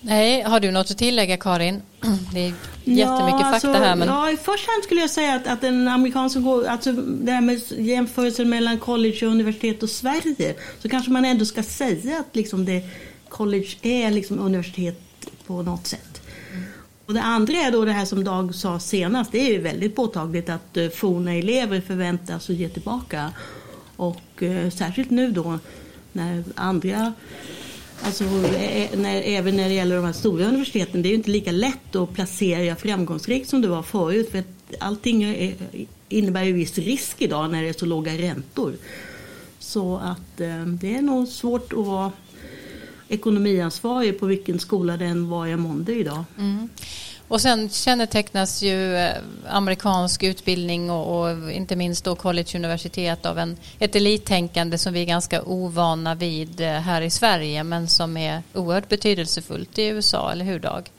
Nej, 0.00 0.42
har 0.42 0.60
du 0.60 0.70
något 0.70 0.90
att 0.90 0.98
tillägga 0.98 1.36
Karin? 1.36 1.82
Det 2.32 2.40
är 2.40 2.52
jättemycket 2.84 3.40
ja, 3.40 3.46
alltså, 3.46 3.72
fakta 3.72 3.84
här. 3.84 3.96
Men... 3.96 4.08
Ja, 4.08 4.30
i 4.30 4.36
första 4.36 4.70
hand 4.72 4.84
skulle 4.84 5.00
jag 5.00 5.10
säga 5.10 5.34
att, 5.34 5.46
att 5.46 5.64
en 5.64 5.88
amerikan 5.88 6.30
som 6.30 6.42
går, 6.42 6.66
alltså 6.66 6.92
det 6.92 7.32
här 7.32 7.40
med 7.40 7.60
jämförelsen 7.78 8.48
mellan 8.48 8.78
college 8.78 9.26
och 9.26 9.32
universitet 9.32 9.82
och 9.82 9.90
Sverige, 9.90 10.54
så 10.82 10.88
kanske 10.88 11.10
man 11.10 11.24
ändå 11.24 11.44
ska 11.44 11.62
säga 11.62 12.18
att 12.18 12.36
liksom 12.36 12.64
det, 12.64 12.82
college 13.28 13.68
är 13.82 14.10
liksom 14.10 14.38
universitet 14.38 15.00
på 15.46 15.62
något 15.62 15.86
sätt. 15.86 16.20
Och 17.06 17.14
det 17.14 17.22
andra 17.22 17.52
är 17.52 17.72
då 17.72 17.84
det 17.84 17.92
här 17.92 18.04
som 18.04 18.24
Dag 18.24 18.54
sa 18.54 18.80
senast. 18.80 19.32
Det 19.32 19.38
är 19.38 19.52
ju 19.52 19.60
väldigt 19.60 19.96
påtagligt 19.96 20.48
att 20.48 20.76
eh, 20.76 20.88
forna 20.88 21.34
elever 21.34 21.80
förväntas 21.80 22.50
att 22.50 22.56
ge 22.56 22.68
tillbaka. 22.68 23.32
Och 23.96 24.42
eh, 24.42 24.70
särskilt 24.70 25.10
nu 25.10 25.30
då 25.30 25.58
när 26.12 26.44
andra 26.54 27.12
Alltså, 28.02 28.24
eh, 28.24 28.98
när, 28.98 29.22
även 29.22 29.56
när 29.56 29.68
det 29.68 29.74
gäller 29.74 29.96
de 29.96 30.04
här 30.04 30.12
stora 30.12 30.44
universiteten, 30.44 31.02
det 31.02 31.08
är 31.08 31.10
ju 31.10 31.16
inte 31.16 31.30
lika 31.30 31.52
lätt 31.52 31.96
att 31.96 32.12
placera 32.12 32.76
framgångsrikt 32.76 33.48
som 33.48 33.62
det 33.62 33.68
var 33.68 33.82
förut. 33.82 34.30
För 34.30 34.38
att 34.38 34.74
allting 34.78 35.22
är, 35.22 35.54
eh, 35.72 35.86
innebär 36.08 36.42
ju 36.42 36.52
viss 36.52 36.78
risk 36.78 37.22
idag 37.22 37.50
när 37.50 37.62
det 37.62 37.68
är 37.68 37.72
så 37.72 37.86
låga 37.86 38.12
räntor. 38.18 38.74
Så 39.58 39.96
att 39.96 40.40
eh, 40.40 40.66
det 40.66 40.94
är 40.94 41.02
nog 41.02 41.28
svårt 41.28 41.72
att 41.72 41.86
vara 41.86 42.12
ekonomiansvarig 43.14 44.20
på 44.20 44.26
vilken 44.26 44.58
skola 44.58 44.96
den 44.96 45.28
var 45.28 45.46
i 45.46 45.56
månde 45.56 45.94
idag. 45.94 46.24
Mm. 46.38 46.68
Och 47.28 47.40
sen 47.40 47.68
kännetecknas 47.68 48.62
ju 48.62 48.96
eh, 48.96 49.16
amerikansk 49.48 50.22
utbildning 50.22 50.90
och, 50.90 51.20
och, 51.20 51.52
inte 51.52 51.76
minst 51.76 52.04
då 52.04 52.14
college 52.14 52.58
universitet 52.58 53.26
av 53.26 53.38
en, 53.38 53.56
ett 53.78 53.96
elittänkande 53.96 54.78
som 54.78 54.92
vi 54.92 55.00
är 55.00 55.06
ganska 55.06 55.42
ovana 55.42 56.14
vid 56.14 56.60
eh, 56.60 56.68
här 56.68 57.02
i 57.02 57.10
Sverige 57.10 57.64
men 57.64 57.88
som 57.88 58.16
är 58.16 58.42
oerhört 58.54 58.88
betydelsefullt 58.88 59.78
i 59.78 59.86
USA, 59.86 60.32
eller 60.32 60.44
hur 60.44 60.58
Dag? 60.58 60.90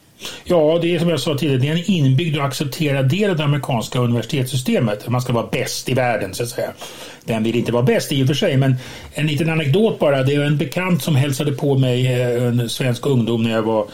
Ja, 0.43 0.79
det 0.81 0.95
är 0.95 0.99
som 0.99 1.09
jag 1.09 1.19
sa 1.19 1.37
tidigare, 1.37 1.57
det 1.57 1.67
är 1.67 1.71
en 1.71 1.91
inbyggd 1.91 2.37
och 2.37 2.45
accepterad 2.45 3.09
del 3.09 3.29
av 3.29 3.37
det 3.37 3.43
amerikanska 3.43 3.99
universitetssystemet. 3.99 5.09
Man 5.09 5.21
ska 5.21 5.33
vara 5.33 5.47
bäst 5.51 5.89
i 5.89 5.93
världen 5.93 6.33
så 6.33 6.43
att 6.43 6.49
säga. 6.49 6.71
Den 7.23 7.43
vill 7.43 7.55
inte 7.55 7.71
vara 7.71 7.83
bäst 7.83 8.11
i 8.11 8.23
och 8.23 8.27
för 8.27 8.33
sig, 8.33 8.57
men 8.57 8.75
en 9.13 9.27
liten 9.27 9.49
anekdot 9.49 9.99
bara. 9.99 10.23
Det 10.23 10.35
är 10.35 10.41
en 10.41 10.57
bekant 10.57 11.03
som 11.03 11.15
hälsade 11.15 11.51
på 11.51 11.77
mig, 11.77 12.07
eh, 12.07 12.43
en 12.43 12.69
svensk 12.69 13.05
ungdom, 13.05 13.43
när 13.43 13.51
jag 13.51 13.61
var 13.61 13.85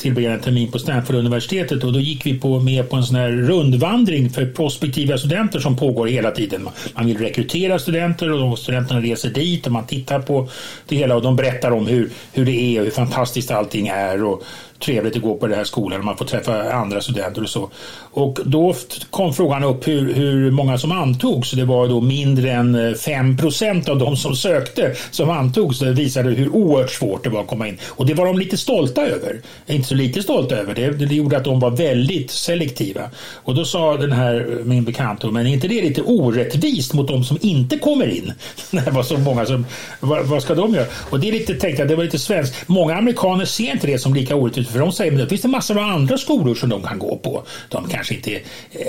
tillbringade 0.00 0.34
en 0.34 0.40
termin 0.40 0.70
på 0.70 0.78
Stanford-universitetet 0.78 1.84
och 1.84 1.92
då 1.92 2.00
gick 2.00 2.26
vi 2.26 2.38
på, 2.38 2.60
med 2.60 2.90
på 2.90 2.96
en 2.96 3.02
sån 3.02 3.16
här 3.16 3.30
rundvandring 3.30 4.30
för 4.30 4.46
prospektiva 4.46 5.18
studenter 5.18 5.58
som 5.58 5.76
pågår 5.76 6.06
hela 6.06 6.30
tiden. 6.30 6.68
Man 6.94 7.06
vill 7.06 7.18
rekrytera 7.18 7.78
studenter 7.78 8.32
och 8.32 8.58
studenterna 8.58 9.00
reser 9.00 9.30
dit 9.30 9.66
och 9.66 9.72
man 9.72 9.86
tittar 9.86 10.20
på 10.20 10.48
det 10.88 10.96
hela 10.96 11.16
och 11.16 11.22
de 11.22 11.36
berättar 11.36 11.70
om 11.70 11.86
hur, 11.86 12.10
hur 12.32 12.44
det 12.44 12.52
är 12.52 12.78
och 12.78 12.84
hur 12.84 12.92
fantastiskt 12.92 13.50
allting 13.50 13.88
är 13.88 14.24
och 14.24 14.42
trevligt 14.80 15.16
att 15.16 15.22
gå 15.22 15.36
på 15.36 15.46
den 15.46 15.56
här 15.56 15.64
skolan 15.64 15.98
och 15.98 16.04
man 16.04 16.16
får 16.16 16.24
träffa 16.24 16.72
andra 16.72 17.00
studenter 17.00 17.42
och 17.42 17.48
så. 17.48 17.70
Och 18.12 18.38
då 18.44 18.74
kom 19.10 19.34
frågan 19.34 19.64
upp 19.64 19.88
hur, 19.88 20.14
hur 20.14 20.50
många 20.50 20.78
som 20.78 20.92
antogs. 20.92 21.50
Det 21.50 21.64
var 21.64 21.88
då 21.88 22.00
mindre 22.00 22.50
än 22.52 22.74
eh, 22.74 22.94
5 22.94 23.36
procent 23.36 23.88
av 23.88 23.98
de 23.98 24.16
som 24.16 24.36
sökte 24.36 24.94
som 25.10 25.30
antogs. 25.30 25.78
Det 25.78 25.92
visade 25.92 26.30
hur 26.30 26.48
oerhört 26.48 26.90
svårt 26.90 27.24
det 27.24 27.30
var 27.30 27.40
att 27.40 27.46
komma 27.46 27.68
in. 27.68 27.78
Och 27.86 28.06
det 28.06 28.14
var 28.14 28.26
de 28.26 28.38
lite 28.38 28.56
stolta 28.56 29.06
över. 29.06 29.40
Inte 29.66 29.88
så 29.88 29.94
lite 29.94 30.22
stolta 30.22 30.56
över. 30.56 30.74
Det, 30.74 30.90
det 30.90 31.14
gjorde 31.14 31.36
att 31.36 31.44
de 31.44 31.60
var 31.60 31.70
väldigt 31.70 32.30
selektiva. 32.30 33.02
Och 33.34 33.54
då 33.54 33.64
sa 33.64 33.96
den 33.96 34.12
här 34.12 34.58
eh, 34.58 34.64
min 34.64 34.84
bekant, 34.84 35.32
men 35.32 35.46
är 35.46 35.50
inte 35.50 35.68
det 35.68 35.82
lite 35.82 36.02
orättvist 36.02 36.94
mot 36.94 37.08
de 37.08 37.24
som 37.24 37.38
inte 37.40 37.78
kommer 37.78 38.08
in? 38.08 38.32
det 38.70 38.90
var 38.90 39.02
så 39.02 39.18
många 39.18 39.46
som, 39.46 39.66
vad, 40.00 40.26
vad, 40.26 40.42
ska 40.42 40.54
de 40.54 40.74
göra? 40.74 40.86
Och 41.10 41.20
det 41.20 41.28
är 41.28 41.32
lite, 41.32 41.54
tänkte 41.54 41.82
jag, 41.82 41.88
det 41.88 41.96
var 41.96 42.04
lite 42.04 42.18
svenskt. 42.18 42.68
Många 42.68 42.94
amerikaner 42.96 43.44
ser 43.44 43.70
inte 43.70 43.86
det 43.86 43.98
som 43.98 44.14
lika 44.14 44.36
orättvist 44.36 44.69
för 44.70 44.78
de 44.78 44.92
säger, 44.92 45.12
att 45.12 45.18
det 45.18 45.28
finns 45.28 45.42
det 45.42 45.48
massor 45.48 45.78
av 45.78 45.84
andra 45.84 46.18
skolor 46.18 46.54
som 46.54 46.68
de 46.68 46.82
kan 46.82 46.98
gå 46.98 47.16
på. 47.16 47.44
De 47.68 47.88
kanske 47.88 48.14
inte 48.14 48.30
är 48.34 48.40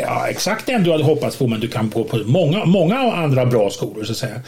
ja, 0.02 0.28
exakt 0.28 0.66
den 0.66 0.84
du 0.84 0.92
hade 0.92 1.04
hoppats 1.04 1.36
på, 1.36 1.48
men 1.48 1.60
du 1.60 1.68
kan 1.68 1.90
gå 1.90 2.04
på 2.04 2.18
många, 2.26 2.66
många 2.66 2.98
andra 2.98 3.46
bra 3.46 3.70
skolor 3.70 4.04
så 4.04 4.12
att 4.12 4.18
säga. 4.18 4.42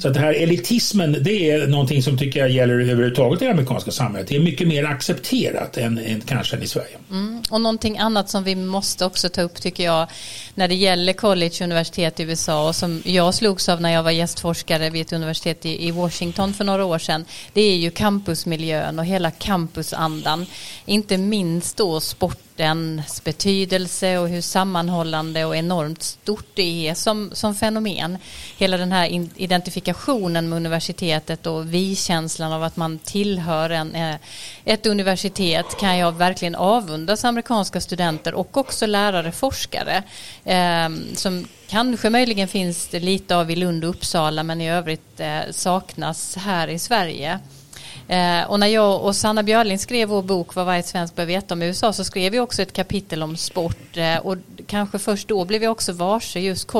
Så 0.00 0.08
att 0.08 0.14
det 0.14 0.20
här 0.20 0.32
elitismen, 0.34 1.16
det 1.20 1.50
är 1.50 1.66
någonting 1.66 2.02
som 2.02 2.18
tycker 2.18 2.40
jag 2.40 2.50
gäller 2.50 2.74
överhuvudtaget 2.74 3.42
i 3.42 3.44
det 3.44 3.50
amerikanska 3.50 3.90
samhället. 3.90 4.28
Det 4.28 4.36
är 4.36 4.40
mycket 4.40 4.68
mer 4.68 4.84
accepterat 4.84 5.76
än, 5.76 5.98
än 5.98 6.20
kanske 6.20 6.56
än 6.56 6.62
i 6.62 6.66
Sverige. 6.66 6.96
Mm. 7.10 7.42
Och 7.50 7.60
någonting 7.60 7.98
annat 7.98 8.30
som 8.30 8.44
vi 8.44 8.54
måste 8.54 9.04
också 9.04 9.28
ta 9.28 9.42
upp 9.42 9.60
tycker 9.60 9.84
jag 9.84 10.08
när 10.54 10.68
det 10.68 10.74
gäller 10.74 11.12
college 11.12 11.54
och 11.54 11.60
universitet 11.60 12.20
i 12.20 12.22
USA 12.22 12.68
och 12.68 12.76
som 12.76 13.02
jag 13.04 13.34
slogs 13.34 13.68
av 13.68 13.80
när 13.80 13.92
jag 13.92 14.02
var 14.02 14.10
gästforskare 14.10 14.90
vid 14.90 15.02
ett 15.02 15.12
universitet 15.12 15.66
i, 15.66 15.88
i 15.88 15.90
Washington 15.90 16.54
för 16.54 16.64
några 16.64 16.84
år 16.84 16.98
sedan. 16.98 17.24
Det 17.52 17.60
är 17.60 17.76
ju 17.76 17.90
campusmiljön 17.90 18.98
och 18.98 19.04
hela 19.04 19.30
campusandan. 19.30 20.46
Inte 20.84 21.18
minst 21.18 21.76
då 21.76 22.00
sportens 22.00 23.24
betydelse 23.24 24.18
och 24.18 24.28
hur 24.28 24.40
sammanhållande 24.40 25.44
och 25.44 25.56
enormt 25.56 26.02
stort 26.02 26.46
det 26.54 26.88
är 26.88 26.94
som, 26.94 27.30
som 27.32 27.54
fenomen. 27.54 28.18
Hela 28.56 28.76
den 28.76 28.92
här 28.92 29.28
identifikationen 29.36 30.48
med 30.48 30.56
universitetet 30.56 31.46
och 31.46 31.74
vi-känslan 31.74 32.52
av 32.52 32.62
att 32.62 32.76
man 32.76 32.98
tillhör 32.98 33.70
en, 33.70 33.94
eh, 33.94 34.16
ett 34.64 34.86
universitet 34.86 35.76
kan 35.80 35.98
jag 35.98 36.12
verkligen 36.12 36.54
avundas 36.54 37.24
amerikanska 37.24 37.80
studenter 37.80 38.34
och 38.34 38.56
också 38.56 38.86
lärare, 38.86 39.32
forskare 39.32 40.02
eh, 40.44 40.88
som 41.14 41.46
Kanske 41.68 42.10
möjligen 42.10 42.48
finns 42.48 42.88
det 42.88 43.00
lite 43.00 43.36
av 43.36 43.50
i 43.50 43.56
Lund 43.56 43.84
och 43.84 43.90
Uppsala 43.90 44.42
men 44.42 44.60
i 44.60 44.70
övrigt 44.70 45.20
eh, 45.20 45.40
saknas 45.50 46.36
här 46.36 46.68
i 46.68 46.78
Sverige. 46.78 47.40
Eh, 48.08 48.50
och 48.50 48.60
när 48.60 48.66
jag 48.66 49.02
och 49.02 49.16
Sanna 49.16 49.42
Björling 49.42 49.78
skrev 49.78 50.08
vår 50.08 50.22
bok 50.22 50.54
Vad 50.54 50.66
varje 50.66 50.82
svensk 50.82 51.14
bör 51.14 51.24
veta 51.24 51.54
om 51.54 51.62
USA 51.62 51.92
så 51.92 52.04
skrev 52.04 52.32
vi 52.32 52.40
också 52.40 52.62
ett 52.62 52.72
kapitel 52.72 53.22
om 53.22 53.36
sport 53.36 53.96
eh, 53.96 54.16
och 54.16 54.36
kanske 54.66 54.98
först 54.98 55.28
då 55.28 55.44
blev 55.44 55.60
vi 55.60 55.68
också 55.68 55.92
varse 55.92 56.40
just 56.40 56.70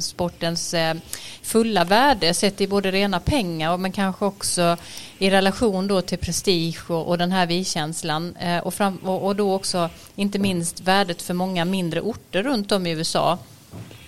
sportens 0.00 0.74
eh, 0.74 0.94
fulla 1.42 1.84
värde 1.84 2.34
sett 2.34 2.60
i 2.60 2.66
både 2.66 2.90
rena 2.90 3.20
pengar 3.20 3.76
men 3.76 3.92
kanske 3.92 4.24
också 4.24 4.76
i 5.18 5.30
relation 5.30 5.88
då 5.88 6.00
till 6.00 6.18
prestige 6.18 6.90
och, 6.90 7.08
och 7.08 7.18
den 7.18 7.32
här 7.32 7.46
vi-känslan 7.46 8.36
eh, 8.36 8.58
och, 8.58 8.74
och, 9.02 9.26
och 9.26 9.36
då 9.36 9.54
också 9.54 9.90
inte 10.16 10.38
minst 10.38 10.80
värdet 10.80 11.22
för 11.22 11.34
många 11.34 11.64
mindre 11.64 12.00
orter 12.00 12.42
runt 12.42 12.72
om 12.72 12.86
i 12.86 12.90
USA 12.90 13.38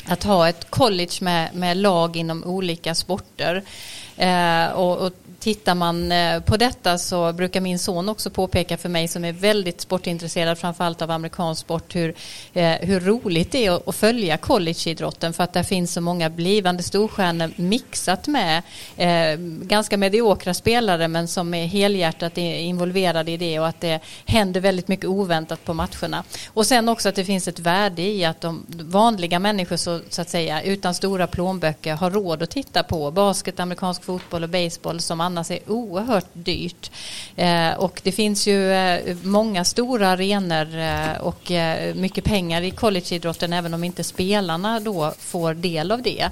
att 0.09 0.25
ha 0.25 0.49
ett 0.49 0.71
college 0.71 1.19
med, 1.21 1.55
med 1.55 1.77
lag 1.77 2.17
inom 2.17 2.45
olika 2.45 2.95
sporter. 2.95 3.63
Eh, 4.17 4.67
och, 4.67 5.07
och, 5.07 5.13
tittar 5.39 5.75
man 5.75 6.13
eh, 6.13 6.41
på 6.41 6.57
detta 6.57 6.99
så 6.99 7.33
brukar 7.33 7.61
min 7.61 7.79
son 7.79 8.09
också 8.09 8.31
påpeka 8.31 8.77
för 8.77 8.89
mig 8.89 9.09
som 9.09 9.25
är 9.25 9.33
väldigt 9.33 9.81
sportintresserad 9.81 10.59
framförallt 10.59 11.03
av 11.03 11.11
amerikansk 11.11 11.61
sport 11.61 11.95
hur, 11.97 12.15
eh, 12.53 12.71
hur 12.71 13.01
roligt 13.01 13.53
det 13.53 13.67
är 13.67 13.89
att 13.89 13.97
följa 13.97 14.37
collegeidrotten 14.37 15.33
för 15.33 15.45
att 15.45 15.53
det 15.53 15.65
finns 15.65 15.93
så 15.93 16.01
många 16.01 16.31
blivande 16.31 16.83
storstjärnor 16.83 17.51
mixat 17.57 18.27
med 18.27 18.63
eh, 18.97 19.39
ganska 19.63 19.97
mediokra 19.97 20.55
spelare 20.55 21.09
men 21.09 21.29
som 21.29 21.55
är 21.55 21.67
helhjärtat 21.67 22.39
involverade 22.39 23.31
i 23.31 23.37
det 23.37 23.61
och 23.61 23.69
att 23.69 23.81
det 23.81 24.01
händer 24.27 24.61
väldigt 24.61 24.89
mycket 24.89 25.07
oväntat 25.07 25.65
på 25.65 25.75
matcherna. 25.75 26.25
Och 26.47 26.67
sen 26.67 26.89
också 26.89 27.09
att 27.09 27.15
det 27.15 27.25
finns 27.25 27.49
ett 27.49 27.59
värde 27.59 28.03
i 28.03 28.25
att 28.25 28.41
de 28.41 28.67
vanliga 28.69 29.39
människor 29.39 29.77
så, 29.77 30.01
så 30.11 30.23
att 30.23 30.31
säga 30.31 30.63
utan 30.63 30.95
stora 30.95 31.27
plånböcker 31.27 31.95
har 31.95 32.11
råd 32.11 32.43
att 32.43 32.51
titta 32.51 32.83
på 32.83 33.11
basket, 33.11 33.61
amerikansk 33.61 34.05
fotboll 34.05 34.43
och 34.43 34.49
baseball 34.49 35.01
som 35.01 35.21
annars 35.29 35.51
är 35.51 35.71
oerhört 35.71 36.29
dyrt. 36.33 36.91
Eh, 37.37 37.73
och 37.73 38.01
det 38.05 38.13
finns 38.13 38.47
ju 38.47 38.73
eh, 38.73 39.17
många 39.23 39.65
stora 39.65 40.09
arenor 40.09 40.79
eh, 40.79 41.21
och 41.21 41.51
eh, 41.51 41.95
mycket 41.95 42.25
pengar 42.25 42.63
i 42.63 42.71
collegeidrotten 42.71 43.53
även 43.53 43.75
om 43.75 43.85
inte 43.85 44.05
spelarna 44.05 44.81
då 44.81 45.15
får 45.19 45.55
del 45.55 45.93
av 45.93 46.03
det. 46.03 46.31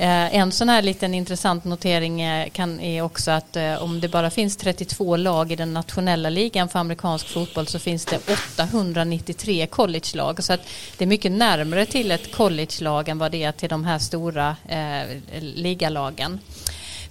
Eh, 0.00 0.34
en 0.34 0.52
sån 0.52 0.68
här 0.68 0.82
liten 0.82 1.14
intressant 1.14 1.64
notering 1.64 2.20
eh, 2.20 2.50
kan, 2.50 2.80
är 2.80 3.02
också 3.02 3.30
att 3.30 3.56
eh, 3.56 3.82
om 3.82 4.00
det 4.00 4.08
bara 4.08 4.30
finns 4.30 4.56
32 4.56 5.16
lag 5.16 5.52
i 5.52 5.56
den 5.56 5.72
nationella 5.72 6.30
ligan 6.30 6.68
för 6.68 6.78
amerikansk 6.78 7.28
fotboll 7.28 7.66
så 7.66 7.78
finns 7.78 8.04
det 8.04 8.16
893 8.16 9.66
collegelag. 9.66 10.44
Så 10.44 10.52
att 10.52 10.60
det 10.98 11.04
är 11.04 11.08
mycket 11.08 11.32
närmare 11.32 11.86
till 11.86 12.10
ett 12.10 12.32
collegelag 12.32 13.08
än 13.08 13.18
vad 13.18 13.32
det 13.32 13.42
är 13.42 13.52
till 13.52 13.68
de 13.68 13.84
här 13.84 13.98
stora 13.98 14.56
eh, 14.68 15.20
ligalagen. 15.40 16.40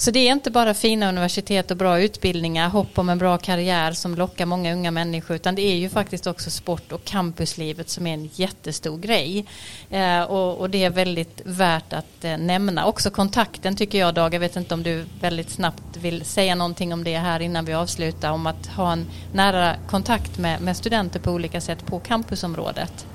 Så 0.01 0.11
det 0.11 0.19
är 0.19 0.31
inte 0.31 0.51
bara 0.51 0.73
fina 0.73 1.09
universitet 1.09 1.71
och 1.71 1.77
bra 1.77 1.99
utbildningar, 1.99 2.69
hopp 2.69 2.99
om 2.99 3.09
en 3.09 3.17
bra 3.17 3.37
karriär 3.37 3.91
som 3.91 4.15
lockar 4.15 4.45
många 4.45 4.73
unga 4.73 4.91
människor 4.91 5.35
utan 5.35 5.55
det 5.55 5.61
är 5.61 5.75
ju 5.75 5.89
faktiskt 5.89 6.27
också 6.27 6.49
sport 6.49 6.91
och 6.91 7.03
campuslivet 7.03 7.89
som 7.89 8.07
är 8.07 8.13
en 8.13 8.29
jättestor 8.33 8.97
grej. 8.97 9.45
Eh, 9.89 10.21
och, 10.21 10.57
och, 10.57 10.69
det 10.69 10.83
är 10.83 10.89
väldigt 10.89 11.41
värt 11.45 11.93
att 11.93 12.23
eh, 12.23 12.37
nämna. 12.37 12.85
Också 12.85 13.09
kontakten 13.09 13.75
tycker 13.75 13.99
jag 13.99 14.13
Dag, 14.13 14.33
jag 14.33 14.39
vet 14.39 14.55
inte 14.55 14.73
om 14.73 14.83
du 14.83 15.05
väldigt 15.21 15.49
snabbt 15.49 15.97
vill 16.01 16.25
säga 16.25 16.55
någonting 16.55 16.93
om 16.93 17.03
det 17.03 17.17
här 17.17 17.39
innan 17.39 17.65
vi 17.65 17.73
avslutar 17.73 18.31
om 18.31 18.47
att 18.47 18.67
ha 18.67 18.91
en 18.91 19.05
nära 19.33 19.75
kontakt 19.89 20.37
med, 20.37 20.61
med 20.61 20.77
studenter 20.77 21.19
på 21.19 21.31
olika 21.31 21.61
sätt 21.61 21.85
på 21.85 21.99
campusområdet. 21.99 23.05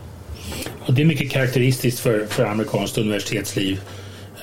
Och 0.86 0.94
det 0.94 1.02
är 1.02 1.06
mycket 1.06 1.30
karaktäristiskt 1.30 2.00
för, 2.00 2.26
för 2.26 2.44
amerikanskt 2.44 2.98
universitetsliv 2.98 3.80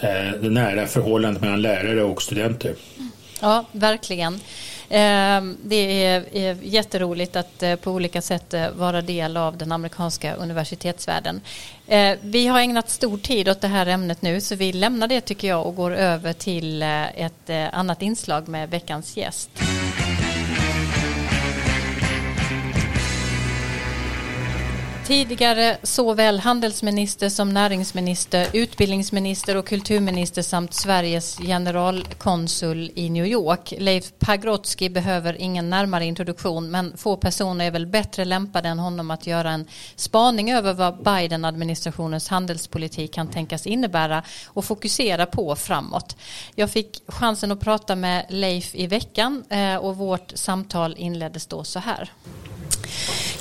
Eh, 0.02 0.32
det 0.42 0.50
nära 0.50 0.88
förhållandet 0.88 1.42
mellan 1.42 1.62
lärare 1.62 2.04
och 2.04 2.22
studenter. 2.22 2.76
Ja, 3.42 3.66
verkligen. 3.72 4.40
Ehm, 4.90 5.58
det 5.64 6.04
är 6.36 6.58
jätteroligt 6.64 7.36
att 7.36 7.64
eh, 7.64 7.76
på 7.76 7.92
olika 7.92 8.22
sätt 8.22 8.54
eh, 8.54 8.72
vara 8.72 9.02
del 9.02 9.38
av 9.38 9.58
den 9.58 9.72
amerikanska 9.72 10.34
universitetsvärlden. 10.34 11.42
Vi 12.22 12.48
har 12.48 12.60
ägnat 12.60 12.90
stor 12.90 13.18
tid 13.18 13.50
åt 13.50 13.62
det 13.62 13.68
här 13.68 13.86
ämnet 13.86 14.22
nu 14.22 14.42
så 14.42 14.56
vi 14.56 14.74
lämnar 14.74 15.08
det 15.08 15.22
tycker 15.22 15.48
jag 15.48 15.68
och 15.68 15.76
går 15.76 15.96
över 15.96 16.34
till 16.34 16.84
ett 16.84 17.50
annat 17.72 18.02
inslag 18.02 18.48
med 18.48 18.70
veckans 18.70 19.18
gäst. 19.18 19.50
Tidigare 25.12 25.78
såväl 25.84 26.40
handelsminister 26.40 27.30
som 27.30 27.50
näringsminister, 27.50 28.48
utbildningsminister 28.54 29.58
och 29.58 29.68
kulturminister 29.68 30.42
samt 30.42 30.74
Sveriges 30.74 31.38
generalkonsul 31.38 32.92
i 32.96 33.10
New 33.10 33.26
York. 33.26 33.74
Leif 33.78 34.12
Pagrotsky 34.20 34.90
behöver 34.90 35.42
ingen 35.42 35.70
närmare 35.70 36.06
introduktion 36.06 36.72
men 36.72 36.98
få 36.98 37.18
personer 37.18 37.66
är 37.66 37.72
väl 37.72 37.88
bättre 37.88 38.26
lämpade 38.26 38.70
än 38.70 38.80
honom 38.80 39.12
att 39.12 39.28
göra 39.28 39.52
en 39.52 39.68
spaning 39.96 40.52
över 40.52 40.74
vad 40.74 41.04
Biden-administrationens 41.04 42.30
handelspolitik 42.30 43.14
kan 43.14 43.28
tänkas 43.28 43.68
innebära 43.68 44.24
och 44.48 44.66
fokusera 44.66 45.26
på 45.26 45.56
framåt. 45.56 46.18
Jag 46.56 46.72
fick 46.72 47.04
chansen 47.08 47.52
att 47.52 47.60
prata 47.60 47.96
med 47.96 48.26
Leif 48.30 48.76
i 48.76 48.88
veckan 48.88 49.44
eh, 49.50 49.76
och 49.76 49.98
vårt 49.98 50.32
samtal 50.36 50.96
inleddes 50.98 51.48
då 51.48 51.64
så 51.64 51.80
här. 51.80 52.10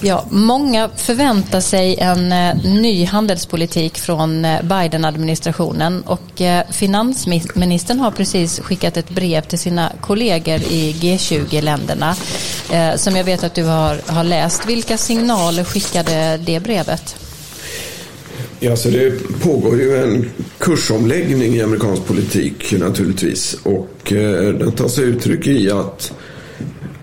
Ja, 0.02 0.26
många 0.30 0.90
förväntar 0.96 1.60
sig 1.60 1.96
en 1.98 2.32
eh, 2.32 2.56
ny 2.64 3.04
handelspolitik 3.04 3.98
från 3.98 4.44
eh, 4.44 4.62
Biden-administrationen 4.62 6.02
och 6.02 6.40
eh, 6.40 6.64
finansministern 6.70 8.00
har 8.00 8.10
precis 8.10 8.60
skickat 8.60 8.96
ett 8.96 9.10
brev 9.10 9.42
till 9.42 9.58
sina 9.58 9.92
kollegor 10.00 10.60
i 10.70 10.96
G20-länderna 11.00 12.16
som 12.96 13.16
jag 13.16 13.24
vet 13.24 13.44
att 13.44 13.54
du 13.54 13.64
har, 13.64 14.00
har 14.06 14.24
läst. 14.24 14.66
Vilka 14.66 14.98
signaler 14.98 15.64
skickade 15.64 16.40
det 16.46 16.60
brevet? 16.60 17.16
Ja, 18.60 18.76
så 18.76 18.88
det 18.88 19.10
pågår 19.42 19.80
ju 19.80 19.96
en 19.96 20.30
kursomläggning 20.58 21.54
i 21.54 21.62
amerikansk 21.62 22.06
politik 22.06 22.72
naturligtvis 22.78 23.56
och 23.62 24.12
den 24.58 24.72
tar 24.72 24.88
sig 24.88 25.04
uttryck 25.04 25.46
i 25.46 25.70
att 25.70 26.12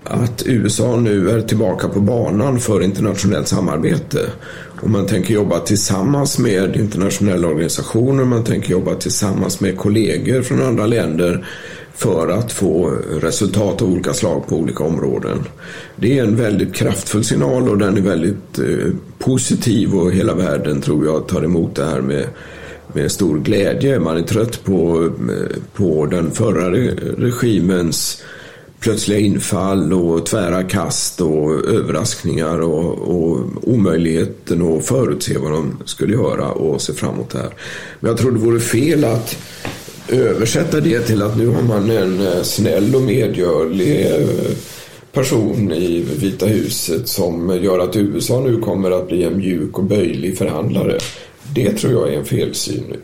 att 0.08 0.42
USA 0.46 0.96
nu 0.96 1.30
är 1.30 1.40
tillbaka 1.40 1.88
på 1.88 2.00
banan 2.00 2.60
för 2.60 2.82
internationellt 2.82 3.48
samarbete. 3.48 4.30
Och 4.80 4.90
man 4.90 5.06
tänker 5.06 5.34
jobba 5.34 5.58
tillsammans 5.58 6.38
med 6.38 6.76
internationella 6.76 7.48
organisationer, 7.48 8.24
man 8.24 8.44
tänker 8.44 8.70
jobba 8.70 8.94
tillsammans 8.94 9.60
med 9.60 9.76
kollegor 9.76 10.42
från 10.42 10.62
andra 10.62 10.86
länder 10.86 11.46
för 11.94 12.28
att 12.28 12.52
få 12.52 12.90
resultat 13.20 13.82
av 13.82 13.88
olika 13.92 14.14
slag 14.14 14.46
på 14.48 14.56
olika 14.56 14.84
områden. 14.84 15.38
Det 15.96 16.18
är 16.18 16.24
en 16.24 16.36
väldigt 16.36 16.74
kraftfull 16.74 17.24
signal 17.24 17.68
och 17.68 17.78
den 17.78 17.96
är 17.96 18.00
väldigt 18.00 18.58
eh, 18.58 18.92
positiv 19.18 19.94
och 19.94 20.12
hela 20.12 20.34
världen 20.34 20.80
tror 20.80 21.06
jag 21.06 21.28
tar 21.28 21.42
emot 21.42 21.74
det 21.74 21.84
här 21.84 22.00
med, 22.00 22.26
med 22.92 23.12
stor 23.12 23.38
glädje. 23.38 24.00
Man 24.00 24.16
är 24.16 24.22
trött 24.22 24.64
på, 24.64 25.10
eh, 25.30 25.56
på 25.74 26.06
den 26.06 26.30
förra 26.30 26.70
regimens 26.70 28.22
plötsliga 28.80 29.18
infall 29.18 29.92
och 29.92 30.26
tvära 30.26 30.62
kast 30.62 31.20
och 31.20 31.68
överraskningar 31.68 32.60
och, 32.60 32.92
och 32.92 33.40
omöjligheten 33.62 34.76
att 34.76 34.86
förutse 34.86 35.38
vad 35.38 35.52
de 35.52 35.78
skulle 35.84 36.12
göra 36.12 36.50
och 36.52 36.82
se 36.82 36.92
framåt 36.92 37.30
det 37.30 37.38
här. 37.38 37.54
Men 38.00 38.08
jag 38.08 38.18
tror 38.18 38.32
det 38.32 38.38
vore 38.38 38.60
fel 38.60 39.04
att 39.04 39.36
översätta 40.08 40.80
det 40.80 41.00
till 41.00 41.22
att 41.22 41.36
nu 41.36 41.46
har 41.46 41.62
man 41.62 41.90
en 41.90 42.20
eh, 42.26 42.42
snäll 42.42 42.94
och 42.94 43.02
medgörlig 43.02 44.06
eh, 44.06 44.28
person 45.12 45.72
i 45.72 46.06
Vita 46.20 46.46
huset 46.46 47.08
som 47.08 47.58
gör 47.62 47.78
att 47.78 47.96
USA 47.96 48.40
nu 48.40 48.60
kommer 48.60 48.90
att 48.90 49.08
bli 49.08 49.24
en 49.24 49.36
mjuk 49.36 49.78
och 49.78 49.84
böjlig 49.84 50.38
förhandlare. 50.38 50.98
Det 51.54 51.72
tror 51.72 51.92
jag 51.92 52.14
är 52.14 52.18
en 52.18 52.24
felsyn. 52.24 52.96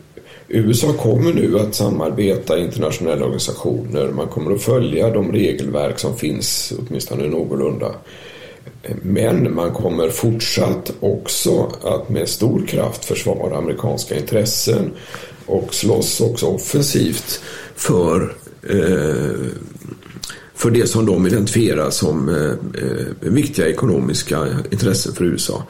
USA 0.47 0.93
kommer 0.93 1.33
nu 1.33 1.59
att 1.59 1.75
samarbeta 1.75 2.57
i 2.57 2.61
internationella 2.61 3.25
organisationer. 3.25 4.11
Man 4.11 4.27
kommer 4.27 4.55
att 4.55 4.61
följa 4.61 5.09
de 5.09 5.31
regelverk 5.31 5.99
som 5.99 6.17
finns, 6.17 6.73
åtminstone 6.79 7.27
någorlunda. 7.27 7.95
Men 9.01 9.55
man 9.55 9.71
kommer 9.71 10.09
fortsatt 10.09 10.93
också 10.99 11.71
att 11.83 12.09
med 12.09 12.29
stor 12.29 12.65
kraft 12.67 13.05
försvara 13.05 13.57
amerikanska 13.57 14.15
intressen 14.15 14.91
och 15.45 15.73
slåss 15.73 16.21
också 16.21 16.45
offensivt 16.45 17.41
för 17.75 18.35
eh, 18.69 19.51
för 20.55 20.71
det 20.71 20.87
som 20.87 21.05
de 21.05 21.27
identifierar 21.27 21.89
som 21.89 22.29
eh, 22.29 22.51
eh, 22.83 23.07
viktiga 23.19 23.67
ekonomiska 23.67 24.47
intressen 24.71 25.13
för 25.13 25.25
USA. 25.25 25.63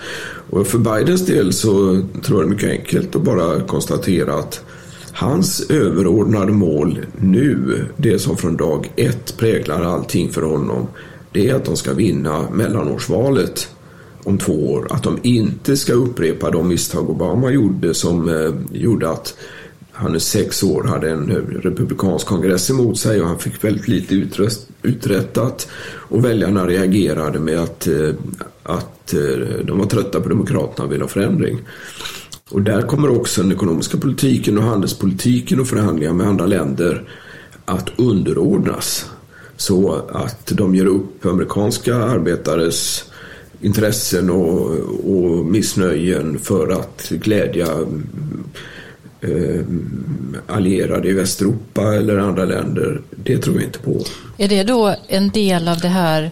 Och 0.49 0.67
för 0.67 0.77
Bidens 0.77 1.25
del 1.25 1.53
så 1.53 2.01
tror 2.23 2.41
jag 2.41 2.49
det 2.49 2.51
är 2.51 2.55
mycket 2.55 2.69
enkelt 2.69 3.15
att 3.15 3.21
bara 3.21 3.61
konstatera 3.61 4.33
att 4.33 4.61
hans 5.11 5.69
överordnade 5.69 6.51
mål 6.51 7.05
nu, 7.17 7.85
det 7.97 8.19
som 8.19 8.37
från 8.37 8.57
dag 8.57 8.91
ett 8.95 9.37
präglar 9.37 9.81
allting 9.81 10.29
för 10.29 10.41
honom, 10.41 10.87
det 11.31 11.49
är 11.49 11.55
att 11.55 11.65
de 11.65 11.75
ska 11.75 11.93
vinna 11.93 12.49
mellanårsvalet 12.51 13.69
om 14.23 14.37
två 14.37 14.71
år. 14.71 14.87
Att 14.89 15.03
de 15.03 15.19
inte 15.23 15.77
ska 15.77 15.93
upprepa 15.93 16.51
de 16.51 16.67
misstag 16.67 17.09
Obama 17.09 17.51
gjorde 17.51 17.93
som 17.93 18.29
eh, 18.29 18.53
gjorde 18.71 19.09
att 19.09 19.37
han 19.91 20.15
i 20.15 20.19
sex 20.19 20.63
år 20.63 20.83
hade 20.83 21.09
en 21.09 21.27
republikansk 21.63 22.27
kongress 22.27 22.69
emot 22.69 22.99
sig 22.99 23.21
och 23.21 23.27
han 23.27 23.39
fick 23.39 23.63
väldigt 23.63 23.87
lite 23.87 24.15
uträttat. 24.85 25.67
Och 25.87 26.25
väljarna 26.25 26.67
reagerade 26.67 27.39
med 27.39 27.59
att, 27.59 27.87
eh, 27.87 28.09
att 28.63 29.13
eh, 29.13 29.65
de 29.65 29.79
var 29.79 29.85
trötta 29.85 30.21
på 30.21 30.29
Demokraterna 30.29 30.85
och 30.85 30.91
ville 30.91 31.03
ha 31.03 31.09
förändring. 31.09 31.59
Och 32.51 32.61
där 32.61 32.81
kommer 32.81 33.19
också 33.19 33.41
den 33.41 33.51
ekonomiska 33.51 33.97
politiken 33.97 34.57
och 34.57 34.63
handelspolitiken 34.63 35.59
och 35.59 35.67
förhandlingar 35.67 36.13
med 36.13 36.27
andra 36.27 36.45
länder 36.45 37.03
att 37.65 37.89
underordnas. 37.95 39.09
Så 39.57 40.01
att 40.11 40.45
de 40.45 40.75
ger 40.75 40.85
upp 40.85 41.25
amerikanska 41.25 41.95
arbetares 41.95 43.05
intressen 43.61 44.29
och, 44.29 44.71
och 45.05 45.45
missnöjen 45.45 46.39
för 46.39 46.67
att 46.67 47.09
glädja 47.09 47.67
eh, 49.27 49.65
allierade 50.47 51.07
i 51.09 51.13
Västeuropa 51.13 51.95
eller 51.95 52.17
andra 52.17 52.45
länder. 52.45 53.01
Det 53.15 53.37
tror 53.37 53.55
jag 53.55 53.63
inte 53.63 53.79
på. 53.79 54.05
Är 54.37 54.47
det 54.47 54.63
då 54.63 54.95
en 55.07 55.29
del 55.29 55.67
av 55.67 55.79
det 55.79 55.87
här 55.87 56.31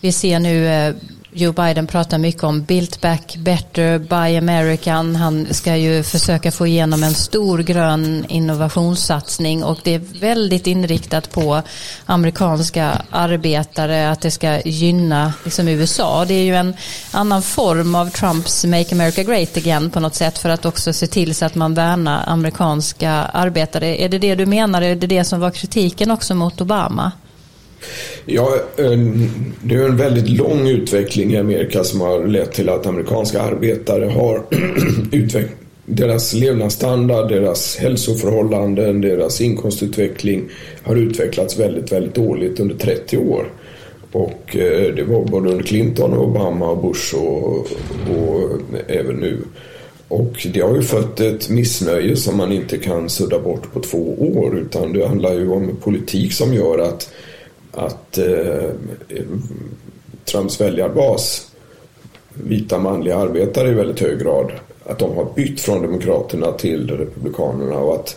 vi 0.00 0.12
ser 0.12 0.40
nu 0.40 0.66
eh, 0.66 0.94
Joe 1.32 1.52
Biden 1.52 1.86
pratar 1.86 2.18
mycket 2.18 2.44
om 2.44 2.62
built 2.62 3.00
Back 3.00 3.36
Better, 3.36 3.98
Buy 3.98 4.36
American. 4.36 5.16
Han 5.16 5.46
ska 5.50 5.76
ju 5.76 6.02
försöka 6.02 6.52
få 6.52 6.66
igenom 6.66 7.02
en 7.02 7.14
stor 7.14 7.58
grön 7.58 8.24
innovationssatsning 8.28 9.64
och 9.64 9.78
det 9.84 9.94
är 9.94 10.20
väldigt 10.20 10.66
inriktat 10.66 11.32
på 11.32 11.62
amerikanska 12.06 13.02
arbetare, 13.10 14.10
att 14.10 14.20
det 14.20 14.30
ska 14.30 14.60
gynna 14.60 15.32
liksom 15.44 15.68
USA. 15.68 16.24
Det 16.24 16.34
är 16.34 16.44
ju 16.44 16.56
en 16.56 16.74
annan 17.12 17.42
form 17.42 17.94
av 17.94 18.10
Trumps 18.10 18.64
Make 18.64 18.94
America 18.94 19.22
Great 19.22 19.56
Again 19.56 19.90
på 19.90 20.00
något 20.00 20.14
sätt 20.14 20.38
för 20.38 20.48
att 20.48 20.64
också 20.64 20.92
se 20.92 21.06
till 21.06 21.34
så 21.34 21.44
att 21.44 21.54
man 21.54 21.74
värnar 21.74 22.24
amerikanska 22.26 23.10
arbetare. 23.12 24.02
Är 24.02 24.08
det 24.08 24.18
det 24.18 24.34
du 24.34 24.46
menar? 24.46 24.82
Är 24.82 24.96
det 24.96 25.06
det 25.06 25.24
som 25.24 25.40
var 25.40 25.50
kritiken 25.50 26.10
också 26.10 26.34
mot 26.34 26.60
Obama? 26.60 27.12
Ja, 28.26 28.54
eh, 28.76 28.98
det 29.62 29.74
är 29.74 29.88
en 29.88 29.96
väldigt 29.96 30.28
lång 30.28 30.68
utveckling 30.68 31.32
i 31.32 31.36
Amerika 31.36 31.84
som 31.84 32.00
har 32.00 32.26
lett 32.26 32.52
till 32.52 32.68
att 32.68 32.86
amerikanska 32.86 33.42
arbetare 33.42 34.04
har 34.04 34.42
utvecklat 35.12 35.58
deras 35.90 36.34
levnadsstandard, 36.34 37.28
deras 37.28 37.76
hälsoförhållanden, 37.76 39.00
deras 39.00 39.40
inkomstutveckling 39.40 40.48
har 40.82 40.96
utvecklats 40.96 41.58
väldigt, 41.58 41.92
väldigt 41.92 42.14
dåligt 42.14 42.60
under 42.60 42.74
30 42.74 43.18
år. 43.18 43.52
Och 44.12 44.56
eh, 44.56 44.94
det 44.94 45.04
var 45.04 45.24
både 45.24 45.50
under 45.50 45.64
Clinton, 45.64 46.14
Obama, 46.14 46.74
Bush 46.74 47.14
och, 47.14 47.58
och 48.10 48.60
även 48.88 49.16
nu. 49.16 49.38
Och 50.08 50.46
det 50.52 50.60
har 50.60 50.74
ju 50.74 50.82
fött 50.82 51.20
ett 51.20 51.48
missnöje 51.48 52.16
som 52.16 52.36
man 52.36 52.52
inte 52.52 52.78
kan 52.78 53.08
sudda 53.08 53.38
bort 53.38 53.72
på 53.72 53.80
två 53.80 54.32
år 54.36 54.58
utan 54.58 54.92
det 54.92 55.06
handlar 55.06 55.34
ju 55.34 55.50
om 55.50 55.76
politik 55.82 56.32
som 56.32 56.54
gör 56.54 56.78
att 56.78 57.10
att 57.78 58.18
eh, 58.18 58.70
Trumps 60.24 60.60
väljarbas, 60.60 61.50
vita 62.34 62.78
manliga 62.78 63.16
arbetare 63.16 63.68
i 63.68 63.74
väldigt 63.74 64.00
hög 64.00 64.18
grad, 64.18 64.52
att 64.84 64.98
de 64.98 65.16
har 65.16 65.26
bytt 65.34 65.60
från 65.60 65.82
Demokraterna 65.82 66.52
till 66.52 66.90
Republikanerna 66.90 67.78
och 67.78 67.94
att 67.94 68.16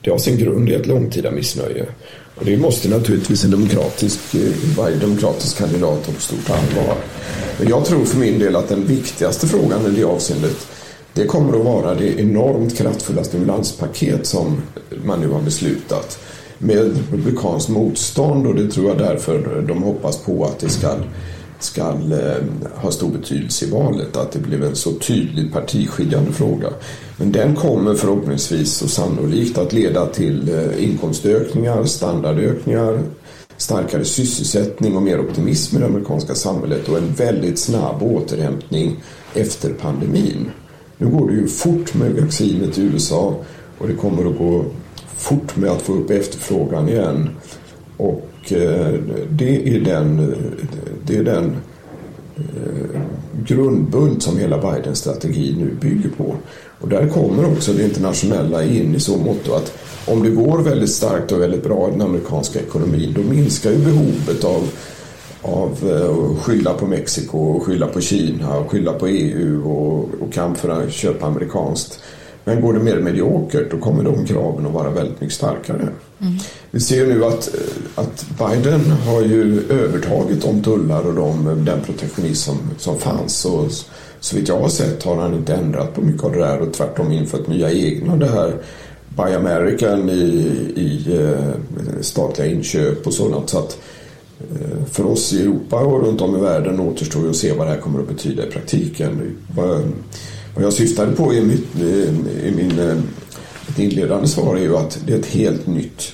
det 0.00 0.10
har 0.10 0.18
sin 0.18 0.38
grund 0.38 0.68
i 0.68 0.74
ett 0.74 0.86
långtida 0.86 1.30
missnöje. 1.30 1.86
Och 2.34 2.44
det 2.44 2.56
måste 2.56 2.88
naturligtvis 2.88 3.44
en 3.44 3.50
demokratisk, 3.50 4.34
eh, 4.34 4.76
varje 4.76 4.96
demokratisk 4.96 5.58
kandidat 5.58 6.04
ta 6.04 6.12
på 6.12 6.20
stort 6.20 6.50
allvar. 6.50 6.96
Men 7.58 7.68
jag 7.68 7.84
tror 7.84 8.04
för 8.04 8.18
min 8.18 8.38
del 8.38 8.56
att 8.56 8.68
den 8.68 8.86
viktigaste 8.86 9.46
frågan 9.46 9.86
i 9.86 9.90
det 9.90 10.04
avseendet 10.04 10.66
det 11.14 11.26
kommer 11.26 11.58
att 11.58 11.64
vara 11.64 11.94
det 11.94 12.20
enormt 12.20 12.78
kraftfulla 12.78 13.24
stimulanspaket 13.24 14.26
som 14.26 14.62
man 15.04 15.20
nu 15.20 15.28
har 15.28 15.40
beslutat 15.40 16.18
med 16.58 16.96
republikanskt 16.96 17.68
motstånd 17.68 18.46
och 18.46 18.54
det 18.54 18.70
tror 18.70 18.88
jag 18.88 18.98
därför 18.98 19.64
de 19.68 19.82
hoppas 19.82 20.18
på 20.18 20.44
att 20.44 20.58
det 20.58 20.68
ska, 20.68 20.94
ska 21.58 21.82
eh, 21.90 22.44
ha 22.74 22.90
stor 22.90 23.10
betydelse 23.10 23.64
i 23.64 23.70
valet. 23.70 24.16
Att 24.16 24.32
det 24.32 24.38
blev 24.38 24.64
en 24.64 24.76
så 24.76 24.92
tydlig 24.92 25.52
partiskiljande 25.52 26.32
fråga. 26.32 26.68
Men 27.16 27.32
den 27.32 27.56
kommer 27.56 27.94
förhoppningsvis 27.94 28.82
och 28.82 28.90
sannolikt 28.90 29.58
att 29.58 29.72
leda 29.72 30.06
till 30.06 30.48
eh, 30.48 30.84
inkomstökningar, 30.84 31.84
standardökningar, 31.84 33.00
starkare 33.56 34.04
sysselsättning 34.04 34.96
och 34.96 35.02
mer 35.02 35.20
optimism 35.20 35.76
i 35.76 35.80
det 35.80 35.86
amerikanska 35.86 36.34
samhället 36.34 36.88
och 36.88 36.98
en 36.98 37.12
väldigt 37.14 37.58
snabb 37.58 38.02
återhämtning 38.02 38.96
efter 39.34 39.72
pandemin. 39.72 40.50
Nu 40.96 41.06
går 41.06 41.28
det 41.30 41.34
ju 41.34 41.48
fort 41.48 41.94
med 41.94 42.12
vaccinet 42.12 42.78
i 42.78 42.82
USA 42.82 43.36
och 43.78 43.88
det 43.88 43.94
kommer 43.94 44.30
att 44.30 44.38
gå 44.38 44.64
fort 45.18 45.56
med 45.56 45.70
att 45.70 45.82
få 45.82 45.92
upp 45.92 46.10
efterfrågan 46.10 46.88
igen. 46.88 47.30
Och 47.96 48.52
eh, 48.52 48.94
det 49.30 49.76
är 49.76 49.80
den, 49.80 50.34
det 51.06 51.16
är 51.16 51.24
den 51.24 51.56
eh, 52.36 53.00
grundbult 53.46 54.22
som 54.22 54.38
hela 54.38 54.58
Bidens 54.58 54.98
strategi 54.98 55.56
nu 55.58 55.74
bygger 55.80 56.10
på. 56.10 56.34
Och 56.80 56.88
där 56.88 57.08
kommer 57.08 57.52
också 57.52 57.72
det 57.72 57.84
internationella 57.84 58.64
in 58.64 58.94
i 58.94 59.00
så 59.00 59.16
mått 59.16 59.48
att 59.48 59.72
om 60.06 60.22
det 60.22 60.30
går 60.30 60.58
väldigt 60.58 60.90
starkt 60.90 61.32
och 61.32 61.40
väldigt 61.40 61.64
bra 61.64 61.88
i 61.88 61.90
den 61.90 62.02
amerikanska 62.02 62.60
ekonomin 62.60 63.14
då 63.16 63.22
minskar 63.22 63.70
ju 63.70 63.78
behovet 63.78 64.44
av 64.44 64.62
av 65.42 65.90
eh, 65.90 66.36
att 66.38 66.44
skylla 66.44 66.74
på 66.74 66.86
Mexiko, 66.86 67.38
och 67.38 67.62
skylla 67.62 67.86
på 67.86 68.00
Kina, 68.00 68.58
och 68.58 68.70
skylla 68.70 68.92
på 68.92 69.06
EU 69.06 69.70
och, 69.70 70.22
och 70.22 70.32
kamp 70.32 70.58
för 70.58 70.68
att 70.68 70.92
köpa 70.92 71.26
amerikanskt. 71.26 72.00
Men 72.48 72.60
går 72.60 72.72
det 72.72 72.78
mer 72.78 72.96
mediokert 72.96 73.70
då 73.70 73.78
kommer 73.78 74.04
de 74.04 74.26
kraven 74.26 74.66
att 74.66 74.72
vara 74.72 74.90
väldigt 74.90 75.20
mycket 75.20 75.36
starkare. 75.36 75.88
Mm. 76.20 76.34
Vi 76.70 76.80
ser 76.80 77.06
nu 77.06 77.24
att, 77.24 77.54
att 77.94 78.26
Biden 78.38 78.80
har 78.90 79.22
ju 79.22 79.62
övertagit 79.70 80.42
de 80.42 80.62
tullar 80.62 81.06
och 81.06 81.14
de, 81.14 81.64
den 81.64 81.80
protektionism 81.80 82.50
som, 82.50 82.58
som 82.78 82.98
fanns. 82.98 83.44
Och 83.44 83.70
så 84.20 84.36
vitt 84.36 84.48
jag 84.48 84.60
har 84.60 84.68
sett 84.68 85.02
har 85.02 85.16
han 85.16 85.34
inte 85.34 85.54
ändrat 85.54 85.94
på 85.94 86.00
mycket 86.00 86.24
av 86.24 86.32
det 86.32 86.38
där 86.38 86.60
och 86.60 86.72
tvärtom 86.72 87.12
infört 87.12 87.46
nya 87.46 87.72
egna. 87.72 88.16
Det 88.16 88.28
här 88.28 88.54
Buy 89.08 89.34
American 89.34 90.10
i, 90.10 90.22
i 90.76 91.18
eh, 91.20 92.00
statliga 92.00 92.48
inköp 92.48 93.06
och 93.06 93.14
sådant. 93.14 93.50
Så 93.50 93.58
att, 93.58 93.78
eh, 94.40 94.84
för 94.90 95.06
oss 95.06 95.32
i 95.32 95.42
Europa 95.42 95.76
och 95.76 96.02
runt 96.02 96.20
om 96.20 96.36
i 96.36 96.40
världen 96.40 96.80
återstår 96.80 97.22
ju 97.22 97.30
att 97.30 97.36
se 97.36 97.52
vad 97.52 97.66
det 97.66 97.70
här 97.70 97.80
kommer 97.80 98.00
att 98.00 98.08
betyda 98.08 98.46
i 98.46 98.50
praktiken. 98.50 99.36
Vad 100.54 100.64
jag 100.64 100.72
syftade 100.72 101.12
på 101.12 101.34
i, 101.34 101.42
mitt, 101.42 101.76
i 102.42 102.52
min 102.56 102.78
eh, 102.78 102.96
mitt 103.68 103.78
inledande 103.78 104.28
svar 104.28 104.56
är 104.56 104.60
ju 104.60 104.76
att 104.76 104.98
det 105.06 105.12
är 105.12 105.18
ett 105.18 105.26
helt 105.26 105.66
nytt 105.66 106.12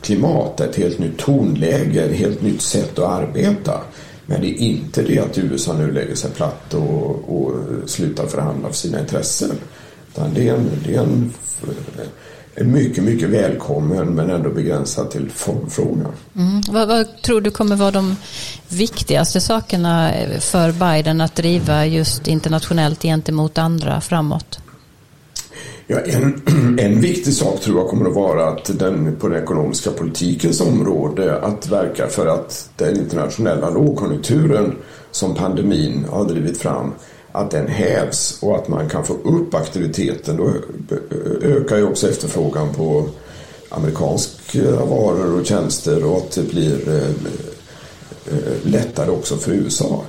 klimat, 0.00 0.60
ett 0.60 0.76
helt 0.76 0.98
nytt 0.98 1.18
tonläge, 1.18 2.02
ett 2.02 2.16
helt 2.16 2.42
nytt 2.42 2.62
sätt 2.62 2.98
att 2.98 3.22
arbeta. 3.22 3.80
Men 4.26 4.40
det 4.40 4.46
är 4.46 4.58
inte 4.58 5.02
det 5.02 5.18
att 5.18 5.38
USA 5.38 5.72
nu 5.72 5.92
lägger 5.92 6.14
sig 6.14 6.30
platt 6.30 6.74
och, 6.74 7.42
och 7.42 7.52
slutar 7.86 8.26
förhandla 8.26 8.68
för 8.68 8.76
sina 8.76 9.00
intressen. 9.00 9.50
Utan 10.12 10.34
det 10.34 10.48
är 10.48 10.54
en, 10.54 10.70
det 10.86 10.94
är 10.94 11.02
en, 11.02 11.32
är 12.60 12.64
mycket, 12.64 13.04
mycket 13.04 13.28
välkommen 13.28 14.14
men 14.14 14.30
ändå 14.30 14.50
begränsad 14.50 15.10
till 15.10 15.30
formfrågan. 15.30 16.12
Mm. 16.36 16.62
Vad, 16.68 16.88
vad, 16.88 17.22
tror 17.22 17.40
du 17.40 17.50
kommer 17.50 17.76
vara 17.76 17.90
de 17.90 18.16
viktigaste 18.68 19.40
sakerna 19.40 20.12
för 20.40 20.72
Biden 20.72 21.20
att 21.20 21.34
driva 21.34 21.86
just 21.86 22.28
internationellt 22.28 23.02
gentemot 23.02 23.58
andra 23.58 24.00
framåt? 24.00 24.58
Ja, 25.86 25.98
en, 26.00 26.42
en 26.78 27.00
viktig 27.00 27.34
sak 27.34 27.60
tror 27.60 27.78
jag 27.78 27.88
kommer 27.88 28.08
att 28.08 28.14
vara 28.14 28.48
att 28.48 28.78
den 28.78 29.16
på 29.16 29.28
den 29.28 29.42
ekonomiska 29.42 29.90
politikens 29.90 30.60
område 30.60 31.38
att 31.40 31.68
verka 31.68 32.06
för 32.06 32.26
att 32.26 32.70
den 32.76 32.96
internationella 32.96 33.70
lågkonjunkturen 33.70 34.76
som 35.10 35.34
pandemin 35.34 36.06
har 36.10 36.24
drivit 36.24 36.58
fram 36.58 36.92
att 37.38 37.50
den 37.50 37.68
hävs 37.68 38.38
och 38.42 38.56
att 38.56 38.68
man 38.68 38.88
kan 38.88 39.04
få 39.04 39.14
upp 39.14 39.54
aktiviteten. 39.54 40.36
Då 40.36 40.52
ökar 41.42 41.76
ju 41.76 41.84
också 41.84 42.08
efterfrågan 42.08 42.74
på 42.74 43.08
amerikanska 43.68 44.58
eh, 44.58 44.88
varor 44.88 45.40
och 45.40 45.46
tjänster 45.46 46.04
och 46.04 46.16
att 46.16 46.30
det 46.30 46.42
blir 46.42 46.88
eh, 46.88 47.10
lättare 48.62 49.10
också 49.10 49.36
för 49.36 49.52
USA. 49.52 50.04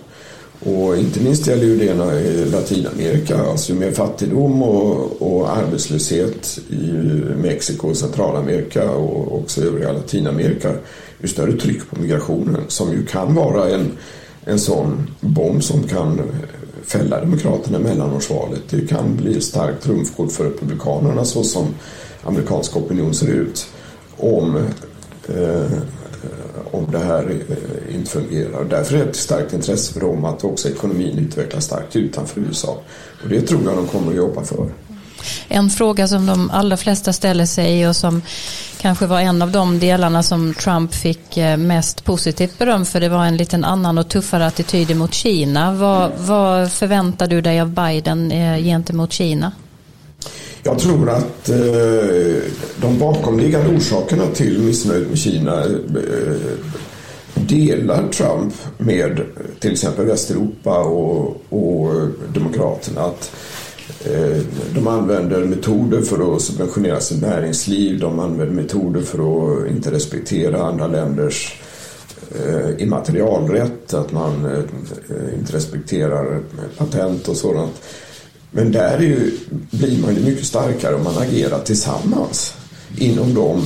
Och 0.60 0.98
inte 0.98 1.20
minst 1.20 1.48
gäller 1.48 1.64
ju 1.64 1.78
det 1.78 1.86
i 1.86 2.42
eh, 2.42 2.52
Latinamerika. 2.52 3.38
Alltså 3.38 3.74
ju 3.74 3.80
mer 3.80 3.92
fattigdom 3.92 4.64
och, 4.64 5.22
och 5.22 5.58
arbetslöshet 5.58 6.60
i 6.70 6.92
Mexiko 7.42 7.90
och 7.90 7.98
Centralamerika 7.98 8.92
och 8.92 9.40
också 9.40 9.62
övriga 9.62 9.92
Latinamerika, 9.92 10.74
ju 11.20 11.28
större 11.28 11.54
tryck 11.54 11.90
på 11.90 12.02
migrationen 12.02 12.62
som 12.68 12.92
ju 12.92 13.06
kan 13.06 13.36
vara 13.36 13.70
en, 13.70 13.92
en 14.46 14.60
sån 14.60 15.12
bomb 15.20 15.64
som 15.64 15.84
kan 15.84 16.22
fälla 16.86 17.20
Demokraterna 17.20 17.80
i 17.80 17.82
mellanårsvalet. 17.82 18.62
Det 18.70 18.88
kan 18.88 19.16
bli 19.16 19.38
ett 19.38 19.44
starkt 19.44 19.84
trumfkort 19.84 20.32
för 20.32 20.44
Republikanerna 20.44 21.26
så 21.26 21.44
som 21.44 21.68
amerikansk 22.24 22.78
opinion 22.78 23.14
ser 23.14 23.28
ut 23.28 23.68
om, 24.18 24.56
eh, 25.28 25.72
om 26.72 26.92
det 26.92 27.00
här 27.00 27.30
eh, 27.50 27.96
inte 27.96 28.12
fungerar. 28.12 28.64
Därför 28.64 28.96
är 28.96 29.04
det 29.04 29.10
ett 29.10 29.16
starkt 29.16 29.54
intresse 29.54 29.94
för 29.94 30.00
dem 30.00 30.26
att 30.26 30.44
också 30.44 30.70
ekonomin 30.70 31.18
utvecklas 31.18 31.66
starkt 31.66 31.96
utanför 31.96 32.42
USA. 32.42 32.82
Och 33.24 33.30
det 33.30 33.42
tror 33.42 33.64
jag 33.64 33.76
de 33.76 33.88
kommer 33.88 34.12
att 34.12 34.18
jobba 34.18 34.44
för. 34.44 34.70
En 35.48 35.70
fråga 35.70 36.08
som 36.08 36.26
de 36.26 36.50
allra 36.52 36.78
flesta 36.78 37.14
ställer 37.14 37.46
sig 37.46 37.88
och 37.88 37.96
som 37.96 38.22
kanske 38.82 39.06
var 39.06 39.20
en 39.20 39.42
av 39.42 39.52
de 39.52 39.80
delarna 39.80 40.24
som 40.24 40.54
Trump 40.54 40.94
fick 40.94 41.38
eh, 41.38 41.58
mest 41.58 42.04
positivt 42.04 42.58
beröm 42.58 42.86
för 42.86 43.00
det 43.00 43.10
var 43.10 43.26
en 43.26 43.38
liten 43.38 43.66
annan 43.66 43.98
och 43.98 44.10
tuffare 44.10 44.46
attityd 44.46 44.98
mot 44.98 45.14
Kina. 45.14 45.74
Vad, 45.74 46.12
vad 46.18 46.72
förväntar 46.72 47.28
du 47.28 47.42
dig 47.42 47.62
av 47.62 47.70
Biden 47.70 48.32
eh, 48.32 48.64
gentemot 48.64 49.12
Kina? 49.12 49.52
Jag 50.64 50.80
tror 50.80 51.10
att 51.10 51.50
eh, 51.50 51.56
de 52.82 53.00
bakomliggande 53.00 53.76
orsakerna 53.78 54.26
till 54.34 54.60
missnöjet 54.60 55.10
med 55.10 55.18
Kina 55.18 55.64
eh, 55.64 56.58
delar 57.34 58.08
Trump 58.08 58.54
med 58.78 59.22
till 59.60 59.72
exempel 59.72 60.06
Västeuropa 60.06 60.80
och, 60.80 61.42
och 61.50 62.08
Demokraterna. 62.34 63.02
Att 63.02 63.32
Eh, 64.06 64.42
de 64.76 64.88
använder 64.88 65.46
metoder 65.46 66.02
för 66.02 66.36
att 66.36 66.42
subventionera 66.42 67.00
sitt 67.00 67.22
näringsliv. 67.22 68.00
De 68.00 68.20
använder 68.20 68.56
metoder 68.56 69.02
för 69.02 69.20
att 69.20 69.70
inte 69.72 69.92
respektera 69.92 70.64
andra 70.64 70.88
länders 70.88 71.62
eh, 72.36 72.84
immaterialrätt. 72.84 73.94
Att 73.94 74.12
man 74.12 74.46
eh, 74.46 75.40
inte 75.40 75.54
respekterar 75.54 76.42
patent 76.78 77.28
och 77.28 77.38
sådant. 77.38 77.82
Men 78.52 78.72
där 78.72 79.00
ju, 79.00 79.32
blir 79.72 80.02
man 80.02 80.16
ju 80.16 80.24
mycket 80.26 80.46
starkare 80.46 80.96
om 80.96 81.04
man 81.04 81.18
agerar 81.18 81.60
tillsammans 81.60 82.54
inom 82.98 83.34
de 83.34 83.62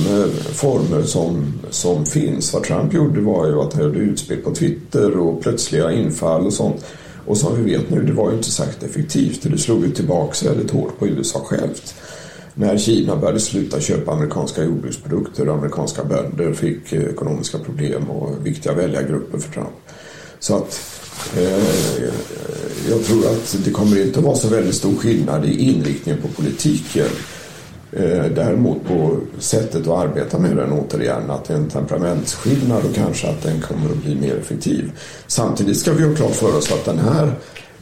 former 0.52 1.02
som, 1.02 1.52
som 1.70 2.06
finns. 2.06 2.52
Vad 2.52 2.62
Trump 2.62 2.94
gjorde 2.94 3.20
var 3.20 3.46
ju 3.46 3.60
att 3.60 3.72
han 3.72 3.82
gjorde 3.82 3.98
utspel 3.98 4.38
på 4.38 4.54
Twitter 4.54 5.18
och 5.18 5.42
plötsliga 5.42 5.92
infall 5.92 6.46
och 6.46 6.52
sånt 6.52 6.84
och 7.26 7.36
som 7.36 7.64
vi 7.64 7.72
vet 7.72 7.90
nu, 7.90 8.02
det 8.02 8.12
var 8.12 8.30
ju 8.30 8.36
inte 8.36 8.50
särskilt 8.50 8.82
effektivt. 8.82 9.42
Det 9.42 9.58
slog 9.58 9.84
ju 9.84 9.90
tillbaka 9.90 10.48
väldigt 10.48 10.70
hårt 10.70 10.98
på 10.98 11.06
USA 11.06 11.38
självt. 11.38 11.94
När 12.54 12.78
Kina 12.78 13.16
började 13.16 13.40
sluta 13.40 13.80
köpa 13.80 14.12
amerikanska 14.12 14.64
jordbruksprodukter 14.64 15.48
och 15.48 15.54
amerikanska 15.54 16.04
bönder 16.04 16.52
fick 16.52 16.92
eh, 16.92 17.02
ekonomiska 17.02 17.58
problem 17.58 18.10
och 18.10 18.46
viktiga 18.46 18.72
väljargrupper 18.72 19.38
för 19.38 19.52
Trump. 19.52 19.68
Så 20.38 20.56
att 20.56 20.80
eh, 21.36 22.04
jag 22.90 23.04
tror 23.04 23.26
att 23.26 23.56
det 23.64 23.70
kommer 23.70 24.02
inte 24.02 24.18
att 24.18 24.24
vara 24.24 24.36
så 24.36 24.48
väldigt 24.48 24.74
stor 24.74 24.96
skillnad 24.96 25.44
i 25.44 25.58
inriktningen 25.58 26.22
på 26.22 26.28
politiken 26.28 27.06
Eh, 27.96 28.24
däremot 28.24 28.84
på 28.84 29.16
sättet 29.38 29.86
att 29.86 30.08
arbeta 30.08 30.38
med 30.38 30.56
den 30.56 30.72
återigen, 30.72 31.30
att 31.30 31.44
det 31.44 31.54
är 31.54 31.58
en 31.58 31.68
temperamentsskillnad 31.68 32.84
och 32.84 32.94
kanske 32.94 33.28
att 33.28 33.42
den 33.42 33.60
kommer 33.60 33.90
att 33.90 34.04
bli 34.04 34.14
mer 34.14 34.36
effektiv. 34.36 34.92
Samtidigt 35.26 35.76
ska 35.76 35.92
vi 35.92 36.04
ha 36.04 36.14
klart 36.14 36.34
för 36.34 36.56
oss 36.56 36.72
att 36.72 36.84
den 36.84 36.98
här 36.98 37.32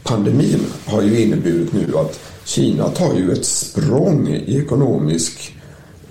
pandemin 0.03 0.61
har 0.87 1.03
ju 1.03 1.21
inneburit 1.21 1.73
nu 1.73 1.99
att 1.99 2.21
Kina 2.45 2.89
tar 2.89 3.15
ju 3.15 3.33
ett 3.33 3.45
språng 3.45 4.29
i 4.29 4.59
ekonomisk 4.59 5.57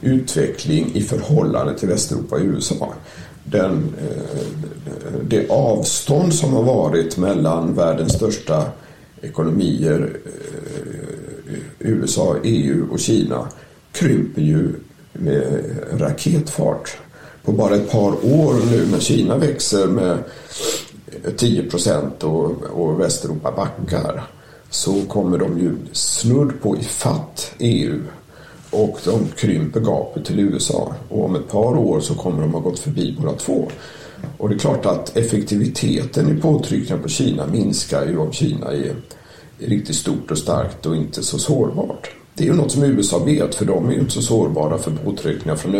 utveckling 0.02 0.92
i 0.94 1.02
förhållande 1.02 1.80
till 1.80 1.88
Västeuropa 1.88 2.36
och 2.36 2.42
USA. 2.42 2.94
Den, 3.44 3.94
eh, 4.00 5.20
det 5.28 5.50
avstånd 5.50 6.34
som 6.34 6.54
har 6.54 6.64
varit 6.64 7.18
mellan 7.18 7.74
världens 7.74 8.14
största 8.14 8.64
ekonomier 9.22 10.20
eh, 10.26 10.32
USA, 11.80 12.36
EU 12.44 12.88
och 12.92 13.00
Kina 13.00 13.48
krymper 13.92 14.42
ju 14.42 14.74
med 15.14 15.64
raketfart. 15.94 16.98
På 17.44 17.52
bara 17.52 17.76
ett 17.76 17.92
par 17.92 18.26
år 18.26 18.72
nu 18.72 18.88
när 18.92 19.00
Kina 19.00 19.38
växer 19.38 19.88
med 19.88 20.18
10 21.38 21.64
procent 21.64 22.24
och, 22.24 22.52
och 22.64 23.00
Västeuropa 23.00 23.52
backar 23.52 24.24
så 24.70 25.02
kommer 25.02 25.38
de 25.38 25.60
ju 25.60 25.78
snudd 25.92 26.62
på 26.62 26.78
ifatt 26.78 27.54
EU 27.60 28.02
och 28.70 29.00
de 29.06 29.28
krymper 29.36 29.80
gapet 29.80 30.26
till 30.26 30.40
USA. 30.40 30.96
Och 31.10 31.26
om 31.26 31.36
ett 31.36 31.48
par 31.48 31.78
år 31.78 32.00
så 32.00 32.16
kommer 32.16 32.42
de 32.42 32.54
ha 32.54 32.60
gått 32.60 32.80
förbi 32.80 33.18
båda 33.20 33.34
två. 33.34 33.72
Och 34.38 34.50
det 34.50 34.56
är 34.56 34.60
klart 34.60 34.86
att 34.86 35.18
effektiviteten 35.18 36.38
i 36.38 36.42
påtryckningar 36.42 37.02
på 37.02 37.10
Kina 37.10 37.48
minskar 37.48 38.06
ju 38.06 38.18
om 38.18 38.32
Kina 38.32 38.68
är, 38.68 38.96
är 39.60 39.68
riktigt 39.68 39.96
stort 39.96 40.32
och 40.32 40.38
starkt 40.38 40.86
och 40.86 40.96
inte 40.96 41.24
så 41.24 41.40
sårbart. 41.40 42.12
Det 42.36 42.44
är 42.44 42.48
ju 42.48 42.54
något 42.54 42.72
som 42.72 42.84
USA 42.84 43.20
vet 43.20 43.56
för 43.56 43.66
de 43.66 43.90
är 43.90 43.94
ju 43.94 44.00
inte 44.00 44.12
så 44.12 44.22
sårbara 44.22 44.78
för 44.78 44.92
påtryckningar 44.92 45.56
från 45.56 45.76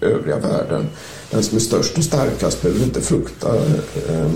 övriga 0.00 0.38
världen. 0.38 0.86
Den 1.30 1.42
som 1.42 1.56
är 1.56 1.60
störst 1.60 1.98
och 1.98 2.04
starkast 2.04 2.62
behöver 2.62 2.84
inte 2.84 3.00
frukta 3.00 3.56
eh, 3.56 4.30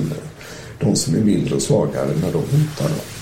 de 0.80 0.96
som 0.96 1.14
är 1.14 1.20
mindre 1.20 1.54
och 1.54 1.62
svagare 1.62 2.08
när 2.22 2.32
de 2.32 2.38
hotar 2.38 2.88
dem. 2.88 3.19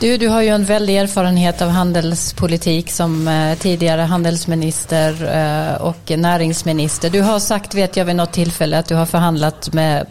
Du, 0.00 0.16
du 0.16 0.28
har 0.28 0.42
ju 0.42 0.48
en 0.48 0.64
väldig 0.64 0.96
erfarenhet 0.96 1.62
av 1.62 1.68
handelspolitik 1.68 2.90
som 2.90 3.28
eh, 3.28 3.58
tidigare 3.58 4.00
handelsminister 4.00 5.12
eh, 5.36 5.82
och 5.82 6.10
näringsminister. 6.18 7.10
Du 7.10 7.20
har 7.20 7.38
sagt, 7.38 7.74
vet 7.74 7.96
jag 7.96 8.04
vid 8.04 8.16
något 8.16 8.32
tillfälle, 8.32 8.78
att 8.78 8.86
du 8.86 8.94
har 8.94 9.06
förhandlat 9.06 9.72
med 9.72 10.06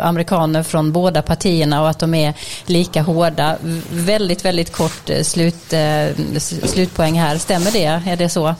amerikaner 0.00 0.62
från 0.62 0.92
båda 0.92 1.22
partierna 1.22 1.82
och 1.82 1.90
att 1.90 1.98
de 1.98 2.14
är 2.14 2.34
lika 2.66 3.02
hårda. 3.02 3.56
Väldigt, 3.90 4.44
väldigt 4.44 4.72
kort 4.72 5.10
eh, 5.10 5.22
slut, 5.22 5.72
eh, 5.72 6.06
slutpoäng 6.38 7.20
här. 7.20 7.38
Stämmer 7.38 7.70
det? 7.70 8.02
Är 8.06 8.16
det 8.16 8.28
så? 8.28 8.54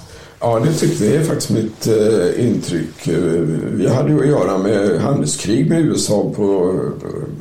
Ja, 0.46 0.60
det 0.64 0.72
tycker 0.72 1.04
jag 1.04 1.14
är 1.14 1.24
faktiskt 1.24 1.50
mitt 1.50 1.86
eh, 1.86 2.46
intryck. 2.46 3.08
Eh, 3.08 3.14
vi 3.72 3.88
hade 3.88 4.12
ju 4.12 4.20
att 4.20 4.26
göra 4.26 4.58
med 4.58 5.00
handelskrig 5.00 5.68
med 5.68 5.80
USA 5.80 6.32
på, 6.36 6.44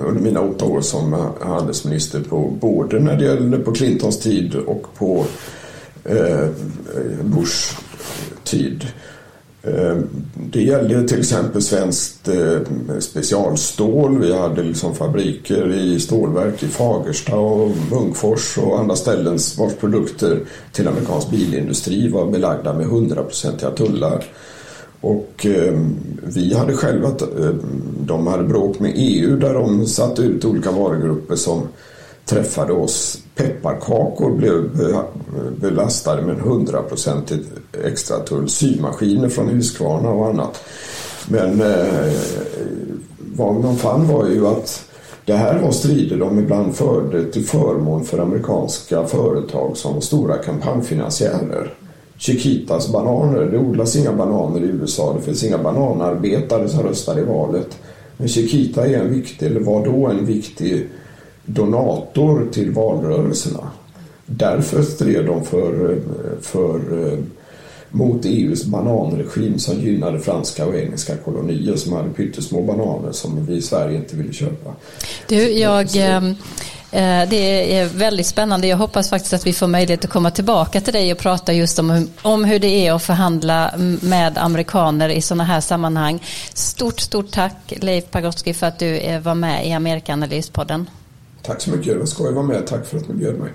under 0.07 0.21
mina 0.21 0.41
åtta 0.41 0.65
år 0.65 0.81
som 0.81 1.31
handelsminister 1.41 2.19
på 2.19 2.53
både 2.61 2.99
när 2.99 3.15
det 3.15 3.25
gällde 3.25 3.57
på 3.57 3.71
Clintons 3.71 4.19
tid 4.19 4.55
och 4.55 4.87
på 4.97 5.25
eh, 6.03 6.47
Bush 7.23 7.77
tid. 8.43 8.87
Eh, 9.67 9.97
det 10.35 10.61
gällde 10.61 11.07
till 11.07 11.19
exempel 11.19 11.61
svenskt 11.61 12.27
eh, 12.27 12.59
specialstål. 12.99 14.19
Vi 14.19 14.33
hade 14.33 14.63
liksom 14.63 14.95
fabriker 14.95 15.73
i 15.73 15.99
stålverk 15.99 16.63
i 16.63 16.67
Fagersta 16.67 17.35
och 17.35 17.71
Munkfors 17.91 18.57
och 18.57 18.79
andra 18.79 18.95
ställen 18.95 19.39
vars 19.57 19.73
produkter 19.73 20.39
till 20.71 20.87
amerikansk 20.87 21.29
bilindustri 21.29 22.09
var 22.09 22.31
belagda 22.31 22.73
med 22.73 22.85
hundraprocentiga 22.85 23.71
tullar. 23.71 24.25
Och 25.01 25.45
eh, 25.45 25.79
vi 26.23 26.53
hade 26.53 26.73
själva, 26.73 27.11
de 27.99 28.27
hade 28.27 28.43
bråk 28.43 28.79
med 28.79 28.93
EU 28.95 29.35
där 29.35 29.53
de 29.53 29.85
satte 29.85 30.21
ut 30.21 30.45
olika 30.45 30.71
varugrupper 30.71 31.35
som 31.35 31.67
träffade 32.25 32.73
oss. 32.73 33.19
Pepparkakor 33.35 34.35
blev 34.35 34.69
belastade 35.59 36.21
med 36.21 36.37
100% 36.37 37.39
extra 37.85 38.19
tull. 38.19 38.49
Symaskiner 38.49 39.29
från 39.29 39.49
Husqvarna 39.49 40.09
och 40.09 40.27
annat. 40.27 40.63
Men 41.27 41.61
eh, 41.61 42.13
vad 43.17 43.53
man 43.55 43.75
fann 43.75 44.07
var 44.07 44.27
ju 44.27 44.47
att 44.47 44.85
det 45.25 45.33
här 45.33 45.59
var 45.59 45.71
strider 45.71 46.17
de 46.17 46.39
ibland 46.39 46.75
förde 46.75 47.31
till 47.31 47.45
förmån 47.45 48.05
för 48.05 48.19
amerikanska 48.19 49.07
företag 49.07 49.77
som 49.77 50.01
stora 50.01 50.37
kampanjfinansiärer. 50.37 51.73
Chiquitas 52.17 52.91
bananer. 52.91 53.45
Det 53.45 53.57
odlas 53.57 53.95
inga 53.95 54.13
bananer 54.13 54.59
i 54.59 54.67
USA. 54.67 55.13
Det 55.13 55.21
finns 55.21 55.43
inga 55.43 55.57
bananarbetare 55.57 56.69
som 56.69 56.83
röstar 56.83 57.19
i 57.19 57.23
valet. 57.23 57.77
Men 58.17 58.27
Chiquita 58.27 58.87
är 58.87 58.93
en 58.93 59.13
viktig, 59.13 59.45
eller 59.45 59.59
var 59.59 59.85
då 59.85 60.07
en 60.07 60.25
viktig 60.25 60.89
donator 61.45 62.47
till 62.51 62.71
valrörelserna. 62.71 63.71
Därför 64.25 64.83
stred 64.83 65.25
de 65.25 65.45
för, 65.45 65.99
för 66.41 66.79
mot 67.93 68.25
EUs 68.25 68.65
bananregim 68.65 69.59
som 69.59 69.79
gynnade 69.79 70.19
franska 70.19 70.65
och 70.65 70.75
engelska 70.75 71.17
kolonier 71.17 71.75
som 71.75 71.93
hade 71.93 72.09
pyttesmå 72.09 72.61
bananer 72.61 73.11
som 73.11 73.45
vi 73.45 73.55
i 73.55 73.61
Sverige 73.61 73.97
inte 73.97 74.15
ville 74.15 74.33
köpa. 74.33 74.71
Du, 75.27 75.51
jag, 75.51 75.95
ehm, 75.95 76.29
eh, 76.91 77.29
det 77.29 77.77
är 77.77 77.85
väldigt 77.85 78.27
spännande. 78.27 78.67
Jag 78.67 78.77
hoppas 78.77 79.09
faktiskt 79.09 79.33
att 79.33 79.47
vi 79.47 79.53
får 79.53 79.67
möjlighet 79.67 80.05
att 80.05 80.11
komma 80.11 80.31
tillbaka 80.31 80.81
till 80.81 80.93
dig 80.93 81.11
och 81.11 81.17
prata 81.17 81.53
just 81.53 81.79
om, 81.79 82.09
om 82.21 82.45
hur 82.45 82.59
det 82.59 82.87
är 82.87 82.93
att 82.93 83.03
förhandla 83.03 83.73
med 84.01 84.37
amerikaner 84.37 85.09
i 85.09 85.21
sådana 85.21 85.43
här 85.43 85.61
sammanhang. 85.61 86.23
Stort, 86.53 86.99
stort 86.99 87.31
tack 87.31 87.73
Leif 87.77 88.11
Pagrotsky 88.11 88.53
för 88.53 88.67
att 88.67 88.79
du 88.79 88.97
eh, 88.97 89.21
var 89.21 89.35
med 89.35 89.67
i 89.67 89.71
Amerikanalyspodden. 89.73 90.87
Tack 91.43 91.61
så 91.61 91.71
mycket. 91.71 91.93
Det 91.93 91.99
var 91.99 92.05
skoj 92.05 92.27
att 92.27 92.35
vara 92.35 92.45
med. 92.45 92.67
Tack 92.67 92.85
för 92.85 92.97
att 92.97 93.07
ni 93.07 93.13
bjöd 93.13 93.39
mig. 93.39 93.51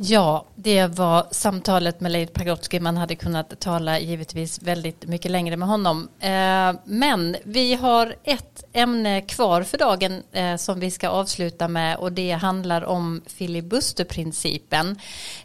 Ja, 0.00 0.44
det 0.54 0.86
var 0.86 1.26
samtalet 1.30 2.00
med 2.00 2.12
Leif 2.12 2.32
Pagrotsky. 2.32 2.80
Man 2.80 2.96
hade 2.96 3.14
kunnat 3.14 3.60
tala 3.60 3.98
givetvis 3.98 4.62
väldigt 4.62 5.06
mycket 5.06 5.30
längre 5.30 5.56
med 5.56 5.68
honom. 5.68 6.08
Eh, 6.20 6.80
men 6.84 7.36
vi 7.44 7.74
har 7.74 8.14
ett 8.24 8.64
ämne 8.72 9.20
kvar 9.20 9.62
för 9.62 9.78
dagen 9.78 10.22
eh, 10.32 10.56
som 10.56 10.80
vi 10.80 10.90
ska 10.90 11.08
avsluta 11.08 11.68
med 11.68 11.96
och 11.96 12.12
det 12.12 12.30
handlar 12.30 12.84
om 12.84 13.22
filibusterprincipen 13.26 14.98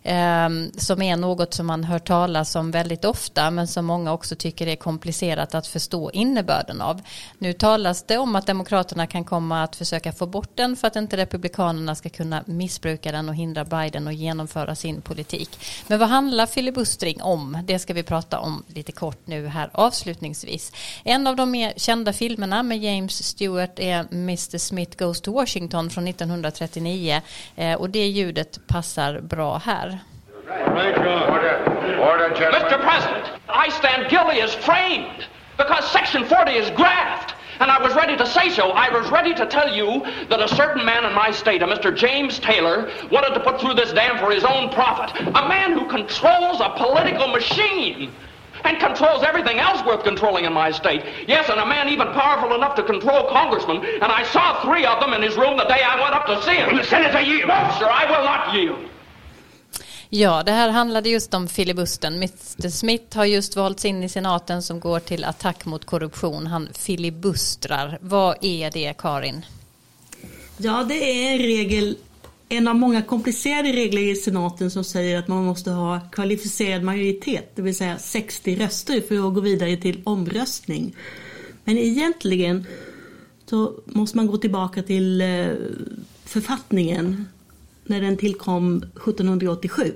eh, 0.04 0.50
som 0.78 1.02
är 1.02 1.18
något 1.18 1.54
som 1.54 1.68
man 1.68 1.84
hör 1.84 2.00
talas 2.00 2.56
om 2.56 2.72
väldigt 2.72 3.06
ofta 3.06 3.52
men 3.52 3.68
som 3.68 3.86
många 3.86 4.14
också 4.14 4.36
tycker 4.36 4.68
är 4.68 4.76
komplicerat 4.76 5.56
att 5.56 5.68
förstå 5.68 6.12
innebörden 6.12 6.82
av. 6.82 7.02
Nu 7.38 7.54
talas 7.54 8.04
det 8.04 8.18
om 8.18 8.36
att 8.36 8.48
Demokraterna 8.48 9.08
kan 9.08 9.24
komma 9.24 9.64
att 9.64 9.76
försöka 9.76 10.12
få 10.12 10.26
bort 10.26 10.58
den 10.58 10.76
för 10.76 10.88
att 10.88 10.96
inte 10.96 11.18
Republikanerna 11.18 11.96
ska 11.96 12.10
kunna 12.10 12.44
missbruka 12.46 13.12
den 13.12 13.30
och 13.30 13.36
hindra 13.36 13.66
Biden 13.66 14.08
och 14.08 14.14
genomföra 14.14 14.43
sin 14.76 15.02
politik. 15.02 15.50
Men 15.88 16.00
vad 16.00 16.10
handlar 16.10 16.46
filibustring 16.46 17.22
om? 17.22 17.58
Det 17.64 17.80
ska 17.80 17.94
vi 17.94 18.04
prata 18.04 18.40
om 18.40 18.64
lite 18.68 18.92
kort 18.92 19.28
nu 19.28 19.48
här 19.48 19.70
avslutningsvis. 19.74 20.72
En 21.04 21.28
av 21.28 21.36
de 21.36 21.52
mer 21.52 21.74
kända 21.78 22.14
filmerna 22.14 22.64
med 22.64 22.78
James 22.78 23.24
Stewart 23.24 23.80
är 23.80 24.06
Mr 24.12 24.58
Smith 24.58 24.98
Goes 24.98 25.22
to 25.22 25.34
Washington 25.34 25.90
från 25.90 26.08
1939 26.08 27.22
eh, 27.56 27.74
och 27.74 27.90
det 27.90 28.08
ljudet 28.08 28.68
passar 28.68 29.20
bra 29.22 29.58
här. 29.58 30.00
Mr. 32.64 32.78
President, 32.78 33.26
I 33.68 33.72
stand 33.72 34.10
guilty 34.10 34.42
as 34.42 34.56
framed 34.56 35.26
because 35.58 35.84
Section 35.92 36.26
40 36.26 36.52
is 36.52 36.70
graft. 36.70 37.36
And 37.64 37.72
I 37.72 37.82
was 37.82 37.96
ready 37.96 38.18
to 38.18 38.26
say 38.28 38.50
so. 38.50 38.72
I 38.72 38.90
was 38.90 39.10
ready 39.10 39.34
to 39.36 39.46
tell 39.46 39.74
you 39.74 40.04
that 40.28 40.42
a 40.42 40.50
certain 40.50 40.84
man 40.84 41.06
in 41.06 41.14
my 41.14 41.32
state, 41.32 41.62
a 41.62 41.66
Mr. 41.66 41.96
James 41.96 42.38
Taylor, 42.40 42.92
wanted 43.10 43.34
to 43.36 43.40
put 43.40 43.62
through 43.62 43.76
this 43.76 43.94
dam 43.94 44.20
for 44.20 44.32
his 44.32 44.44
own 44.44 44.70
profit. 44.70 45.16
A 45.22 45.48
man 45.48 45.72
who 45.72 45.88
controls 45.88 46.60
a 46.60 46.74
political 46.76 47.30
machine 47.30 48.12
and 48.66 48.80
controls 48.82 49.24
everything 49.24 49.60
else 49.60 49.82
worth 49.86 50.04
controlling 50.04 50.44
in 50.44 50.52
my 50.52 50.72
state. 50.72 51.06
Yes, 51.26 51.48
and 51.48 51.58
a 51.58 51.66
man 51.66 51.88
even 51.88 52.08
powerful 52.08 52.54
enough 52.54 52.76
to 52.76 52.84
control 52.84 53.30
congressmen. 53.30 53.78
And 53.78 54.12
I 54.12 54.24
saw 54.24 54.62
three 54.62 54.86
of 54.86 55.00
them 55.00 55.14
in 55.14 55.22
his 55.22 55.38
room 55.38 55.56
the 55.56 55.64
day 55.64 55.82
I 55.82 56.02
went 56.02 56.14
up 56.14 56.26
to 56.26 56.44
see 56.44 56.56
him. 56.56 56.84
Senator, 56.84 57.22
yield. 57.22 57.48
No, 57.48 57.76
sir, 57.80 57.88
I 57.90 58.12
will 58.12 58.26
not 58.26 58.54
yield. 58.54 58.90
Ja, 60.16 60.44
det 60.44 60.52
här 60.52 60.70
handlade 60.70 61.10
just 61.10 61.34
om 61.34 61.48
filibusten. 61.48 62.14
Mr 62.14 62.70
Smith 62.70 63.18
har 63.18 63.26
just 63.26 63.56
valts 63.56 63.86
in 63.86 64.04
i 64.04 64.10
senaten 64.10 64.64
som 64.64 64.80
går 64.80 65.00
till 65.00 65.24
attack 65.24 65.66
mot 65.66 65.86
korruption. 65.86 66.48
Han 66.48 66.70
filibustrar. 66.74 67.98
Vad 68.02 68.38
är 68.42 68.72
det, 68.72 68.94
Karin? 68.98 69.46
Ja, 70.58 70.84
det 70.84 70.94
är 70.94 71.34
en 71.34 71.40
regel, 71.40 71.98
en 72.50 72.68
av 72.68 72.76
många 72.76 73.02
komplicerade 73.02 73.72
regler 73.72 74.02
i 74.02 74.16
senaten 74.16 74.72
som 74.72 74.84
säger 74.84 75.20
att 75.20 75.28
man 75.28 75.44
måste 75.44 75.72
ha 75.72 76.00
kvalificerad 76.00 76.84
majoritet, 76.84 77.52
det 77.56 77.62
vill 77.62 77.78
säga 77.78 77.98
60 77.98 78.56
röster 78.56 79.02
för 79.02 79.28
att 79.28 79.34
gå 79.34 79.42
vidare 79.42 79.78
till 79.78 80.02
omröstning. 80.04 80.96
Men 81.64 81.78
egentligen 81.78 82.68
så 83.46 83.74
måste 83.86 84.18
man 84.18 84.28
gå 84.28 84.38
tillbaka 84.38 84.84
till 84.84 85.22
eh, 85.22 85.48
författningen 86.26 87.26
när 87.86 88.02
den 88.02 88.18
tillkom 88.18 88.78
1787 88.78 89.94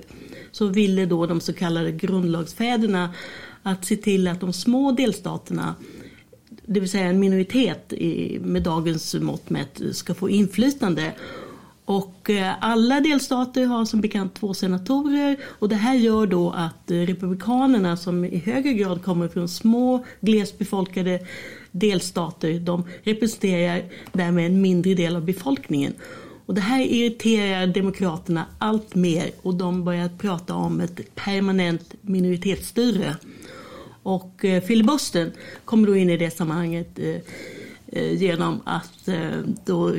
så 0.52 0.66
ville 0.66 1.06
då 1.06 1.26
de 1.26 1.40
så 1.40 1.52
kallade 1.52 1.92
grundlagsfäderna 1.92 3.14
att 3.62 3.84
se 3.84 3.96
till 3.96 4.28
att 4.28 4.40
de 4.40 4.52
små 4.52 4.92
delstaterna 4.92 5.74
det 6.66 6.80
vill 6.80 6.90
säga 6.90 7.06
en 7.06 7.20
minoritet 7.20 7.92
med 8.40 8.62
dagens 8.62 9.14
mått 9.14 9.50
mätt, 9.50 9.82
ska 9.92 10.14
få 10.14 10.30
inflytande. 10.30 11.12
Och 11.84 12.30
eh, 12.30 12.52
alla 12.60 13.00
delstater 13.00 13.64
har 13.66 13.84
som 13.84 14.00
bekant 14.00 14.34
två 14.34 14.54
senatorer 14.54 15.36
och 15.44 15.68
det 15.68 15.74
här 15.76 15.94
gör 15.94 16.26
då 16.26 16.50
att 16.50 16.90
eh, 16.90 16.94
republikanerna 16.96 17.96
som 17.96 18.24
i 18.24 18.38
högre 18.38 18.72
grad 18.72 19.04
kommer 19.04 19.28
från 19.28 19.48
små 19.48 20.04
glesbefolkade 20.20 21.20
delstater, 21.70 22.60
de 22.60 22.84
representerar 23.02 23.82
därmed 24.12 24.46
en 24.46 24.60
mindre 24.60 24.94
del 24.94 25.16
av 25.16 25.24
befolkningen. 25.24 25.92
Och 26.48 26.54
det 26.54 26.60
här 26.60 26.82
irriterar 26.82 27.66
Demokraterna 27.66 28.46
allt 28.58 28.94
mer 28.94 29.30
och 29.42 29.54
de 29.54 29.84
börjar 29.84 30.08
prata 30.18 30.54
om 30.54 30.80
ett 30.80 31.14
permanent 31.14 31.94
minoritetsstyre. 32.00 33.16
Och 34.02 34.44
eh, 34.44 34.62
filibustern 34.62 35.32
kommer 35.64 35.86
då 35.86 35.96
in 35.96 36.10
i 36.10 36.16
det 36.16 36.30
sammanhanget 36.30 36.98
eh, 36.98 37.16
eh, 37.86 38.12
genom 38.12 38.60
att 38.64 39.08
eh, 39.08 39.30
då 39.64 39.92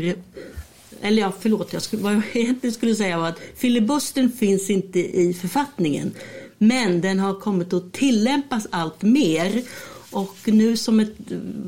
eller 1.01 1.21
ja, 1.21 1.33
förlåt, 1.39 1.73
jag 1.73 1.81
skulle, 1.81 2.01
vad 2.01 2.13
jag 2.13 2.23
egentligen 2.33 2.73
skulle 2.73 2.95
säga 2.95 3.17
var 3.17 3.27
att 3.27 3.39
filibustern 3.55 4.31
finns 4.31 4.69
inte 4.69 4.99
i 4.99 5.33
författningen. 5.33 6.11
Men 6.57 7.01
den 7.01 7.19
har 7.19 7.39
kommit 7.39 7.73
att 7.73 7.93
tillämpas 7.93 8.67
allt 8.71 9.01
mer 9.01 9.63
och 10.11 10.37
nu 10.45 10.77
som 10.77 10.99
ett 10.99 11.15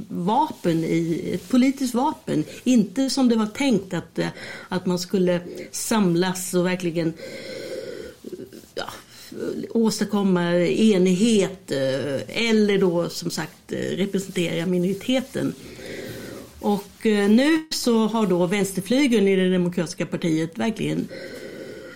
vapen, 0.09 0.83
i, 0.83 1.31
ett 1.33 1.49
politiskt 1.49 1.93
vapen. 1.93 2.43
Inte 2.63 3.09
som 3.09 3.29
det 3.29 3.35
var 3.35 3.45
tänkt 3.45 3.93
att, 3.93 4.19
eh, 4.19 4.27
att 4.69 4.85
man 4.85 4.99
skulle 4.99 5.41
samlas 5.71 6.53
och 6.53 6.65
verkligen 6.65 7.07
eh, 7.07 7.13
ja, 8.75 8.89
åstadkomma 9.69 10.55
enighet 10.65 11.71
eh, 11.71 12.47
eller 12.47 12.77
då 12.77 13.09
som 13.09 13.31
sagt 13.31 13.71
representera 13.71 14.65
minoriteten. 14.65 15.53
Och 16.59 16.87
nu 17.03 17.67
så 17.69 18.07
har 18.07 18.27
då 18.27 18.45
vänsterflygeln 18.45 19.27
i 19.27 19.35
det 19.35 19.49
demokratiska 19.49 20.05
partiet 20.05 20.57
verkligen 20.57 21.07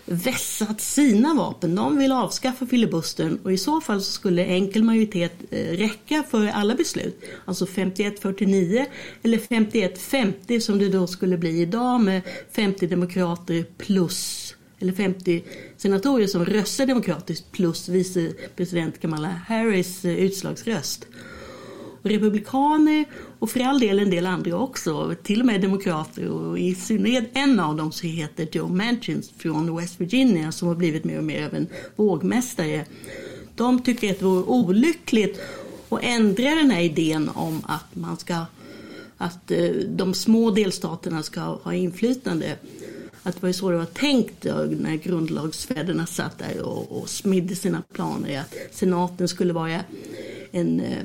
vässat 0.06 0.82
sina 0.82 1.34
vapen. 1.34 1.76
De 1.76 1.98
vill 1.98 2.12
avskaffa 2.12 2.66
filibustern 2.66 3.40
och 3.44 3.54
i 3.54 3.58
så 3.58 3.82
fall 3.82 4.02
så 4.02 4.12
skulle 4.12 4.46
enkel 4.46 4.84
majoritet 4.84 5.34
eh, 5.50 5.58
räcka 5.58 6.24
för 6.30 6.48
alla 6.48 6.76
beslut. 6.76 7.24
Alltså 7.46 7.66
51-49 7.66 8.86
eller 9.24 9.38
51-50 9.38 10.60
som 10.60 10.80
det 10.80 10.90
då 10.90 11.08
skulle 11.08 11.38
bli 11.38 11.62
idag 11.62 12.02
med 12.02 12.22
50 12.52 12.88
demokrater 12.88 13.66
plus 13.78 14.56
eller 14.80 14.94
50 14.94 15.44
senatorer 15.78 16.28
som 16.28 16.46
röstar 16.46 16.86
demokratiskt 16.86 17.52
plus 17.52 17.90
vicepresident 17.90 19.02
Kamala 19.02 19.28
Harris 19.28 20.06
eh, 20.06 20.16
utslagsröst. 20.16 21.08
Och 22.06 22.12
republikaner 22.12 23.06
och 23.40 23.50
för 23.50 23.60
all 23.60 23.80
del 23.80 24.00
en 24.00 24.10
del 24.10 24.26
andra 24.26 24.58
också, 24.60 25.16
till 25.24 25.40
och 25.40 25.46
med 25.46 25.62
demokrater 25.62 26.30
och 26.30 26.60
i 26.60 26.76
synnerhet 26.76 27.30
en 27.34 27.60
av 27.60 27.76
dem 27.76 27.92
som 27.92 28.10
heter 28.10 28.48
Joe 28.52 28.68
Manchin 28.68 29.24
från 29.38 29.78
West 29.78 30.02
Virginia 30.02 30.52
som 30.52 30.68
har 30.68 30.76
blivit 30.76 31.04
mer 31.04 31.18
och 31.18 31.24
mer 31.24 31.46
av 31.46 31.54
en 31.54 31.68
vågmästare. 31.96 32.86
De 33.56 33.82
tycker 33.82 34.12
att 34.12 34.20
det 34.20 34.26
vore 34.26 34.44
olyckligt 34.44 35.40
att 35.90 36.00
ändra 36.04 36.50
den 36.56 36.72
här 36.72 36.82
idén 36.82 37.30
om 37.30 37.62
att 37.66 37.96
man 37.96 38.18
ska 38.18 38.46
att 39.18 39.52
eh, 39.52 39.70
de 39.88 40.14
små 40.14 40.52
delstaterna 40.52 41.24
ska 41.24 41.42
ha 41.42 41.74
inflytande. 41.74 42.56
Att 43.24 43.36
det 43.36 43.48
var 43.48 43.54
så 43.54 43.70
det 43.70 43.78
var 43.78 43.86
tänkt 43.86 44.44
när 44.70 44.96
grundlagsfäderna 44.96 46.06
satt 46.06 46.40
där 46.40 46.62
och, 46.62 47.02
och 47.02 47.10
smidde 47.10 47.56
sina 47.56 47.84
planer. 47.94 48.40
Att 48.40 48.76
senaten 48.76 49.28
skulle 49.28 49.54
vara 49.54 49.80
en 50.52 50.80
eh, 50.80 50.98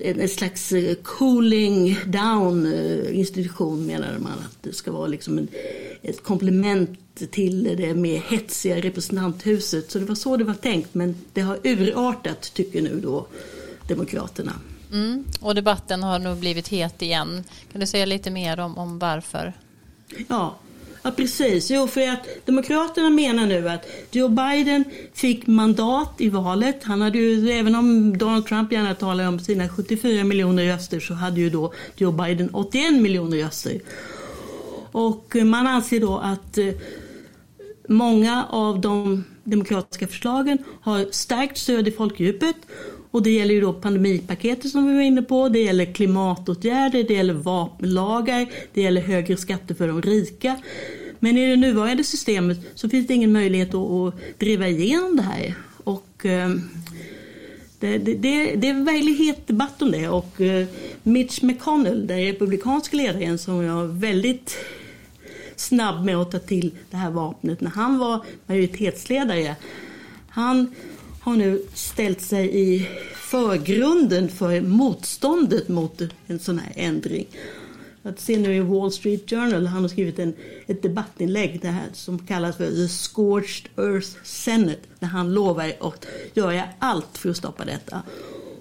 en 0.00 0.28
slags 0.28 0.72
eh, 0.72 0.94
cooling 0.94 1.96
down 2.06 2.66
eh, 2.66 3.18
institution 3.18 3.86
menade 3.86 4.18
man 4.18 4.32
att 4.32 4.62
det 4.62 4.72
ska 4.72 4.92
vara 4.92 5.06
liksom 5.06 5.38
en, 5.38 5.48
ett 6.02 6.22
komplement 6.22 6.98
till 7.30 7.76
det 7.76 7.94
mer 7.94 8.18
hetsiga 8.18 8.80
representanthuset. 8.80 9.90
Så 9.90 9.98
det 9.98 10.04
var 10.04 10.14
så 10.14 10.36
det 10.36 10.44
var 10.44 10.54
tänkt 10.54 10.94
men 10.94 11.14
det 11.32 11.40
har 11.40 11.58
urartat 11.62 12.54
tycker 12.54 12.82
nu 12.82 13.00
då 13.00 13.26
Demokraterna. 13.88 14.52
Mm, 14.92 15.24
och 15.40 15.54
debatten 15.54 16.02
har 16.02 16.18
nog 16.18 16.36
blivit 16.36 16.68
het 16.68 17.02
igen. 17.02 17.44
Kan 17.72 17.80
du 17.80 17.86
säga 17.86 18.06
lite 18.06 18.30
mer 18.30 18.60
om, 18.60 18.78
om 18.78 18.98
varför? 18.98 19.52
Ja, 20.28 20.56
Ja, 21.06 21.10
precis. 21.10 21.70
Jo, 21.70 21.86
för 21.86 22.08
att 22.08 22.26
Demokraterna 22.44 23.10
menar 23.10 23.46
nu 23.46 23.68
att 23.68 23.86
Joe 24.10 24.28
Biden 24.28 24.84
fick 25.14 25.46
mandat 25.46 26.14
i 26.18 26.28
valet. 26.28 26.84
Han 26.84 27.00
hade 27.00 27.18
ju, 27.18 27.50
även 27.50 27.74
om 27.74 28.18
Donald 28.18 28.46
Trump 28.46 28.72
gärna 28.72 28.94
talar 28.94 29.28
om 29.28 29.38
sina 29.38 29.68
74 29.68 30.24
miljoner 30.24 30.64
röster 30.64 31.00
så 31.00 31.14
hade 31.14 31.40
ju 31.40 31.50
då 31.50 31.72
Joe 31.96 32.12
Biden 32.12 32.50
81 32.52 33.02
miljoner 33.02 33.38
röster. 33.38 33.80
Och 34.92 35.36
man 35.44 35.66
anser 35.66 36.00
då 36.00 36.18
att 36.18 36.58
eh, 36.58 36.68
många 37.88 38.44
av 38.50 38.80
de 38.80 39.24
demokratiska 39.44 40.06
förslagen 40.06 40.58
har 40.80 41.06
starkt 41.10 41.58
stöd 41.58 41.88
i 41.88 41.92
folkdjupet. 41.92 42.56
Och 43.14 43.22
det 43.22 43.30
gäller 43.30 43.54
ju 43.54 43.60
då 43.60 43.72
pandemipaketet 43.72 44.70
som 44.70 44.86
vi 44.86 44.94
var 44.94 45.00
inne 45.00 45.22
på, 45.22 45.48
det 45.48 45.58
gäller 45.58 45.84
klimatåtgärder, 45.84 47.02
det 47.02 47.14
gäller 47.14 47.34
vapenlagar, 47.34 48.46
det 48.72 48.82
gäller 48.82 49.00
högre 49.00 49.36
skatter 49.36 49.74
för 49.74 49.88
de 49.88 50.02
rika. 50.02 50.56
Men 51.18 51.38
i 51.38 51.50
det 51.50 51.56
nuvarande 51.56 52.04
systemet 52.04 52.58
så 52.74 52.88
finns 52.88 53.06
det 53.06 53.14
ingen 53.14 53.32
möjlighet 53.32 53.74
att, 53.74 53.90
att 53.90 54.14
driva 54.38 54.68
igenom 54.68 55.16
det 55.16 55.22
här. 55.22 55.54
Och, 55.84 56.26
eh, 56.26 56.50
det, 57.80 57.98
det, 57.98 58.14
det, 58.14 58.54
det 58.54 58.66
är 58.66 58.70
en 58.70 58.84
väldigt 58.84 59.18
het 59.18 59.46
debatt 59.46 59.82
om 59.82 59.90
det 59.90 60.08
och 60.08 60.40
eh, 60.40 60.66
Mitch 61.02 61.42
McConnell, 61.42 62.06
den 62.06 62.18
republikanska 62.18 62.96
ledaren 62.96 63.38
som 63.38 63.62
jag 63.62 63.86
väldigt 63.86 64.56
snabb 65.56 66.04
med 66.04 66.16
att 66.16 66.30
ta 66.30 66.38
till 66.38 66.70
det 66.90 66.96
här 66.96 67.10
vapnet 67.10 67.60
när 67.60 67.70
han 67.70 67.98
var 67.98 68.24
majoritetsledare. 68.46 69.56
Han 70.28 70.74
har 71.24 71.36
nu 71.36 71.62
ställt 71.74 72.20
sig 72.20 72.60
i 72.60 72.88
förgrunden 73.14 74.28
för 74.28 74.60
motståndet 74.60 75.68
mot 75.68 76.02
en 76.26 76.38
sån 76.38 76.58
här 76.58 76.72
ändring. 76.76 77.26
Att 78.02 78.20
se 78.20 78.38
nu 78.38 78.54
i 78.54 78.60
Wall 78.60 78.92
Street 78.92 79.30
Journal, 79.30 79.66
han 79.66 79.82
har 79.82 79.88
skrivit 79.88 80.18
en, 80.18 80.34
ett 80.66 80.82
debattinlägg 80.82 81.60
det 81.62 81.68
här, 81.68 81.88
som 81.92 82.18
kallas 82.18 82.56
för 82.56 82.70
The 82.70 82.88
Scorched 82.88 83.70
Earth 83.76 84.08
Senate, 84.24 84.80
där 84.98 85.06
han 85.06 85.34
lovar 85.34 85.72
att 85.80 86.06
göra 86.34 86.62
allt 86.78 87.18
för 87.18 87.30
att 87.30 87.36
stoppa 87.36 87.64
detta. 87.64 88.02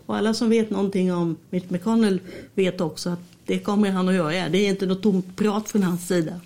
Och 0.05 0.17
alla 0.17 0.33
som 0.33 0.49
vet 0.49 0.69
någonting 0.69 1.13
om 1.13 1.37
Mitch 1.49 1.69
McConnell 1.69 2.19
vet 2.55 2.81
också 2.81 3.09
att 3.09 3.19
det 3.45 3.59
kommer 3.59 3.91
han 3.91 4.09
att 4.09 4.15
göra. 4.15 4.49
Det 4.49 4.57
är 4.57 4.69
inte 4.69 4.85
något 4.85 5.03
tomt 5.03 5.35
prat 5.35 5.69
från 5.69 5.83
hans 5.83 6.07
sida. 6.07 6.39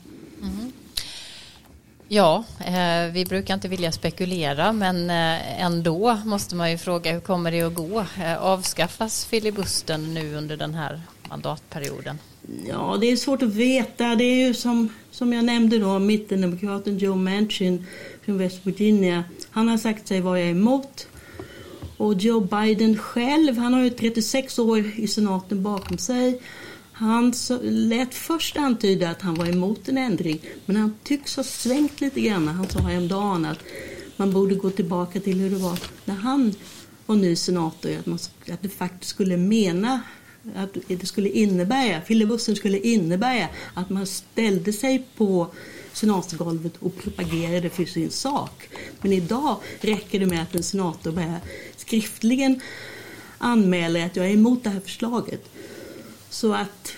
Ja, 2.10 2.44
eh, 2.66 3.14
vi 3.14 3.26
brukar 3.26 3.54
inte 3.54 3.68
vilja 3.68 3.92
spekulera 3.92 4.74
men 4.74 5.10
eh, 5.10 5.62
ändå 5.62 6.18
måste 6.26 6.56
man 6.56 6.72
ju 6.72 6.78
fråga 6.78 7.14
hur 7.14 7.20
kommer 7.20 7.52
det 7.52 7.62
att 7.62 7.74
gå? 7.74 8.00
Eh, 8.00 8.44
avskaffas 8.44 9.26
filibustern 9.26 10.14
nu 10.14 10.36
under 10.36 10.58
den 10.58 10.74
här 10.74 11.02
mandatperioden? 11.30 12.20
Ja, 12.68 12.98
det 13.02 13.12
är 13.12 13.16
svårt 13.16 13.42
att 13.42 13.54
veta. 13.54 14.16
Det 14.16 14.24
är 14.24 14.48
ju 14.48 14.54
som, 14.54 14.90
som 15.12 15.34
jag 15.34 15.46
nämnde 15.46 15.80
då, 15.80 16.00
mittendemokraten 16.00 16.98
Joe 16.98 17.16
Manchin 17.16 17.86
från 18.26 18.38
West 18.38 18.60
Virginia. 18.64 19.24
Han 19.52 19.68
har 19.68 19.78
sagt 19.78 20.08
sig 20.08 20.22
vara 20.22 20.42
emot. 20.42 21.08
Och 21.98 22.14
Joe 22.14 22.40
Biden 22.40 22.98
själv, 22.98 23.58
han 23.58 23.74
har 23.74 23.84
ju 23.84 23.90
36 23.90 24.60
år 24.60 24.92
i 24.96 25.08
senaten 25.08 25.64
bakom 25.64 25.98
sig. 25.98 26.42
Han 27.00 27.34
lät 27.62 28.16
först 28.16 28.58
antyda 28.58 29.10
att 29.10 29.22
han 29.22 29.36
var 29.36 29.46
emot 29.46 29.90
en 29.90 29.98
ändring, 29.98 30.42
men 30.66 30.76
han 30.76 30.96
tycks 31.04 31.36
ha 31.36 31.44
svängt 31.44 32.02
lite 32.02 32.22
grann. 32.22 32.48
Han 32.48 32.70
sa 32.70 32.80
häromdagen 32.80 33.46
att 33.46 33.60
man 34.16 34.32
borde 34.32 34.56
gå 34.56 34.70
tillbaka 34.70 35.20
till 35.20 35.40
hur 35.40 35.50
det 35.50 35.56
var 35.56 35.80
när 36.06 36.16
han 36.16 36.54
var 37.06 37.16
ny 37.16 37.36
senator, 37.36 37.92
att, 38.00 38.06
man, 38.06 38.20
att 38.52 38.62
det 38.62 38.70
faktiskt 38.70 39.10
skulle 39.10 39.38
mena 39.38 40.02
att 40.56 40.78
det 40.88 41.06
skulle 41.06 41.30
innebära, 41.30 42.02
filibussen 42.02 42.56
skulle 42.56 42.80
innebära 42.80 43.48
att 43.74 43.90
man 43.90 44.08
ställde 44.08 44.74
sig 44.74 45.08
på 45.18 45.48
senatsgolvet 45.94 46.78
och 46.80 46.98
propagerade 46.98 47.70
för 47.70 47.86
sin 47.86 48.12
sak. 48.12 48.70
Men 49.02 49.14
idag 49.14 49.58
räcker 49.82 50.20
det 50.20 50.26
med 50.26 50.42
att 50.42 50.56
en 50.56 50.64
senator 50.64 51.12
bara 51.12 51.36
skriftligen 51.76 52.62
anmäler 53.38 54.06
att 54.06 54.16
jag 54.16 54.26
är 54.26 54.34
emot 54.34 54.64
det 54.64 54.70
här 54.70 54.80
förslaget. 54.80 55.50
Så 56.30 56.54
att 56.54 56.92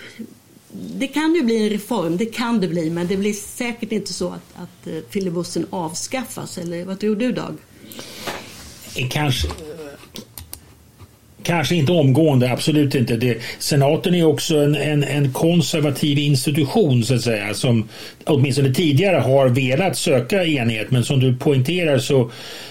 det 0.72 1.06
kan 1.06 1.34
ju 1.34 1.42
bli 1.42 1.62
en 1.62 1.70
reform, 1.70 2.16
det 2.16 2.26
kan 2.26 2.60
det 2.60 2.68
bli, 2.68 2.90
men 2.90 3.06
det 3.06 3.16
blir 3.16 3.32
säkert 3.32 3.92
inte 3.92 4.12
så 4.12 4.28
att, 4.28 4.42
att 4.54 4.86
eh, 4.86 4.98
filibussen 5.10 5.66
avskaffas. 5.70 6.58
Eller 6.58 6.84
vad 6.84 7.00
tror 7.00 7.16
du 7.16 7.32
Dag? 7.32 7.56
Eh, 8.96 9.08
kanske, 9.08 9.48
Kanske 11.42 11.74
inte 11.74 11.92
omgående, 11.92 12.52
absolut 12.52 12.94
inte. 12.94 13.16
Det, 13.16 13.38
senaten 13.58 14.14
är 14.14 14.24
också 14.24 14.56
en, 14.56 14.74
en, 14.74 15.04
en, 15.04 15.32
konservativ 15.32 16.18
institution 16.18 17.04
så 17.04 17.14
att 17.14 17.22
säga 17.22 17.54
som 17.54 17.88
åtminstone 18.24 18.74
tidigare 18.74 19.16
har 19.16 19.48
velat 19.48 19.96
söka 19.96 20.44
enighet. 20.44 20.90
men 20.90 21.04
som 21.04 21.20
du 21.20 21.36
poängterar 21.36 21.98
så 21.98 22.30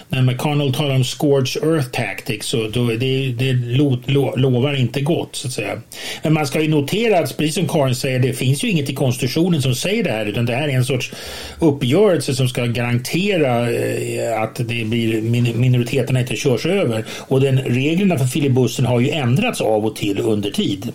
när 0.10 0.22
McConnell 0.22 0.74
talar 0.74 0.96
om 0.96 1.04
scorch 1.04 1.58
earth 1.64 1.90
tactics 1.90 2.48
så 2.48 2.68
då, 2.68 2.86
det, 2.88 3.32
det 3.32 3.54
lo, 3.54 3.98
lo, 4.06 4.36
lovar 4.36 4.74
inte 4.74 5.02
gott 5.02 5.36
så 5.36 5.48
att 5.48 5.54
säga. 5.54 5.82
Men 6.24 6.34
man 6.34 6.48
ska 6.48 6.62
ju 6.62 6.68
notera 6.68 7.20
att 7.20 7.38
precis 7.38 7.56
som 7.56 7.68
Karin 7.68 7.96
säger 7.96 8.20
det 8.20 8.34
finns 8.34 8.64
ju 8.64 8.70
inget 8.70 8.90
i 8.90 8.96
konstitutionen 8.96 9.62
som 9.62 9.76
säger 9.76 10.04
det 10.04 10.12
här 10.12 10.26
utan 10.26 10.46
det 10.46 10.56
här 10.56 10.68
är 10.68 10.74
en 10.74 10.86
sorts 10.86 11.12
uppgörelse 11.60 12.36
som 12.36 12.48
ska 12.48 12.66
garantera 12.66 13.72
eh, 13.72 14.42
att 14.42 14.56
det 14.56 14.86
blir 14.86 15.22
minoriteterna 15.54 16.20
inte 16.20 16.36
körs 16.36 16.66
över 16.66 17.06
och 17.12 17.42
den 17.42 17.58
reglerna 17.60 18.18
för 18.18 18.26
filibussen 18.60 18.86
har 18.86 19.00
ju 19.00 19.10
ändrats 19.10 19.62
av 19.62 19.86
och 19.86 19.96
till 19.96 20.20
under 20.20 20.52
tid. 20.52 20.92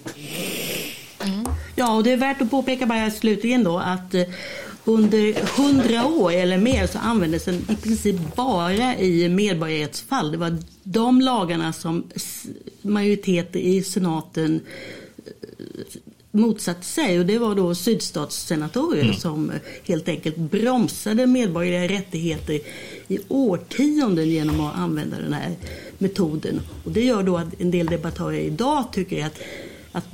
Mm. 1.25 1.47
Ja, 1.77 1.97
och 1.97 2.05
det 2.05 2.13
är 2.13 2.17
värt 2.17 2.43
att 2.43 2.51
påpeka 2.51 2.87
bara 2.87 3.11
slutligen 3.11 3.65
då 3.65 3.79
att 3.79 4.15
eh, 4.15 4.23
under 4.85 5.35
hundra 5.57 6.07
år 6.07 6.33
eller 6.33 6.59
mer 6.59 6.87
så 6.87 6.99
användes 6.99 7.45
den 7.45 7.55
i 7.55 7.77
princip 7.77 8.17
bara 8.37 8.99
i 8.99 9.29
medborgarrättsfall. 9.29 10.33
Det 10.33 10.39
var 10.39 10.59
de 10.83 11.21
lagarna 11.21 11.73
som 11.73 12.05
majoriteten 12.83 13.61
i 13.61 13.83
senaten 13.83 14.61
eh, 15.27 15.33
motsatte 16.31 16.85
sig 16.85 17.19
och 17.19 17.27
det 17.27 17.39
var 17.39 17.55
då 17.55 17.75
sydstatssenatorer 17.75 19.03
mm. 19.03 19.15
som 19.15 19.53
helt 19.85 20.09
enkelt 20.09 20.37
bromsade 20.37 21.27
medborgerliga 21.27 21.99
rättigheter 21.99 22.61
i 23.09 23.19
årtionden 23.29 24.29
genom 24.29 24.61
att 24.61 24.77
använda 24.77 25.17
den 25.17 25.33
här 25.33 25.55
metoden. 25.99 26.61
Och 26.85 26.91
det 26.91 27.05
gör 27.05 27.23
då 27.23 27.37
att 27.37 27.61
en 27.61 27.71
del 27.71 27.87
debattörer 27.87 28.39
idag 28.39 28.85
tycker 28.93 29.27
att, 29.27 29.39
att 29.93 30.05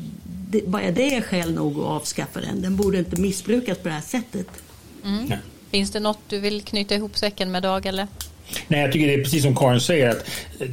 det, 0.50 0.66
bara 0.66 0.90
det 0.90 1.14
är 1.14 1.22
skäl 1.22 1.54
nog 1.54 1.78
att 1.78 1.84
avskaffa 1.84 2.40
den. 2.40 2.62
Den 2.62 2.76
borde 2.76 2.98
inte 2.98 3.20
missbrukas 3.20 3.78
på 3.78 3.88
det 3.88 3.94
här 3.94 4.00
sättet. 4.00 4.48
Mm. 5.04 5.32
Finns 5.70 5.90
det 5.90 6.00
något 6.00 6.18
du 6.28 6.38
vill 6.38 6.62
knyta 6.62 6.94
ihop 6.94 7.18
säcken 7.18 7.50
med 7.50 7.62
Dag 7.62 7.86
eller? 7.86 8.06
Nej, 8.68 8.80
jag 8.80 8.92
tycker 8.92 9.06
det 9.06 9.14
är 9.14 9.22
precis 9.22 9.42
som 9.42 9.56
Karin 9.56 9.80
säger 9.80 10.10
att 10.10 10.28
eh, 10.60 10.66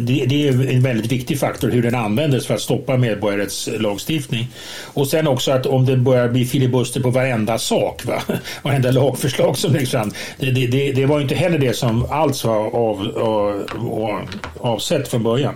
det, 0.00 0.48
är 0.48 0.70
en 0.70 0.82
väldigt 0.82 1.12
viktig 1.12 1.38
faktor 1.38 1.70
hur 1.70 1.82
den 1.82 1.94
användes 1.94 2.46
för 2.46 2.54
att 2.54 2.60
stoppa 2.60 2.96
medborgarrättslagstiftning. 2.96 4.48
Och 4.94 5.08
sen 5.08 5.28
också 5.28 5.52
att 5.52 5.66
om 5.66 5.86
det 5.86 5.96
börjar 5.96 6.28
bli 6.28 6.44
filibuster 6.44 7.00
på 7.00 7.10
varenda 7.10 7.58
sak, 7.58 8.04
va? 8.04 8.22
varenda 8.62 8.90
lagförslag 8.90 9.58
som 9.58 9.72
läggs 9.72 9.90
fram. 9.90 10.12
Det, 10.38 10.50
det, 10.50 10.92
det 10.92 11.06
var 11.06 11.20
inte 11.20 11.34
heller 11.34 11.58
det 11.58 11.76
som 11.76 12.04
alls 12.10 12.44
var 12.44 12.76
av, 12.76 13.18
av, 13.18 14.28
avsett 14.60 15.08
från 15.08 15.22
början. 15.22 15.54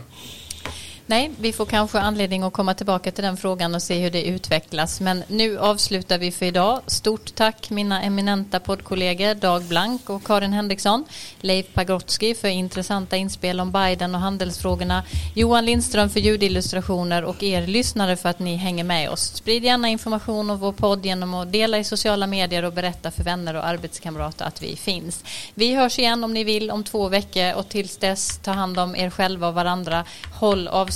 Nej, 1.08 1.30
vi 1.40 1.52
får 1.52 1.66
kanske 1.66 1.98
anledning 1.98 2.42
att 2.42 2.52
komma 2.52 2.74
tillbaka 2.74 3.10
till 3.10 3.24
den 3.24 3.36
frågan 3.36 3.74
och 3.74 3.82
se 3.82 3.98
hur 3.98 4.10
det 4.10 4.24
utvecklas. 4.24 5.00
Men 5.00 5.24
nu 5.28 5.58
avslutar 5.58 6.18
vi 6.18 6.32
för 6.32 6.46
idag. 6.46 6.80
Stort 6.86 7.34
tack 7.34 7.70
mina 7.70 8.02
eminenta 8.02 8.60
poddkollegor 8.60 9.34
Dag 9.34 9.62
Blank 9.62 10.10
och 10.10 10.24
Karin 10.24 10.52
Henriksson. 10.52 11.04
Leif 11.40 11.66
Pagrotsky 11.74 12.34
för 12.34 12.48
intressanta 12.48 13.16
inspel 13.16 13.60
om 13.60 13.72
Biden 13.72 14.14
och 14.14 14.20
handelsfrågorna. 14.20 15.02
Johan 15.34 15.64
Lindström 15.64 16.10
för 16.10 16.20
ljudillustrationer 16.20 17.24
och 17.24 17.42
er 17.42 17.66
lyssnare 17.66 18.16
för 18.16 18.28
att 18.28 18.38
ni 18.38 18.56
hänger 18.56 18.84
med 18.84 19.10
oss. 19.10 19.20
Sprid 19.34 19.64
gärna 19.64 19.88
information 19.88 20.50
om 20.50 20.58
vår 20.58 20.72
podd 20.72 21.06
genom 21.06 21.34
att 21.34 21.52
dela 21.52 21.78
i 21.78 21.84
sociala 21.84 22.26
medier 22.26 22.62
och 22.64 22.72
berätta 22.72 23.10
för 23.10 23.24
vänner 23.24 23.54
och 23.54 23.66
arbetskamrater 23.66 24.44
att 24.44 24.62
vi 24.62 24.76
finns. 24.76 25.24
Vi 25.54 25.74
hörs 25.74 25.98
igen 25.98 26.24
om 26.24 26.34
ni 26.34 26.44
vill 26.44 26.70
om 26.70 26.84
två 26.84 27.08
veckor 27.08 27.54
och 27.54 27.68
tills 27.68 27.96
dess 27.96 28.38
ta 28.42 28.50
hand 28.50 28.78
om 28.78 28.96
er 28.96 29.10
själva 29.10 29.48
och 29.48 29.54
varandra. 29.54 30.04
Håll 30.32 30.68
avstånd 30.68 30.95